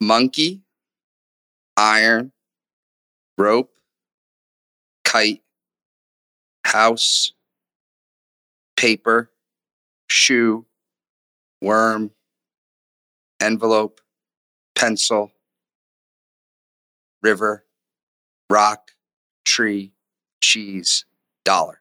Monkey, 0.00 0.62
iron, 1.76 2.32
rope, 3.38 3.70
kite, 5.04 5.42
house, 6.66 7.32
paper, 8.76 9.30
shoe, 10.10 10.66
worm, 11.62 12.10
envelope, 13.40 14.00
pencil, 14.74 15.30
river, 17.24 17.64
rock, 18.50 18.92
tree, 19.44 19.92
cheese, 20.40 21.04
dollar. 21.44 21.80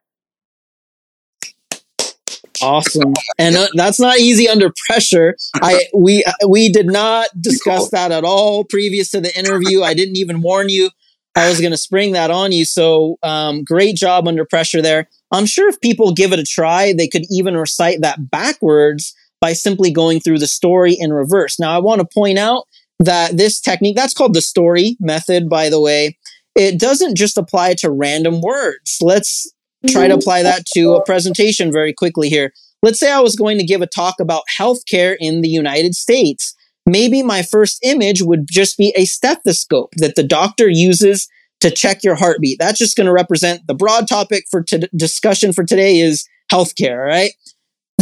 Awesome, 2.61 3.13
and 3.37 3.55
uh, 3.55 3.67
that's 3.73 3.99
not 3.99 4.19
easy 4.19 4.47
under 4.47 4.71
pressure. 4.87 5.35
I 5.61 5.81
we 5.93 6.23
we 6.47 6.71
did 6.71 6.87
not 6.87 7.27
discuss 7.39 7.89
that 7.89 8.11
at 8.11 8.23
all 8.23 8.63
previous 8.63 9.11
to 9.11 9.21
the 9.21 9.37
interview. 9.37 9.83
I 9.83 9.93
didn't 9.93 10.17
even 10.17 10.41
warn 10.41 10.69
you 10.69 10.89
I 11.35 11.49
was 11.49 11.59
going 11.59 11.71
to 11.71 11.77
spring 11.77 12.11
that 12.13 12.29
on 12.29 12.51
you. 12.51 12.65
So 12.65 13.17
um, 13.23 13.63
great 13.63 13.95
job 13.95 14.27
under 14.27 14.45
pressure 14.45 14.81
there. 14.81 15.07
I'm 15.31 15.45
sure 15.45 15.67
if 15.67 15.81
people 15.81 16.13
give 16.13 16.31
it 16.31 16.39
a 16.39 16.43
try, 16.43 16.93
they 16.93 17.07
could 17.07 17.23
even 17.29 17.57
recite 17.57 18.01
that 18.01 18.29
backwards 18.29 19.15
by 19.41 19.53
simply 19.53 19.91
going 19.91 20.19
through 20.19 20.39
the 20.39 20.47
story 20.47 20.95
in 20.97 21.11
reverse. 21.11 21.59
Now, 21.59 21.75
I 21.75 21.79
want 21.79 22.01
to 22.01 22.07
point 22.13 22.37
out 22.37 22.65
that 22.99 23.37
this 23.37 23.59
technique, 23.59 23.95
that's 23.95 24.13
called 24.13 24.33
the 24.33 24.41
story 24.41 24.97
method, 24.99 25.49
by 25.49 25.69
the 25.69 25.81
way, 25.81 26.17
it 26.55 26.79
doesn't 26.79 27.15
just 27.15 27.37
apply 27.37 27.73
to 27.75 27.91
random 27.91 28.41
words. 28.41 28.97
Let's 29.01 29.51
try 29.87 30.07
to 30.07 30.13
apply 30.13 30.43
that 30.43 30.65
to 30.75 30.93
a 30.93 31.03
presentation 31.03 31.71
very 31.71 31.93
quickly 31.93 32.29
here. 32.29 32.53
Let's 32.81 32.99
say 32.99 33.11
I 33.11 33.19
was 33.19 33.35
going 33.35 33.57
to 33.57 33.65
give 33.65 33.81
a 33.81 33.87
talk 33.87 34.19
about 34.19 34.43
healthcare 34.59 35.15
in 35.19 35.41
the 35.41 35.49
United 35.49 35.95
States 35.95 36.55
maybe 36.85 37.23
my 37.23 37.41
first 37.41 37.79
image 37.83 38.21
would 38.21 38.47
just 38.49 38.77
be 38.77 38.93
a 38.95 39.05
stethoscope 39.05 39.93
that 39.97 40.15
the 40.15 40.23
doctor 40.23 40.69
uses 40.69 41.27
to 41.59 41.71
check 41.71 42.03
your 42.03 42.15
heartbeat. 42.15 42.57
That's 42.59 42.77
just 42.77 42.97
going 42.97 43.07
to 43.07 43.13
represent 43.13 43.61
the 43.67 43.73
broad 43.73 44.07
topic 44.07 44.45
for 44.51 44.63
t- 44.63 44.89
discussion 44.95 45.53
for 45.53 45.63
today 45.63 45.99
is 45.99 46.27
healthcare, 46.51 47.05
right? 47.05 47.31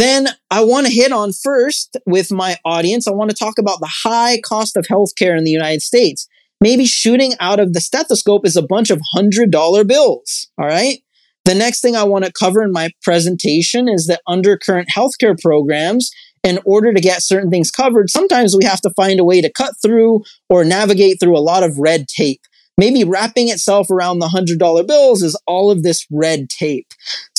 Then 0.02 0.30
I 0.50 0.64
want 0.64 0.88
to 0.88 0.92
hit 0.92 1.12
on 1.12 1.32
first 1.32 1.96
with 2.08 2.32
my 2.32 2.58
audience. 2.66 3.08
I 3.08 3.12
want 3.12 3.30
to 3.30 3.36
talk 3.36 3.60
about 3.60 3.82
the 3.82 3.92
high 4.04 4.42
cost 4.44 4.76
of 4.76 4.88
healthcare 4.88 5.38
in 5.38 5.44
the 5.44 5.52
United 5.52 5.84
States. 5.84 6.28
Maybe 6.60 6.88
shooting 6.88 7.34
out 7.40 7.60
of 7.60 7.74
the 7.74 7.82
stethoscope 7.82 8.44
is 8.44 8.56
a 8.56 8.64
bunch 8.64 8.90
of 8.90 9.00
hundred 9.14 9.52
dollar 9.52 9.84
bills. 9.84 10.50
All 10.58 10.66
right. 10.66 11.04
The 11.46 11.54
next 11.54 11.82
thing 11.82 11.96
I 11.96 12.04
want 12.04 12.26
to 12.26 12.34
cover 12.34 12.64
in 12.64 12.72
my 12.72 12.90
presentation 13.04 13.88
is 13.88 14.08
that 14.08 14.24
under 14.26 14.58
current 14.58 14.90
healthcare 14.90 15.40
programs, 15.40 16.10
in 16.44 16.58
order 16.66 16.92
to 16.92 17.00
get 17.00 17.22
certain 17.22 17.52
things 17.52 17.70
covered, 17.70 18.10
sometimes 18.10 18.58
we 18.58 18.66
have 18.66 18.82
to 18.82 18.94
find 18.96 19.20
a 19.20 19.24
way 19.24 19.40
to 19.40 19.54
cut 19.54 19.76
through 19.84 20.24
or 20.50 20.66
navigate 20.66 21.20
through 21.20 21.38
a 21.38 21.46
lot 21.46 21.62
of 21.62 21.78
red 21.78 22.08
tape. 22.08 22.42
Maybe 22.76 23.04
wrapping 23.04 23.50
itself 23.50 23.92
around 23.92 24.18
the 24.18 24.30
$100 24.30 24.88
bills 24.88 25.22
is 25.22 25.40
all 25.46 25.70
of 25.70 25.84
this 25.84 26.08
red 26.10 26.50
tape. 26.50 26.88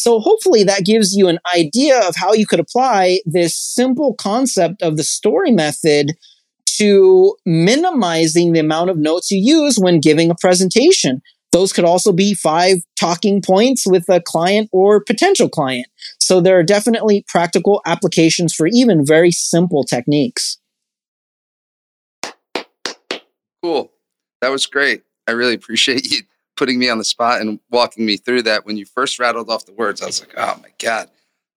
So 0.03 0.19
hopefully 0.19 0.65
that 0.65 0.85
gives 0.85 1.15
you 1.15 1.29
an 1.29 1.39
idea 1.57 1.97
of 1.97 2.17
how 2.17 2.33
you 2.33 2.45
could 2.45 2.59
apply 2.59 3.21
this 3.25 3.57
simple 3.57 4.15
concept 4.15 4.83
of 4.83 4.97
the 4.97 5.05
story 5.05 5.53
method 5.53 6.11
to 6.79 7.37
minimizing 7.47 8.53
the 8.53 8.59
amount 8.59 8.91
of 8.91 8.99
notes 8.99 9.31
you 9.31 9.39
use 9.39 9.77
when 9.79 10.01
giving 10.01 10.29
a 10.29 10.35
presentation. 10.35 11.23
Those 11.53 11.73
could 11.73 11.85
also 11.85 12.13
be 12.13 12.35
five 12.35 12.79
talking 12.99 13.41
points 13.41 13.85
with 13.87 14.09
a 14.09 14.21
client 14.21 14.69
or 14.73 15.05
potential 15.05 15.49
client. 15.49 15.87
So 16.19 16.41
there 16.41 16.59
are 16.59 16.65
definitely 16.65 17.25
practical 17.29 17.81
applications 17.87 18.53
for 18.53 18.67
even 18.67 19.07
very 19.07 19.31
simple 19.31 19.85
techniques. 19.85 20.59
Cool. 23.63 23.93
That 24.41 24.51
was 24.51 24.67
great. 24.67 25.05
I 25.29 25.31
really 25.31 25.55
appreciate 25.55 26.11
you 26.11 26.23
putting 26.57 26.79
me 26.79 26.89
on 26.89 26.99
the 26.99 27.05
spot 27.05 27.41
and 27.41 27.59
walking 27.71 28.05
me 28.05 28.17
through 28.17 28.43
that. 28.43 28.67
When 28.67 28.77
you 28.77 28.85
first 28.85 29.19
rattled 29.19 29.51
off 29.51 29.67
the 29.67 29.73
words, 29.73 30.03
I 30.03 30.07
was 30.07 30.21
like, 30.21 30.35
oh 30.37 30.59
my 30.63 30.71
God. 30.79 31.09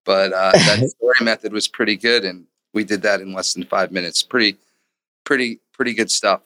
But 0.03 0.33
uh, 0.33 0.51
that 0.53 0.89
story 0.89 1.15
method 1.21 1.53
was 1.53 1.67
pretty 1.67 1.97
good. 1.97 2.25
And 2.25 2.45
we 2.73 2.83
did 2.83 3.01
that 3.03 3.21
in 3.21 3.33
less 3.33 3.53
than 3.53 3.65
five 3.65 3.91
minutes. 3.91 4.23
Pretty, 4.23 4.57
pretty, 5.23 5.59
pretty 5.73 5.93
good 5.93 6.11
stuff. 6.11 6.41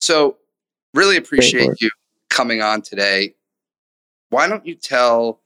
So, 0.00 0.38
really 0.94 1.16
appreciate 1.16 1.80
you 1.80 1.90
coming 2.28 2.60
on 2.60 2.82
today. 2.82 3.34
Why 4.30 4.48
don't 4.48 4.66
you 4.66 4.74
tell 4.74 5.40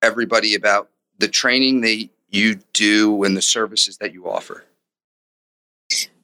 everybody 0.00 0.54
about 0.54 0.88
the 1.18 1.28
training 1.28 1.82
that 1.82 2.08
you 2.30 2.60
do 2.72 3.24
and 3.24 3.36
the 3.36 3.42
services 3.42 3.98
that 3.98 4.14
you 4.14 4.28
offer? 4.28 4.64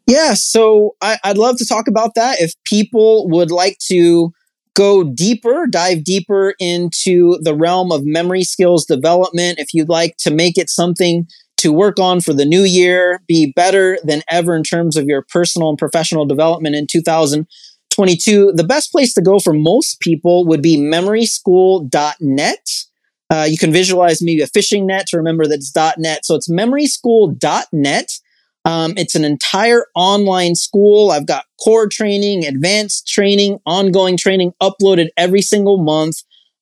Yeah, 0.07 0.35
so 0.35 0.97
I, 1.01 1.19
would 1.27 1.39
love 1.39 1.57
to 1.59 1.67
talk 1.67 1.89
about 1.89 2.15
that. 2.15 2.41
If 2.41 2.53
people 2.65 3.29
would 3.31 3.51
like 3.51 3.79
to 3.89 4.33
go 4.75 5.05
deeper, 5.05 5.67
dive 5.67 6.05
deeper 6.05 6.55
into 6.59 7.39
the 7.43 7.55
realm 7.55 7.93
of 7.93 8.05
memory 8.05 8.45
skills 8.45 8.85
development, 8.85 9.59
if 9.59 9.69
you'd 9.73 9.89
like 9.89 10.17
to 10.19 10.31
make 10.31 10.59
it 10.59 10.69
something 10.69 11.27
to 11.57 11.73
work 11.73 11.99
on 11.99 12.21
for 12.21 12.33
the 12.33 12.45
new 12.45 12.63
year, 12.63 13.21
be 13.27 13.53
better 13.55 13.99
than 14.05 14.23
ever 14.29 14.55
in 14.55 14.63
terms 14.63 14.97
of 14.97 15.07
your 15.07 15.23
personal 15.23 15.71
and 15.71 15.79
professional 15.79 16.27
development 16.27 16.75
in 16.75 16.87
2022, 16.87 18.53
the 18.55 18.65
best 18.65 18.93
place 18.93 19.15
to 19.15 19.23
go 19.23 19.39
for 19.39 19.53
most 19.53 20.01
people 20.01 20.45
would 20.47 20.61
be 20.61 20.77
memoryschool.net. 20.77 22.69
Uh, 23.31 23.47
you 23.49 23.57
can 23.57 23.73
visualize 23.73 24.21
maybe 24.21 24.43
a 24.43 24.47
fishing 24.47 24.87
net 24.87 25.07
to 25.07 25.17
remember 25.17 25.47
that 25.47 25.55
it's 25.55 25.75
.net. 25.97 26.27
So 26.27 26.35
it's 26.35 26.51
memoryschool.net. 26.51 28.11
Um, 28.65 28.95
it's 28.97 29.15
an 29.15 29.25
entire 29.25 29.87
online 29.95 30.55
school. 30.55 31.11
I've 31.11 31.27
got 31.27 31.45
core 31.63 31.87
training, 31.87 32.47
advanced 32.47 33.07
training, 33.07 33.59
ongoing 33.67 34.17
training 34.17 34.53
uploaded 34.63 35.09
every 35.17 35.43
single 35.43 35.83
month. 35.83 36.17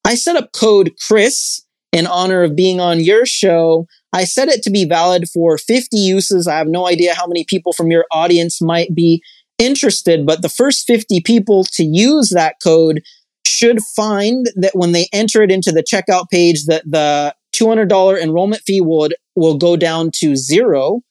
I 0.05 0.17
set 0.17 0.37
up 0.37 0.53
code 0.53 0.93
Chris 1.07 1.63
in 1.93 2.07
honor 2.07 2.43
of 2.43 2.57
being 2.57 2.81
on 2.81 3.01
your 3.01 3.25
show. 3.25 3.87
I 4.13 4.25
set 4.25 4.49
it 4.49 4.63
to 4.65 4.71
be 4.71 4.85
valid 4.85 5.29
for 5.29 5.57
50 5.59 5.97
uses. 5.97 6.49
I 6.49 6.57
have 6.59 6.67
no 6.67 6.89
idea 6.89 7.15
how 7.15 7.27
many 7.27 7.45
people 7.49 7.73
from 7.73 7.91
your 7.91 8.05
audience 8.11 8.61
might 8.61 8.95
be 8.95 9.23
interested, 9.59 10.27
but 10.27 10.43
the 10.43 10.49
first 10.49 10.87
50 10.87 11.21
people 11.21 11.65
to 11.75 11.85
use 11.85 12.31
that 12.31 12.57
code 12.63 13.03
should 13.47 13.81
find 13.95 14.47
that 14.57 14.75
when 14.75 14.93
they 14.93 15.09
enter 15.13 15.43
it 15.43 15.53
into 15.53 15.71
the 15.71 15.85
checkout 15.85 16.29
page 16.31 16.65
that 16.65 16.83
the 16.85 17.35
$200 17.55 18.21
enrollment 18.21 18.63
fee 18.63 18.81
would 18.81 19.15
will 19.37 19.57
go 19.57 19.77
down 19.77 20.11
to 20.15 20.35
zero 20.35 21.03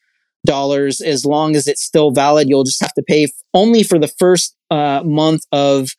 dollars 0.46 1.02
as 1.02 1.26
long 1.26 1.56
as 1.56 1.68
it's 1.68 1.84
still 1.84 2.12
valid. 2.12 2.50
You'll 2.50 2.64
just 2.64 2.82
have 2.82 2.94
to 2.94 3.04
pay 3.04 3.28
only 3.54 3.84
for 3.84 4.00
the 4.00 4.08
first 4.08 4.56
uh, 4.70 5.02
month 5.06 5.46
of 5.52 5.90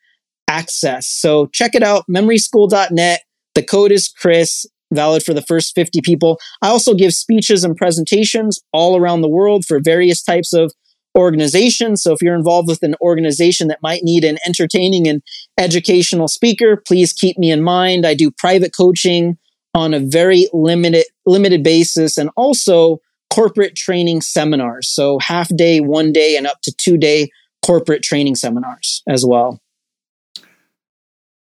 access. 0.49 1.07
So 1.07 1.47
check 1.47 1.75
it 1.75 1.83
out, 1.83 2.05
memoryschool.net. 2.11 3.23
The 3.55 3.63
code 3.63 3.93
is 3.93 4.09
Chris, 4.09 4.67
valid 4.93 5.23
for 5.23 5.35
the 5.35 5.43
first 5.43 5.75
50 5.75 6.01
people. 6.03 6.39
I 6.61 6.69
also 6.69 6.95
give 6.95 7.13
speeches 7.13 7.65
and 7.65 7.77
presentations 7.77 8.61
all 8.73 8.97
around 8.97 9.21
the 9.21 9.29
world 9.29 9.65
for 9.65 9.81
various 9.81 10.23
types 10.23 10.53
of 10.53 10.73
organizations. 11.17 12.03
So 12.03 12.13
if 12.13 12.23
you're 12.23 12.35
involved 12.35 12.69
with 12.69 12.83
an 12.83 12.95
organization 13.03 13.69
that 13.69 13.83
might 13.83 14.03
need 14.03 14.25
an 14.25 14.39
entertaining 14.47 15.07
and 15.07 15.23
educational 15.59 16.29
speaker, 16.29 16.83
please 16.87 17.13
keep 17.13 17.39
me 17.39 17.51
in 17.51 17.63
mind. 17.63 18.07
I 18.07 18.15
do 18.15 18.31
private 18.31 18.75
coaching 18.75 19.37
on 19.75 19.95
a 19.95 20.01
very 20.01 20.49
limited 20.53 21.05
limited 21.27 21.63
basis 21.63 22.19
and 22.19 22.31
also 22.37 22.99
corporate 23.33 23.75
training 23.75 24.21
seminars. 24.21 24.89
So 24.89 25.19
half 25.19 25.49
day, 25.57 25.81
one 25.81 26.13
day 26.13 26.37
and 26.37 26.47
up 26.47 26.61
to 26.65 26.73
2 26.77 26.99
day 26.99 27.31
corporate 27.65 28.03
training 28.03 28.35
seminars 28.35 29.03
as 29.09 29.25
well. 29.25 29.59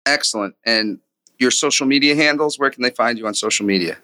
Excellent. 0.05 0.55
And 0.67 0.99
your 1.39 1.53
social 1.53 1.87
media 1.87 2.17
handles, 2.17 2.59
where 2.59 2.71
can 2.71 2.83
they 2.83 2.91
find 2.91 3.17
you 3.17 3.27
on 3.27 3.35
social 3.35 3.65
media? 3.65 3.99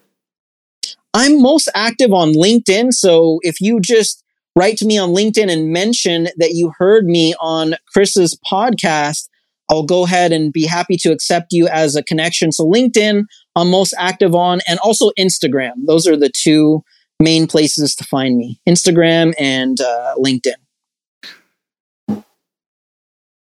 I'm 1.15 1.43
most 1.43 1.69
active 1.75 2.13
on 2.13 2.33
LinkedIn. 2.33 2.93
So 2.93 3.41
if 3.43 3.61
you 3.61 3.81
just 3.81 4.23
write 4.55 4.77
to 4.79 4.87
me 4.87 4.97
on 4.97 5.11
LinkedIn 5.11 5.51
and 5.51 5.73
mention 5.73 6.29
that 6.37 6.53
you 6.53 6.73
heard 6.79 7.07
me 7.07 7.35
on 7.41 7.75
Chris's 7.93 8.39
podcast, 8.49 9.29
I'll 9.69 9.85
go 9.85 10.05
ahead 10.05 10.31
and 10.31 10.53
be 10.53 10.67
happy 10.67 10.97
to 10.99 11.11
accept 11.11 11.49
you 11.51 11.67
as 11.67 11.97
a 11.97 12.05
connection. 12.05 12.53
So 12.53 12.65
LinkedIn, 12.65 13.25
I'm 13.57 13.71
most 13.71 13.95
active 13.99 14.35
on, 14.35 14.61
and 14.69 14.79
also 14.81 15.11
Instagram. 15.19 15.73
Those 15.87 16.07
are 16.07 16.17
the 16.17 16.31
two 16.33 16.85
main 17.21 17.47
places 17.47 17.95
to 17.97 18.05
find 18.05 18.37
me 18.37 18.61
Instagram 18.69 19.35
and 19.39 19.81
uh, 19.81 20.15
LinkedIn. 20.17 20.55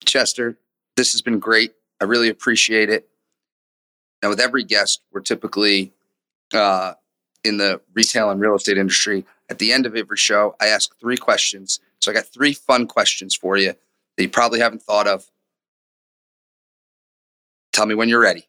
Chester, 0.06 0.58
this 0.98 1.12
has 1.14 1.22
been 1.22 1.40
great. 1.40 1.74
I 2.02 2.06
really 2.06 2.30
appreciate 2.30 2.90
it. 2.90 3.08
Now, 4.22 4.30
with 4.30 4.40
every 4.40 4.64
guest, 4.64 5.02
we're 5.12 5.22
typically 5.22 5.92
uh, 6.54 6.94
in 7.44 7.58
the 7.58 7.82
retail 7.94 8.30
and 8.30 8.40
real 8.40 8.56
estate 8.56 8.78
industry. 8.78 9.26
At 9.50 9.60
the 9.60 9.72
end 9.72 9.86
of 9.86 9.96
every 9.96 10.18
show, 10.18 10.56
I 10.60 10.68
ask 10.68 10.98
three 11.00 11.18
questions. 11.18 11.80
So 12.02 12.12
I 12.12 12.14
got 12.14 12.26
three 12.26 12.54
fun 12.54 12.88
questions 12.88 13.36
for 13.36 13.58
you 13.58 13.74
that 14.18 14.24
you 14.24 14.30
probably 14.30 14.60
haven't 14.60 14.82
thought 14.82 15.08
of. 15.08 15.30
Tell 17.74 17.86
me 17.86 17.96
when 17.96 18.10
you're 18.10 18.20
ready. 18.20 18.48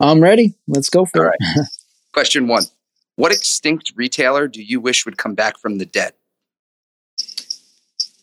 I'm 0.00 0.20
ready. 0.20 0.54
Let's 0.66 0.88
go 0.88 1.04
for 1.04 1.26
All 1.26 1.32
it. 1.32 1.36
right. 1.56 1.66
Question 2.12 2.46
one 2.46 2.64
What 3.16 3.32
extinct 3.32 3.92
retailer 3.94 4.48
do 4.48 4.62
you 4.62 4.80
wish 4.80 5.04
would 5.04 5.18
come 5.18 5.34
back 5.34 5.58
from 5.58 5.78
the 5.78 5.86
dead? 5.86 6.12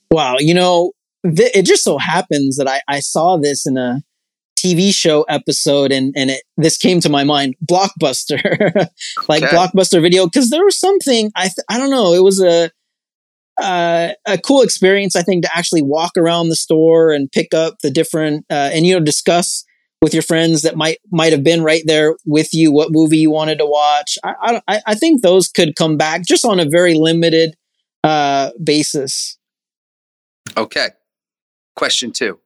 Wow, 0.09 0.35
you 0.39 0.53
know, 0.53 0.91
th- 1.25 1.55
it 1.55 1.65
just 1.65 1.83
so 1.83 1.97
happens 1.97 2.57
that 2.57 2.67
I, 2.67 2.81
I 2.87 2.99
saw 2.99 3.37
this 3.37 3.65
in 3.65 3.77
a 3.77 4.01
TV 4.59 4.93
show 4.93 5.23
episode 5.23 5.91
and, 5.91 6.13
and 6.17 6.29
it, 6.29 6.43
this 6.57 6.77
came 6.77 6.99
to 7.01 7.09
my 7.09 7.23
mind, 7.23 7.55
Blockbuster, 7.65 8.87
like 9.29 9.43
Okay. 9.43 9.55
Blockbuster 9.55 10.01
video. 10.01 10.27
Cause 10.27 10.49
there 10.49 10.63
was 10.63 10.77
something, 10.77 11.31
I, 11.35 11.43
th- 11.43 11.65
I 11.69 11.77
don't 11.77 11.89
know, 11.89 12.13
it 12.13 12.23
was 12.23 12.41
a, 12.41 12.69
uh, 13.61 14.09
a 14.25 14.37
cool 14.37 14.61
experience, 14.61 15.15
I 15.15 15.21
think, 15.21 15.43
to 15.43 15.57
actually 15.57 15.81
walk 15.81 16.11
around 16.17 16.49
the 16.49 16.55
store 16.55 17.11
and 17.11 17.31
pick 17.31 17.53
up 17.53 17.75
the 17.81 17.91
different, 17.91 18.45
uh, 18.49 18.71
and, 18.73 18.85
you 18.85 18.93
know, 18.93 19.03
discuss 19.03 19.63
with 20.01 20.13
your 20.13 20.23
friends 20.23 20.63
that 20.63 20.75
might, 20.75 20.97
might 21.11 21.31
have 21.31 21.43
been 21.43 21.63
right 21.63 21.83
there 21.85 22.15
with 22.25 22.53
you, 22.53 22.71
what 22.71 22.91
movie 22.91 23.17
you 23.17 23.31
wanted 23.31 23.59
to 23.59 23.65
watch. 23.65 24.17
I, 24.23 24.61
I, 24.67 24.81
I 24.87 24.95
think 24.95 25.21
those 25.21 25.47
could 25.47 25.75
come 25.75 25.97
back 25.97 26.25
just 26.25 26.45
on 26.45 26.59
a 26.59 26.65
very 26.65 26.95
limited, 26.95 27.55
uh, 28.03 28.51
basis. 28.63 29.37
Okay. 30.57 30.89
Question 31.75 32.11
two 32.11 32.39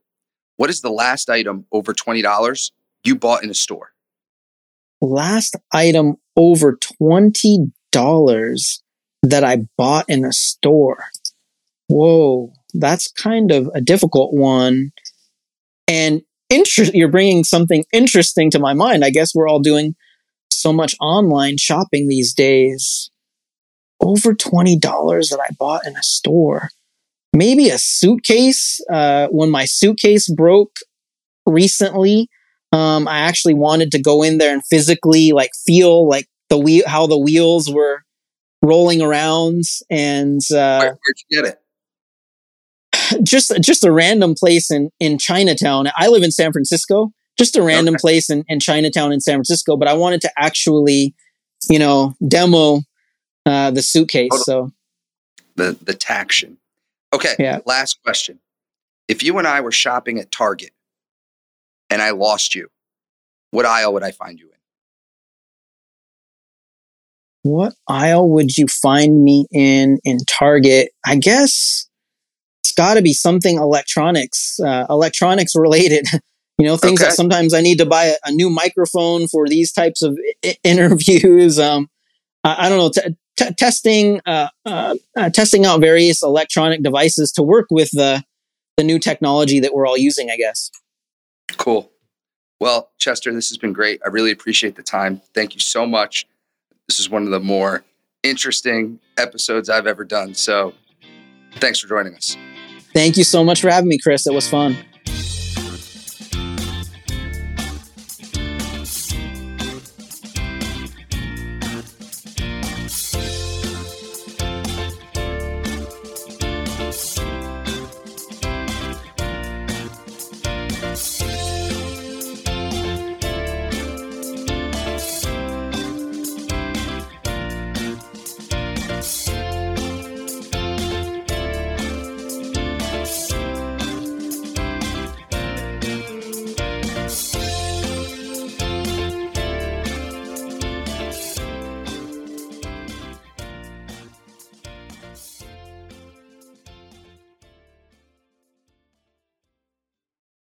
What 0.57 0.69
is 0.69 0.81
the 0.81 0.91
last 0.91 1.29
item 1.29 1.65
over 1.71 1.93
$20 1.93 2.71
you 3.03 3.15
bought 3.15 3.43
in 3.43 3.49
a 3.49 3.55
store? 3.55 3.91
last 5.01 5.55
item 5.71 6.15
over 6.35 6.77
$20 6.77 8.81
that 9.23 9.43
I 9.43 9.57
bought 9.77 10.05
in 10.07 10.25
a 10.25 10.33
store. 10.33 11.05
Whoa, 11.87 12.53
that's 12.73 13.11
kind 13.11 13.51
of 13.51 13.69
a 13.73 13.81
difficult 13.81 14.33
one. 14.33 14.91
And 15.87 16.21
interest, 16.49 16.93
you're 16.93 17.09
bringing 17.09 17.43
something 17.43 17.83
interesting 17.91 18.49
to 18.51 18.59
my 18.59 18.73
mind. 18.73 19.03
I 19.03 19.09
guess 19.09 19.33
we're 19.33 19.47
all 19.47 19.59
doing 19.59 19.95
so 20.49 20.71
much 20.71 20.95
online 21.01 21.57
shopping 21.57 22.07
these 22.07 22.33
days. 22.33 23.11
Over 24.01 24.33
$20 24.33 24.81
that 24.81 25.39
I 25.39 25.53
bought 25.57 25.85
in 25.85 25.95
a 25.95 26.03
store. 26.03 26.69
Maybe 27.33 27.69
a 27.69 27.77
suitcase. 27.77 28.79
Uh, 28.91 29.27
when 29.29 29.49
my 29.49 29.65
suitcase 29.65 30.29
broke 30.29 30.77
recently, 31.45 32.29
um, 32.71 33.07
I 33.07 33.19
actually 33.19 33.53
wanted 33.53 33.91
to 33.91 34.01
go 34.01 34.23
in 34.23 34.37
there 34.37 34.53
and 34.53 34.65
physically 34.65 35.31
like 35.31 35.51
feel 35.65 36.07
like 36.07 36.27
the 36.49 36.57
wheel, 36.57 36.83
how 36.87 37.07
the 37.07 37.17
wheels 37.17 37.71
were 37.71 38.03
rolling 38.61 39.01
around 39.01 39.63
and, 39.89 40.41
uh, 40.51 40.79
Where, 40.79 40.79
where'd 40.79 41.17
you 41.29 41.41
get 41.41 41.45
it? 41.45 41.61
Just, 43.23 43.51
just 43.61 43.83
a 43.83 43.91
random 43.91 44.33
place 44.37 44.71
in, 44.71 44.89
in 44.99 45.17
Chinatown. 45.17 45.87
I 45.95 46.07
live 46.07 46.23
in 46.23 46.31
San 46.31 46.51
Francisco, 46.51 47.11
just 47.37 47.55
a 47.55 47.61
random 47.63 47.95
Okay. 47.95 48.01
place 48.01 48.29
in, 48.29 48.43
in 48.47 48.59
Chinatown 48.59 49.11
in 49.11 49.19
San 49.21 49.35
Francisco, 49.35 49.77
but 49.77 49.87
I 49.87 49.93
wanted 49.93 50.21
to 50.21 50.31
actually, 50.37 51.13
you 51.69 51.79
know, 51.79 52.13
demo, 52.27 52.81
uh, 53.45 53.71
the 53.71 53.81
suitcase. 53.81 54.31
So 54.45 54.71
The, 55.55 55.77
the 55.81 55.93
taction. 55.93 56.57
Okay. 57.13 57.35
Yeah. 57.39 57.59
Last 57.65 58.01
question. 58.03 58.39
If 59.07 59.23
you 59.23 59.37
and 59.37 59.47
I 59.47 59.61
were 59.61 59.71
shopping 59.71 60.19
at 60.19 60.31
Target 60.31 60.71
and 61.89 62.01
I 62.01 62.09
lost 62.11 62.55
you, 62.55 62.69
what 63.51 63.65
aisle 63.65 63.93
would 63.93 64.03
I 64.03 64.11
find 64.11 64.39
you 64.39 64.47
in? 64.47 64.51
what 67.43 67.73
aisle 67.87 68.27
would 68.31 68.57
you 68.57 68.65
find 68.67 69.23
me 69.23 69.45
in, 69.51 69.99
in 70.03 70.17
Target? 70.27 70.89
I 71.05 71.15
guess 71.15 71.87
it's 72.65 72.71
gotta 72.71 73.01
be 73.03 73.13
something 73.13 73.57
electronics, 73.57 74.59
uh, 74.59 74.85
electronics 74.89 75.55
related. 75.55 76.07
You 76.57 76.65
know, 76.67 76.77
things 76.77 77.01
Okay. 77.01 77.09
that 77.09 77.15
sometimes 77.17 77.53
I 77.53 77.59
need 77.59 77.79
to 77.79 77.85
buy 77.85 78.05
a, 78.05 78.15
a 78.27 78.31
new 78.31 78.49
microphone 78.49 79.27
for 79.27 79.45
these 79.45 79.73
types 79.73 80.01
of 80.01 80.17
I- 80.41 80.55
interviews. 80.63 81.59
Um, 81.67 81.89
I, 82.45 82.67
I 82.67 82.69
don't 82.69 82.77
know, 82.77 82.89
t- 82.89 83.15
t- 83.35 83.53
testing, 83.55 84.21
uh, 84.25 84.47
uh, 84.65 84.95
uh, 85.17 85.29
testing 85.31 85.65
out 85.65 85.81
various 85.81 86.23
electronic 86.23 86.81
devices 86.81 87.33
to 87.33 87.43
work 87.43 87.65
with 87.71 87.91
the 87.91 88.23
the 88.77 88.85
new 88.85 88.99
technology 88.99 89.59
that 89.59 89.73
we're 89.73 89.85
all 89.85 89.97
using. 89.97 90.29
I 90.31 90.37
guess. 90.37 90.71
Cool. 91.57 91.91
Well, 92.61 92.89
Chester, 92.99 93.33
this 93.33 93.49
has 93.49 93.57
been 93.57 93.73
great. 93.73 93.99
I 94.05 94.07
really 94.07 94.31
appreciate 94.31 94.77
the 94.77 94.83
time. 94.83 95.21
Thank 95.33 95.55
you 95.55 95.59
so 95.59 95.85
much. 95.85 96.25
This 96.87 97.01
is 97.01 97.09
one 97.09 97.23
of 97.25 97.31
the 97.31 97.41
more 97.41 97.83
interesting 98.23 98.99
episodes 99.17 99.69
I've 99.69 99.87
ever 99.87 100.05
done. 100.05 100.33
So 100.35 100.73
thanks 101.57 101.79
for 101.81 101.89
joining 101.89 102.15
us. 102.15 102.37
Thank 102.95 103.17
you 103.17 103.25
so 103.25 103.43
much 103.43 103.61
for 103.61 103.69
having 103.69 103.89
me, 103.89 103.99
Chris. 103.99 104.25
It 104.25 104.33
was 104.33 104.47
fun. 104.47 104.77